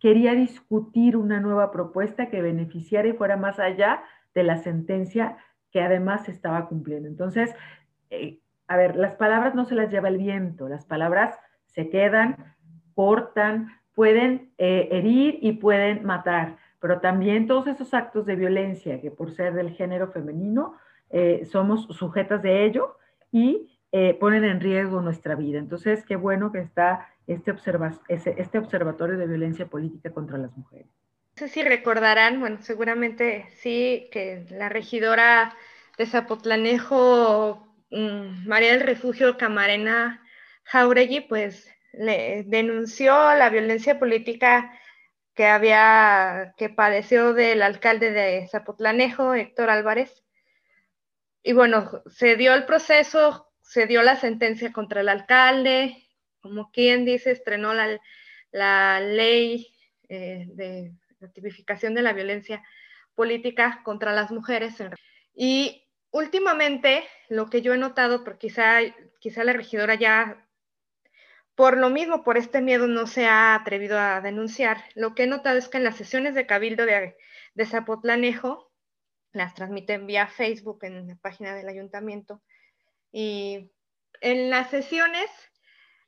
quería 0.00 0.34
discutir 0.34 1.16
una 1.16 1.38
nueva 1.38 1.70
propuesta 1.70 2.30
que 2.30 2.40
beneficiara 2.40 3.06
y 3.06 3.12
fuera 3.12 3.36
más 3.36 3.58
allá 3.58 4.02
de 4.34 4.42
la 4.42 4.56
sentencia 4.56 5.36
que 5.74 5.82
además 5.82 6.24
se 6.24 6.30
estaba 6.30 6.68
cumpliendo. 6.68 7.08
Entonces, 7.08 7.52
eh, 8.08 8.38
a 8.68 8.76
ver, 8.76 8.94
las 8.94 9.16
palabras 9.16 9.56
no 9.56 9.64
se 9.64 9.74
las 9.74 9.90
lleva 9.90 10.08
el 10.08 10.18
viento, 10.18 10.68
las 10.68 10.86
palabras 10.86 11.36
se 11.66 11.90
quedan, 11.90 12.54
cortan, 12.94 13.72
pueden 13.92 14.52
eh, 14.56 14.88
herir 14.92 15.40
y 15.42 15.52
pueden 15.54 16.06
matar 16.06 16.56
pero 16.80 17.00
también 17.00 17.46
todos 17.46 17.66
esos 17.66 17.94
actos 17.94 18.26
de 18.26 18.36
violencia 18.36 19.00
que 19.00 19.10
por 19.10 19.30
ser 19.30 19.54
del 19.54 19.70
género 19.70 20.12
femenino 20.12 20.74
eh, 21.08 21.46
somos 21.46 21.86
sujetas 21.86 22.42
de 22.42 22.66
ello 22.66 22.98
y 23.32 23.70
ponen 24.20 24.44
en 24.44 24.60
riesgo 24.60 25.00
nuestra 25.00 25.34
vida. 25.34 25.58
Entonces, 25.58 26.04
qué 26.04 26.16
bueno 26.16 26.52
que 26.52 26.58
está 26.58 27.08
este, 27.26 27.54
este 28.08 28.58
observatorio 28.58 29.16
de 29.16 29.26
violencia 29.26 29.66
política 29.66 30.10
contra 30.10 30.36
las 30.36 30.54
mujeres. 30.54 31.03
No 31.36 31.48
sé 31.48 31.48
si 31.48 31.62
recordarán, 31.64 32.38
bueno, 32.38 32.58
seguramente 32.62 33.48
sí, 33.56 34.08
que 34.12 34.46
la 34.50 34.68
regidora 34.68 35.56
de 35.98 36.06
Zapotlanejo, 36.06 37.66
mm, 37.90 38.46
María 38.46 38.70
del 38.72 38.82
Refugio 38.82 39.36
Camarena 39.36 40.22
Jauregui, 40.62 41.22
pues 41.22 41.68
le 41.92 42.44
denunció 42.44 43.12
la 43.34 43.50
violencia 43.50 43.98
política 43.98 44.78
que 45.34 45.46
había, 45.46 46.54
que 46.56 46.68
padeció 46.68 47.34
del 47.34 47.62
alcalde 47.62 48.12
de 48.12 48.46
Zapotlanejo, 48.48 49.34
Héctor 49.34 49.70
Álvarez. 49.70 50.24
Y 51.42 51.52
bueno, 51.52 52.02
se 52.06 52.36
dio 52.36 52.54
el 52.54 52.64
proceso, 52.64 53.50
se 53.60 53.86
dio 53.86 54.02
la 54.02 54.16
sentencia 54.16 54.72
contra 54.72 55.00
el 55.00 55.08
alcalde, 55.08 55.96
como 56.40 56.70
quien 56.70 57.04
dice, 57.04 57.32
estrenó 57.32 57.74
la, 57.74 58.00
la 58.52 59.00
ley 59.00 59.74
eh, 60.08 60.46
de 60.48 60.92
la 61.20 61.28
tipificación 61.28 61.94
de 61.94 62.02
la 62.02 62.12
violencia 62.12 62.62
política 63.14 63.82
contra 63.84 64.12
las 64.12 64.30
mujeres. 64.30 64.74
Y 65.34 65.86
últimamente, 66.10 67.04
lo 67.28 67.50
que 67.50 67.62
yo 67.62 67.74
he 67.74 67.78
notado, 67.78 68.24
porque 68.24 68.48
quizá, 68.48 68.78
quizá 69.20 69.44
la 69.44 69.52
regidora 69.52 69.94
ya 69.94 70.44
por 71.54 71.76
lo 71.76 71.88
mismo, 71.88 72.24
por 72.24 72.36
este 72.36 72.60
miedo 72.60 72.88
no 72.88 73.06
se 73.06 73.26
ha 73.26 73.54
atrevido 73.54 73.98
a 73.98 74.20
denunciar. 74.20 74.84
Lo 74.94 75.14
que 75.14 75.24
he 75.24 75.26
notado 75.26 75.56
es 75.58 75.68
que 75.68 75.78
en 75.78 75.84
las 75.84 75.96
sesiones 75.96 76.34
de 76.34 76.46
cabildo 76.46 76.84
de, 76.84 77.16
de 77.54 77.66
Zapotlanejo, 77.66 78.72
las 79.32 79.54
transmiten 79.54 80.06
vía 80.06 80.26
Facebook 80.26 80.80
en 80.82 81.06
la 81.06 81.16
página 81.16 81.54
del 81.54 81.68
ayuntamiento, 81.68 82.42
y 83.12 83.70
en 84.20 84.50
las 84.50 84.70
sesiones, 84.70 85.30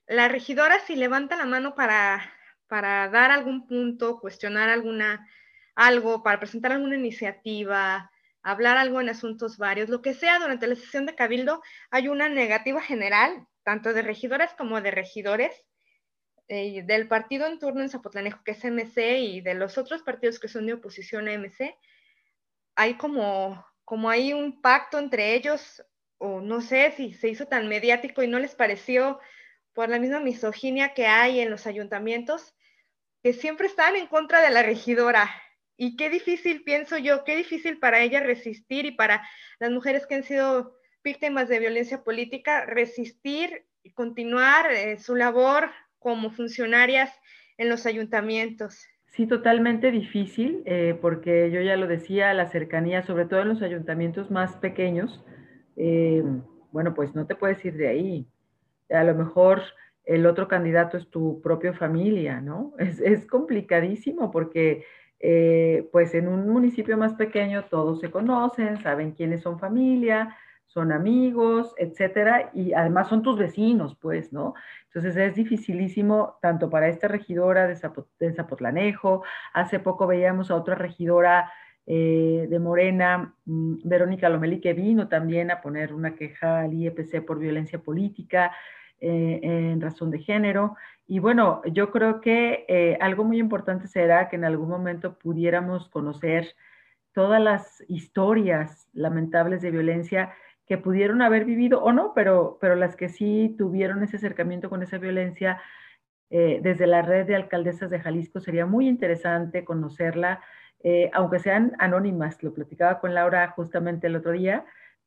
la 0.06 0.28
regidora 0.28 0.80
si 0.80 0.96
levanta 0.96 1.36
la 1.36 1.44
mano 1.44 1.76
para, 1.76 2.32
para 2.68 3.08
dar 3.08 3.30
algún 3.30 3.66
punto, 3.66 4.18
cuestionar 4.20 4.68
alguna, 4.68 5.28
algo, 5.74 6.22
para 6.22 6.38
presentar 6.38 6.72
alguna 6.72 6.96
iniciativa, 6.96 8.10
hablar 8.42 8.76
algo 8.76 9.00
en 9.00 9.08
asuntos 9.08 9.58
varios, 9.58 9.88
lo 9.88 10.02
que 10.02 10.14
sea, 10.14 10.38
durante 10.38 10.66
la 10.66 10.76
sesión 10.76 11.06
de 11.06 11.14
cabildo 11.14 11.62
hay 11.90 12.08
una 12.08 12.28
negativa 12.28 12.80
general 12.80 13.46
tanto 13.64 13.92
de 13.92 14.02
regidoras 14.02 14.54
como 14.54 14.80
de 14.80 14.92
regidores 14.92 15.52
eh, 16.46 16.84
del 16.84 17.08
partido 17.08 17.46
en 17.46 17.58
turno 17.58 17.82
en 17.82 17.88
Zapotlanejo, 17.88 18.44
que 18.44 18.52
es 18.52 18.64
MC, 18.64 19.18
y 19.18 19.40
de 19.40 19.54
los 19.54 19.76
otros 19.78 20.02
partidos 20.02 20.38
que 20.38 20.46
son 20.46 20.66
de 20.66 20.74
oposición 20.74 21.26
a 21.26 21.32
MC, 21.32 21.76
hay 22.76 22.94
como, 22.94 23.66
como 23.84 24.08
hay 24.08 24.32
un 24.32 24.62
pacto 24.62 25.00
entre 25.00 25.34
ellos, 25.34 25.84
o 26.18 26.40
no 26.40 26.60
sé 26.60 26.92
si 26.92 27.14
se 27.14 27.28
hizo 27.28 27.46
tan 27.46 27.68
mediático 27.68 28.22
y 28.22 28.28
no 28.28 28.38
les 28.38 28.54
pareció 28.54 29.18
por 29.76 29.90
la 29.90 29.98
misma 29.98 30.20
misoginia 30.20 30.94
que 30.94 31.06
hay 31.06 31.38
en 31.38 31.50
los 31.50 31.66
ayuntamientos, 31.66 32.54
que 33.22 33.34
siempre 33.34 33.66
están 33.66 33.94
en 33.94 34.06
contra 34.06 34.40
de 34.40 34.50
la 34.50 34.62
regidora. 34.62 35.30
Y 35.76 35.96
qué 35.96 36.08
difícil, 36.08 36.64
pienso 36.64 36.96
yo, 36.96 37.24
qué 37.24 37.36
difícil 37.36 37.78
para 37.78 38.00
ella 38.00 38.20
resistir 38.20 38.86
y 38.86 38.92
para 38.92 39.22
las 39.60 39.70
mujeres 39.70 40.06
que 40.06 40.14
han 40.14 40.22
sido 40.22 40.78
víctimas 41.04 41.50
de 41.50 41.58
violencia 41.58 42.02
política 42.02 42.64
resistir 42.64 43.66
y 43.82 43.92
continuar 43.92 44.72
eh, 44.72 44.98
su 44.98 45.14
labor 45.14 45.68
como 45.98 46.30
funcionarias 46.30 47.12
en 47.58 47.68
los 47.68 47.84
ayuntamientos. 47.84 48.86
Sí, 49.04 49.26
totalmente 49.26 49.90
difícil, 49.90 50.62
eh, 50.64 50.98
porque 51.02 51.50
yo 51.50 51.60
ya 51.60 51.76
lo 51.76 51.86
decía, 51.86 52.32
la 52.32 52.46
cercanía, 52.46 53.02
sobre 53.02 53.26
todo 53.26 53.42
en 53.42 53.48
los 53.48 53.60
ayuntamientos 53.60 54.30
más 54.30 54.56
pequeños, 54.56 55.22
eh, 55.76 56.22
bueno, 56.72 56.94
pues 56.94 57.14
no 57.14 57.26
te 57.26 57.34
puedes 57.34 57.62
ir 57.62 57.74
de 57.74 57.88
ahí. 57.88 58.26
A 58.90 59.04
lo 59.04 59.14
mejor 59.14 59.62
el 60.04 60.26
otro 60.26 60.48
candidato 60.48 60.96
es 60.96 61.08
tu 61.10 61.40
propia 61.42 61.72
familia, 61.72 62.40
¿no? 62.40 62.72
Es, 62.78 63.00
es 63.00 63.26
complicadísimo 63.26 64.30
porque, 64.30 64.84
pues 65.92 66.14
en 66.14 66.28
un 66.28 66.48
municipio 66.48 66.96
más 66.96 67.14
pequeño 67.14 67.64
todos 67.64 68.00
se 68.00 68.10
conocen, 68.10 68.82
saben 68.82 69.12
quiénes 69.12 69.42
son 69.42 69.58
familia, 69.58 70.36
son 70.76 70.92
amigos, 70.92 71.74
etcétera, 71.78 72.50
y 72.52 72.74
además 72.74 73.08
son 73.08 73.22
tus 73.22 73.38
vecinos, 73.38 73.96
pues, 73.98 74.30
¿no? 74.32 74.52
Entonces 74.84 75.16
es 75.16 75.34
dificilísimo 75.34 76.38
tanto 76.42 76.68
para 76.68 76.88
esta 76.88 77.08
regidora 77.08 77.66
de, 77.66 78.34
Zapotlanejo, 78.34 79.22
hace 79.54 79.78
poco 79.78 80.06
veíamos 80.06 80.50
a 80.50 80.56
otra 80.56 80.74
regidora 80.74 81.50
eh, 81.88 82.48
de 82.50 82.58
Morena, 82.58 83.32
mm, 83.44 83.76
Verónica 83.84 84.28
Lomelí, 84.28 84.60
que 84.60 84.72
vino 84.72 85.06
también 85.06 85.52
a 85.52 85.60
poner 85.60 85.92
una 85.94 86.16
queja 86.16 86.62
al 86.62 86.74
IEPC 86.74 87.24
por 87.24 87.38
violencia 87.38 87.78
política 87.78 88.52
eh, 89.00 89.38
en 89.42 89.80
razón 89.80 90.10
de 90.10 90.18
género. 90.18 90.74
Y 91.06 91.20
bueno, 91.20 91.62
yo 91.66 91.92
creo 91.92 92.20
que 92.20 92.64
eh, 92.66 92.98
algo 93.00 93.22
muy 93.22 93.38
importante 93.38 93.86
será 93.86 94.28
que 94.28 94.34
en 94.34 94.44
algún 94.44 94.68
momento 94.68 95.16
pudiéramos 95.16 95.88
conocer 95.88 96.56
todas 97.12 97.40
las 97.40 97.84
historias 97.88 98.88
lamentables 98.92 99.62
de 99.62 99.70
violencia 99.70 100.34
que 100.66 100.78
pudieron 100.78 101.22
haber 101.22 101.44
vivido 101.44 101.84
o 101.84 101.92
no, 101.92 102.14
pero, 102.14 102.58
pero 102.60 102.74
las 102.74 102.96
que 102.96 103.08
sí 103.08 103.54
tuvieron 103.56 104.02
ese 104.02 104.16
acercamiento 104.16 104.68
con 104.70 104.82
esa 104.82 104.98
violencia 104.98 105.62
desde 106.28 106.88
la 106.88 107.02
red 107.02 107.24
de 107.24 107.36
alcaldesas 107.36 107.88
de 107.88 108.00
Jalisco, 108.00 108.40
sería 108.40 108.66
muy 108.66 108.88
interesante 108.88 109.64
conocerla, 109.64 110.40
eh, 110.88 111.10
aunque 111.12 111.40
sean 111.40 111.72
anónimas, 111.80 112.40
lo 112.44 112.54
platicaba 112.54 113.00
con 113.00 113.12
Laura 113.12 113.48
justamente 113.56 114.06
el 114.06 114.14
otro 114.14 114.30
día, 114.30 114.64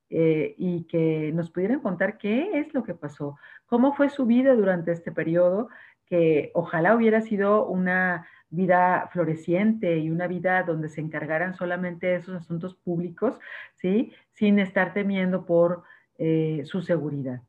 eh, 0.09 0.53
y 0.57 0.83
que 0.87 1.31
nos 1.33 1.51
pudieran 1.51 1.79
contar 1.79 2.17
qué 2.17 2.59
es 2.59 2.73
lo 2.73 2.83
que 2.83 2.95
pasó, 2.95 3.37
cómo 3.65 3.93
fue 3.93 4.09
su 4.09 4.25
vida 4.25 4.53
durante 4.55 4.91
este 4.91 5.13
periodo, 5.13 5.69
que 6.05 6.51
ojalá 6.53 6.97
hubiera 6.97 7.21
sido 7.21 7.65
una 7.65 8.27
vida 8.49 9.07
floreciente 9.13 9.99
y 9.99 10.09
una 10.09 10.27
vida 10.27 10.63
donde 10.63 10.89
se 10.89 10.99
encargaran 10.99 11.53
solamente 11.55 12.07
de 12.07 12.15
esos 12.17 12.35
asuntos 12.35 12.75
públicos, 12.75 13.39
¿sí? 13.75 14.11
Sin 14.33 14.59
estar 14.59 14.93
temiendo 14.93 15.45
por 15.45 15.83
eh, 16.17 16.63
su 16.65 16.81
seguridad. 16.81 17.41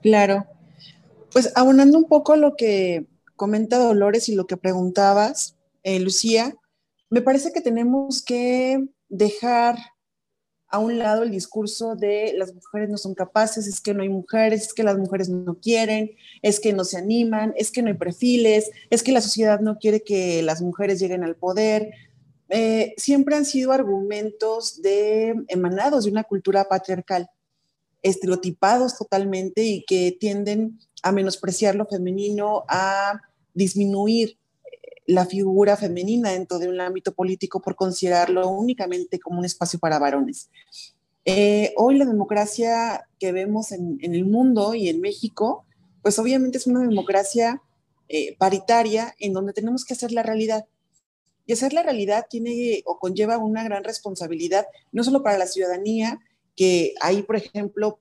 Claro. 0.00 0.46
Pues 1.32 1.54
abonando 1.54 1.98
un 1.98 2.08
poco 2.08 2.34
lo 2.36 2.56
que 2.56 3.04
comenta 3.34 3.76
Dolores 3.76 4.30
y 4.30 4.34
lo 4.36 4.46
que 4.46 4.56
preguntabas, 4.56 5.55
eh, 5.86 6.00
Lucía, 6.00 6.52
me 7.10 7.22
parece 7.22 7.52
que 7.52 7.60
tenemos 7.60 8.20
que 8.20 8.84
dejar 9.08 9.78
a 10.66 10.80
un 10.80 10.98
lado 10.98 11.22
el 11.22 11.30
discurso 11.30 11.94
de 11.94 12.34
las 12.36 12.52
mujeres 12.52 12.88
no 12.88 12.98
son 12.98 13.14
capaces, 13.14 13.68
es 13.68 13.80
que 13.80 13.94
no 13.94 14.02
hay 14.02 14.08
mujeres, 14.08 14.62
es 14.62 14.74
que 14.74 14.82
las 14.82 14.98
mujeres 14.98 15.28
no 15.28 15.60
quieren, 15.60 16.10
es 16.42 16.58
que 16.58 16.72
no 16.72 16.82
se 16.82 16.98
animan, 16.98 17.54
es 17.56 17.70
que 17.70 17.82
no 17.82 17.88
hay 17.88 17.94
perfiles, 17.94 18.68
es 18.90 19.04
que 19.04 19.12
la 19.12 19.20
sociedad 19.20 19.60
no 19.60 19.78
quiere 19.78 20.02
que 20.02 20.42
las 20.42 20.60
mujeres 20.60 20.98
lleguen 20.98 21.22
al 21.22 21.36
poder. 21.36 21.92
Eh, 22.48 22.92
siempre 22.96 23.36
han 23.36 23.44
sido 23.44 23.70
argumentos 23.70 24.80
emanados 25.46 26.02
de 26.02 26.10
una 26.10 26.24
cultura 26.24 26.64
patriarcal, 26.64 27.30
estereotipados 28.02 28.98
totalmente 28.98 29.62
y 29.62 29.84
que 29.84 30.16
tienden 30.18 30.80
a 31.04 31.12
menospreciar 31.12 31.76
lo 31.76 31.86
femenino, 31.86 32.64
a 32.66 33.20
disminuir 33.54 34.36
la 35.06 35.26
figura 35.26 35.76
femenina 35.76 36.32
dentro 36.32 36.58
de 36.58 36.68
un 36.68 36.80
ámbito 36.80 37.14
político 37.14 37.60
por 37.60 37.76
considerarlo 37.76 38.48
únicamente 38.48 39.18
como 39.20 39.38
un 39.38 39.44
espacio 39.44 39.78
para 39.78 39.98
varones. 39.98 40.50
Eh, 41.24 41.72
hoy 41.76 41.96
la 41.96 42.04
democracia 42.04 43.08
que 43.18 43.32
vemos 43.32 43.72
en, 43.72 43.98
el 44.00 44.24
mundo 44.24 44.74
y 44.74 44.88
en 44.88 45.00
México, 45.00 45.64
pues 46.02 46.18
obviamente 46.18 46.58
es 46.58 46.66
una 46.66 46.80
democracia 46.80 47.62
eh, 48.08 48.36
paritaria 48.36 49.14
en 49.18 49.32
donde 49.32 49.52
tenemos 49.52 49.84
que 49.84 49.94
hacer 49.94 50.12
la 50.12 50.22
realidad. 50.22 50.66
Y 51.44 51.52
hacer 51.52 51.72
la 51.72 51.82
realidad 51.82 52.26
tiene 52.28 52.82
o 52.84 52.98
conlleva 52.98 53.38
una 53.38 53.62
gran 53.62 53.84
responsabilidad, 53.84 54.66
no 54.92 55.04
solo 55.04 55.22
para 55.22 55.38
la 55.38 55.46
ciudadanía, 55.46 56.20
que 56.56 56.94
ahí, 57.00 57.22
por 57.22 57.36
ejemplo, 57.36 58.00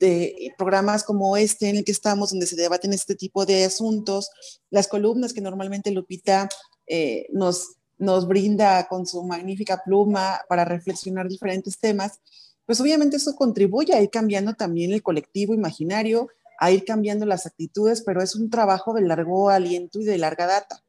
de 0.00 0.52
programas 0.56 1.04
como 1.04 1.36
este 1.36 1.68
en 1.68 1.76
el 1.76 1.84
que 1.84 1.92
estamos, 1.92 2.30
donde 2.30 2.46
se 2.46 2.56
debaten 2.56 2.92
este 2.92 3.14
tipo 3.14 3.46
de 3.46 3.64
asuntos, 3.64 4.30
las 4.70 4.88
columnas 4.88 5.32
que 5.32 5.40
normalmente 5.40 5.90
Lupita 5.90 6.48
eh, 6.86 7.26
nos, 7.32 7.76
nos 7.98 8.26
brinda 8.26 8.86
con 8.88 9.06
su 9.06 9.22
magnífica 9.24 9.82
pluma 9.84 10.40
para 10.48 10.64
reflexionar 10.64 11.28
diferentes 11.28 11.78
temas, 11.78 12.20
pues 12.64 12.80
obviamente 12.80 13.16
eso 13.16 13.34
contribuye 13.34 13.94
a 13.94 14.02
ir 14.02 14.10
cambiando 14.10 14.54
también 14.54 14.92
el 14.92 15.02
colectivo 15.02 15.54
imaginario, 15.54 16.28
a 16.60 16.70
ir 16.70 16.84
cambiando 16.84 17.24
las 17.24 17.46
actitudes, 17.46 18.02
pero 18.02 18.22
es 18.22 18.34
un 18.34 18.50
trabajo 18.50 18.92
de 18.92 19.02
largo 19.02 19.48
aliento 19.48 20.00
y 20.00 20.04
de 20.04 20.18
larga 20.18 20.46
data. 20.46 20.84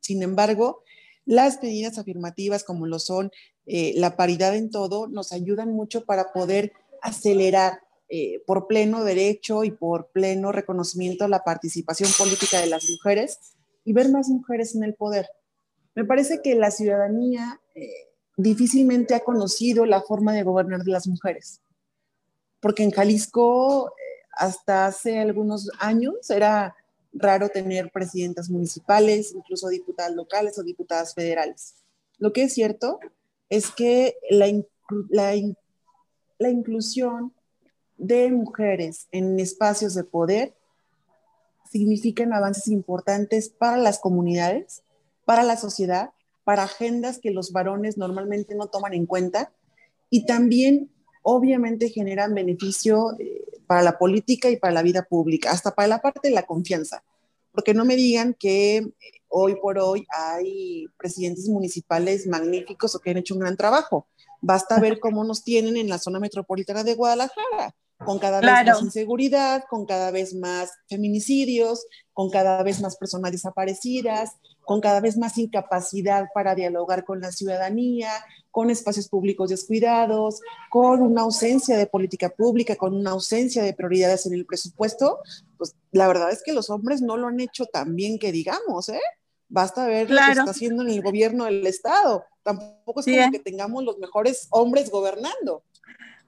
Sin 0.00 0.22
embargo, 0.22 0.82
las 1.24 1.62
medidas 1.62 1.98
afirmativas 1.98 2.64
como 2.64 2.86
lo 2.86 2.98
son 2.98 3.30
eh, 3.66 3.92
la 3.96 4.16
paridad 4.16 4.56
en 4.56 4.70
todo 4.70 5.06
nos 5.06 5.32
ayudan 5.32 5.72
mucho 5.72 6.04
para 6.04 6.32
poder 6.32 6.72
acelerar 7.02 7.80
eh, 8.12 8.42
por 8.44 8.66
pleno 8.66 9.04
derecho 9.04 9.62
y 9.62 9.70
por 9.70 10.08
pleno 10.08 10.50
reconocimiento 10.50 11.24
a 11.24 11.28
la 11.28 11.44
participación 11.44 12.10
política 12.18 12.60
de 12.60 12.66
las 12.66 12.90
mujeres 12.90 13.38
y 13.84 13.92
ver 13.92 14.10
más 14.10 14.28
mujeres 14.28 14.74
en 14.74 14.82
el 14.82 14.94
poder. 14.94 15.28
Me 15.94 16.04
parece 16.04 16.42
que 16.42 16.56
la 16.56 16.72
ciudadanía 16.72 17.60
eh, 17.76 18.08
difícilmente 18.36 19.14
ha 19.14 19.20
conocido 19.20 19.86
la 19.86 20.02
forma 20.02 20.32
de 20.32 20.42
gobernar 20.42 20.82
de 20.82 20.90
las 20.90 21.06
mujeres, 21.06 21.60
porque 22.58 22.82
en 22.82 22.90
Jalisco 22.90 23.90
eh, 23.90 24.26
hasta 24.32 24.86
hace 24.86 25.20
algunos 25.20 25.70
años 25.78 26.28
era 26.30 26.74
raro 27.12 27.48
tener 27.48 27.92
presidentas 27.92 28.50
municipales, 28.50 29.32
incluso 29.32 29.68
diputadas 29.68 30.16
locales 30.16 30.58
o 30.58 30.64
diputadas 30.64 31.14
federales. 31.14 31.76
Lo 32.18 32.32
que 32.32 32.42
es 32.42 32.54
cierto 32.54 32.98
es 33.48 33.70
que 33.70 34.16
la 34.30 34.48
inclusión 36.40 37.34
de 38.00 38.30
mujeres 38.32 39.08
en 39.12 39.38
espacios 39.38 39.94
de 39.94 40.04
poder 40.04 40.54
significan 41.70 42.32
avances 42.32 42.68
importantes 42.68 43.50
para 43.50 43.76
las 43.76 43.98
comunidades, 43.98 44.82
para 45.24 45.42
la 45.42 45.56
sociedad, 45.56 46.10
para 46.42 46.64
agendas 46.64 47.18
que 47.18 47.30
los 47.30 47.52
varones 47.52 47.98
normalmente 47.98 48.54
no 48.54 48.68
toman 48.68 48.94
en 48.94 49.06
cuenta 49.06 49.52
y 50.08 50.24
también 50.24 50.90
obviamente 51.22 51.90
generan 51.90 52.34
beneficio 52.34 53.16
eh, 53.18 53.44
para 53.66 53.82
la 53.82 53.98
política 53.98 54.50
y 54.50 54.56
para 54.56 54.72
la 54.72 54.82
vida 54.82 55.04
pública, 55.04 55.50
hasta 55.50 55.74
para 55.74 55.86
la 55.86 56.00
parte 56.00 56.28
de 56.28 56.34
la 56.34 56.46
confianza. 56.46 57.04
Porque 57.52 57.74
no 57.74 57.84
me 57.84 57.96
digan 57.96 58.34
que 58.34 58.78
eh, 58.78 58.92
hoy 59.28 59.56
por 59.60 59.78
hoy 59.78 60.06
hay 60.08 60.86
presidentes 60.96 61.48
municipales 61.48 62.26
magníficos 62.26 62.94
o 62.94 62.98
que 62.98 63.10
han 63.10 63.18
hecho 63.18 63.34
un 63.34 63.40
gran 63.40 63.56
trabajo. 63.58 64.08
Basta 64.40 64.80
ver 64.80 64.98
cómo 64.98 65.22
nos 65.22 65.44
tienen 65.44 65.76
en 65.76 65.90
la 65.90 65.98
zona 65.98 66.18
metropolitana 66.18 66.82
de 66.82 66.94
Guadalajara 66.94 67.74
con 68.04 68.18
cada 68.18 68.40
vez 68.40 68.66
más 68.66 68.82
inseguridad, 68.82 69.64
con 69.68 69.86
cada 69.86 70.10
vez 70.10 70.34
más 70.34 70.72
feminicidios, 70.88 71.86
con 72.12 72.30
cada 72.30 72.62
vez 72.62 72.80
más 72.80 72.96
personas 72.96 73.32
desaparecidas, 73.32 74.32
con 74.64 74.80
cada 74.80 75.00
vez 75.00 75.16
más 75.16 75.36
incapacidad 75.38 76.28
para 76.34 76.54
dialogar 76.54 77.04
con 77.04 77.20
la 77.20 77.32
ciudadanía, 77.32 78.10
con 78.50 78.70
espacios 78.70 79.08
públicos 79.08 79.50
descuidados, 79.50 80.40
con 80.70 81.02
una 81.02 81.22
ausencia 81.22 81.76
de 81.76 81.86
política 81.86 82.30
pública, 82.30 82.76
con 82.76 82.94
una 82.94 83.10
ausencia 83.10 83.62
de 83.62 83.74
prioridades 83.74 84.26
en 84.26 84.34
el 84.34 84.46
presupuesto, 84.46 85.18
pues 85.56 85.74
la 85.92 86.08
verdad 86.08 86.30
es 86.30 86.42
que 86.42 86.52
los 86.52 86.70
hombres 86.70 87.02
no 87.02 87.16
lo 87.16 87.28
han 87.28 87.40
hecho 87.40 87.66
tan 87.66 87.94
bien 87.96 88.18
que 88.18 88.32
digamos, 88.32 88.88
¿eh? 88.88 89.00
Basta 89.48 89.86
ver 89.86 90.08
lo 90.08 90.16
que 90.16 90.30
está 90.30 90.50
haciendo 90.50 90.84
en 90.84 90.90
el 90.90 91.02
gobierno 91.02 91.46
del 91.46 91.66
Estado. 91.66 92.24
Tampoco 92.44 93.00
es 93.00 93.06
como 93.06 93.18
¿eh? 93.18 93.28
que 93.32 93.40
tengamos 93.40 93.82
los 93.82 93.98
mejores 93.98 94.46
hombres 94.50 94.90
gobernando. 94.90 95.64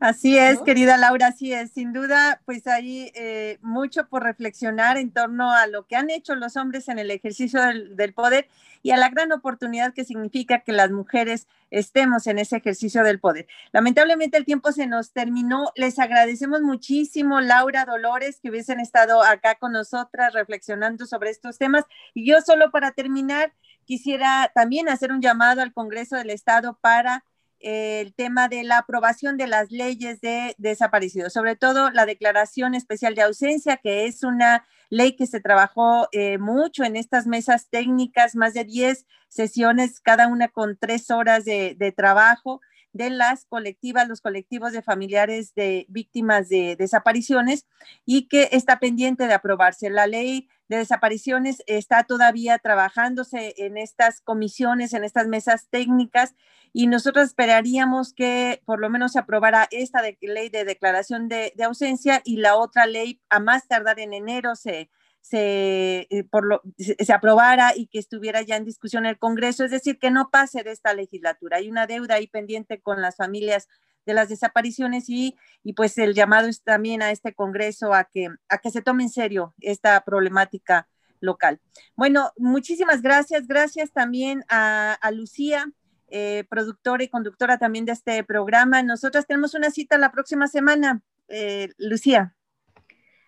Así 0.02 0.36
es, 0.36 0.60
querida 0.62 0.96
Laura, 0.96 1.28
así 1.28 1.52
es. 1.52 1.70
Sin 1.70 1.92
duda, 1.92 2.42
pues 2.44 2.66
hay 2.66 3.12
eh, 3.14 3.58
mucho 3.62 4.08
por 4.08 4.24
reflexionar 4.24 4.96
en 4.96 5.12
torno 5.12 5.52
a 5.52 5.68
lo 5.68 5.86
que 5.86 5.94
han 5.94 6.10
hecho 6.10 6.34
los 6.34 6.56
hombres 6.56 6.88
en 6.88 6.98
el 6.98 7.08
ejercicio 7.12 7.60
del, 7.62 8.12
poder 8.12 8.48
y 8.82 8.90
a 8.90 8.96
la 8.96 9.10
gran 9.10 9.30
oportunidad 9.30 9.94
que 9.94 10.04
significa 10.04 10.58
que 10.64 10.72
las 10.72 10.90
mujeres 10.90 11.46
estemos 11.70 12.26
en 12.26 12.40
ese 12.40 12.56
ejercicio 12.56 13.04
del 13.04 13.20
poder. 13.20 13.46
Lamentablemente 13.70 14.36
el 14.36 14.44
tiempo 14.44 14.72
se 14.72 14.88
nos 14.88 15.12
terminó. 15.12 15.70
Les 15.76 16.00
agradecemos 16.00 16.62
muchísimo, 16.62 17.40
Laura 17.40 17.84
Dolores, 17.84 18.40
que 18.40 18.50
hubiesen 18.50 18.80
estado 18.80 19.22
acá 19.22 19.54
con 19.54 19.70
nosotras 19.70 20.32
reflexionando 20.32 21.06
sobre 21.06 21.30
estos 21.30 21.58
temas. 21.58 21.84
Y 22.12 22.26
yo 22.26 22.40
solo 22.40 22.72
para 22.72 22.90
terminar, 22.90 23.52
quisiera 23.84 24.50
también 24.52 24.88
hacer 24.88 25.12
un 25.12 25.22
llamado 25.22 25.62
al 25.62 25.72
Congreso 25.72 26.16
del 26.16 26.30
Estado 26.30 26.76
para 26.80 27.22
el 27.62 28.14
tema 28.14 28.48
de 28.48 28.64
la 28.64 28.78
aprobación 28.78 29.36
de 29.36 29.46
las 29.46 29.70
leyes 29.70 30.20
de 30.20 30.54
desaparecidos, 30.58 31.32
sobre 31.32 31.56
todo 31.56 31.90
la 31.90 32.06
declaración 32.06 32.74
especial 32.74 33.14
de 33.14 33.22
ausencia, 33.22 33.76
que 33.76 34.06
es 34.06 34.22
una 34.22 34.66
ley 34.90 35.16
que 35.16 35.26
se 35.26 35.40
trabajó 35.40 36.08
eh, 36.12 36.38
mucho 36.38 36.84
en 36.84 36.96
estas 36.96 37.26
mesas 37.26 37.68
técnicas, 37.70 38.36
más 38.36 38.54
de 38.54 38.64
10 38.64 39.06
sesiones, 39.28 40.00
cada 40.00 40.28
una 40.28 40.48
con 40.48 40.76
tres 40.76 41.10
horas 41.10 41.44
de, 41.44 41.74
de 41.78 41.92
trabajo 41.92 42.60
de 42.92 43.10
las 43.10 43.44
colectivas, 43.46 44.08
los 44.08 44.20
colectivos 44.20 44.72
de 44.72 44.82
familiares 44.82 45.54
de 45.54 45.86
víctimas 45.88 46.48
de 46.48 46.76
desapariciones 46.76 47.66
y 48.04 48.28
que 48.28 48.48
está 48.52 48.78
pendiente 48.78 49.26
de 49.26 49.34
aprobarse. 49.34 49.90
La 49.90 50.06
ley 50.06 50.48
de 50.68 50.78
desapariciones 50.78 51.62
está 51.66 52.04
todavía 52.04 52.58
trabajándose 52.58 53.54
en 53.58 53.76
estas 53.76 54.20
comisiones, 54.20 54.92
en 54.92 55.04
estas 55.04 55.28
mesas 55.28 55.68
técnicas 55.70 56.34
y 56.72 56.86
nosotros 56.86 57.26
esperaríamos 57.26 58.14
que 58.14 58.62
por 58.64 58.80
lo 58.80 58.88
menos 58.88 59.12
se 59.12 59.18
aprobara 59.18 59.68
esta 59.70 60.00
ley 60.20 60.48
de 60.48 60.64
declaración 60.64 61.28
de, 61.28 61.52
ausencia 61.62 62.22
y 62.24 62.38
la 62.38 62.56
otra 62.56 62.86
ley 62.86 63.20
a 63.28 63.38
más 63.38 63.68
tardar 63.68 64.00
en 64.00 64.14
enero 64.14 64.56
se, 64.56 64.90
se, 65.22 66.08
eh, 66.10 66.24
por 66.30 66.44
lo, 66.44 66.62
se, 66.76 67.12
aprobara 67.12 67.72
y 67.74 67.86
que 67.86 68.00
estuviera 68.00 68.42
ya 68.42 68.56
en 68.56 68.64
discusión 68.64 69.06
el 69.06 69.18
Congreso, 69.18 69.64
es 69.64 69.70
decir, 69.70 69.98
que 69.98 70.10
no 70.10 70.30
pase 70.30 70.64
de 70.64 70.72
esta 70.72 70.92
legislatura. 70.92 71.58
Hay 71.58 71.70
una 71.70 71.86
deuda 71.86 72.16
ahí 72.16 72.26
pendiente 72.26 72.80
con 72.80 73.00
las 73.00 73.16
familias 73.16 73.68
de 74.04 74.14
las 74.14 74.28
desapariciones 74.28 75.08
y, 75.08 75.36
y 75.62 75.74
pues 75.74 75.96
el 75.96 76.14
llamado 76.14 76.48
es 76.48 76.62
también 76.62 77.02
a 77.02 77.12
este 77.12 77.34
Congreso 77.34 77.94
a 77.94 78.04
que, 78.04 78.28
a 78.48 78.58
que 78.58 78.70
se 78.70 78.82
tome 78.82 79.04
en 79.04 79.10
serio 79.10 79.54
esta 79.60 80.04
problemática 80.04 80.88
local. 81.20 81.60
Bueno, 81.94 82.32
muchísimas 82.36 83.00
gracias. 83.00 83.46
Gracias 83.46 83.92
también 83.92 84.44
a, 84.48 84.98
Lucía 85.12 85.70
eh, 86.08 86.44
productora 86.50 87.04
y 87.04 87.08
conductora 87.08 87.58
también 87.58 87.84
de 87.84 87.92
este 87.92 88.24
programa. 88.24 88.82
Nosotras 88.82 89.26
tenemos 89.26 89.54
una 89.54 89.70
cita 89.70 89.96
la 89.98 90.10
próxima 90.10 90.48
semana, 90.48 91.00
eh, 91.28 91.70
Lucía. 91.78 92.34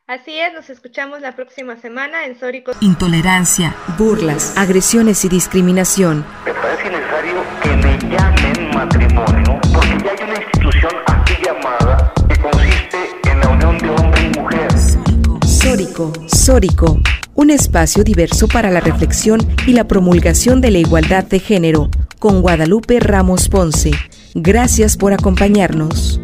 Así 0.07 0.39
es, 0.39 0.53
nos 0.53 0.69
escuchamos 0.69 1.23
la 1.23 1.35
próxima 1.35 1.79
semana 1.81 2.27
en 2.27 2.39
Sórico. 2.39 2.73
Intolerancia, 2.83 3.75
burlas, 3.97 4.55
agresiones 4.55 5.25
y 5.25 5.31
discriminación. 5.31 6.27
Me 6.45 6.53
parece 6.53 6.91
necesario 6.91 7.43
que 7.63 7.71
me 7.71 7.99
llamen 8.15 8.75
matrimonio, 8.75 9.59
porque 9.73 9.97
ya 10.05 10.13
hay 10.13 10.31
una 10.31 10.43
institución 10.43 10.93
así 11.07 11.35
llamada 11.43 12.13
que 12.29 12.39
consiste 12.39 12.99
en 13.31 13.41
la 13.41 13.49
unión 13.49 13.79
de 13.79 13.89
hombre 13.89 14.31
y 14.31 14.39
mujer. 14.39 14.69
Sórico, 15.47 16.13
Sórico, 16.27 17.01
un 17.35 17.49
espacio 17.49 18.05
diverso 18.05 18.47
para 18.47 18.71
la 18.71 18.81
reflexión 18.81 19.41
y 19.67 19.73
la 19.73 19.89
promulgación 19.89 20.61
de 20.61 20.71
la 20.71 20.79
igualdad 20.81 21.25
de 21.25 21.39
género 21.39 21.89
con 22.19 22.43
Guadalupe 22.43 23.01
Ramos 23.01 23.49
Ponce. 23.49 23.93
Gracias 24.35 24.99
por 24.99 25.15
acompañarnos. 25.15 26.21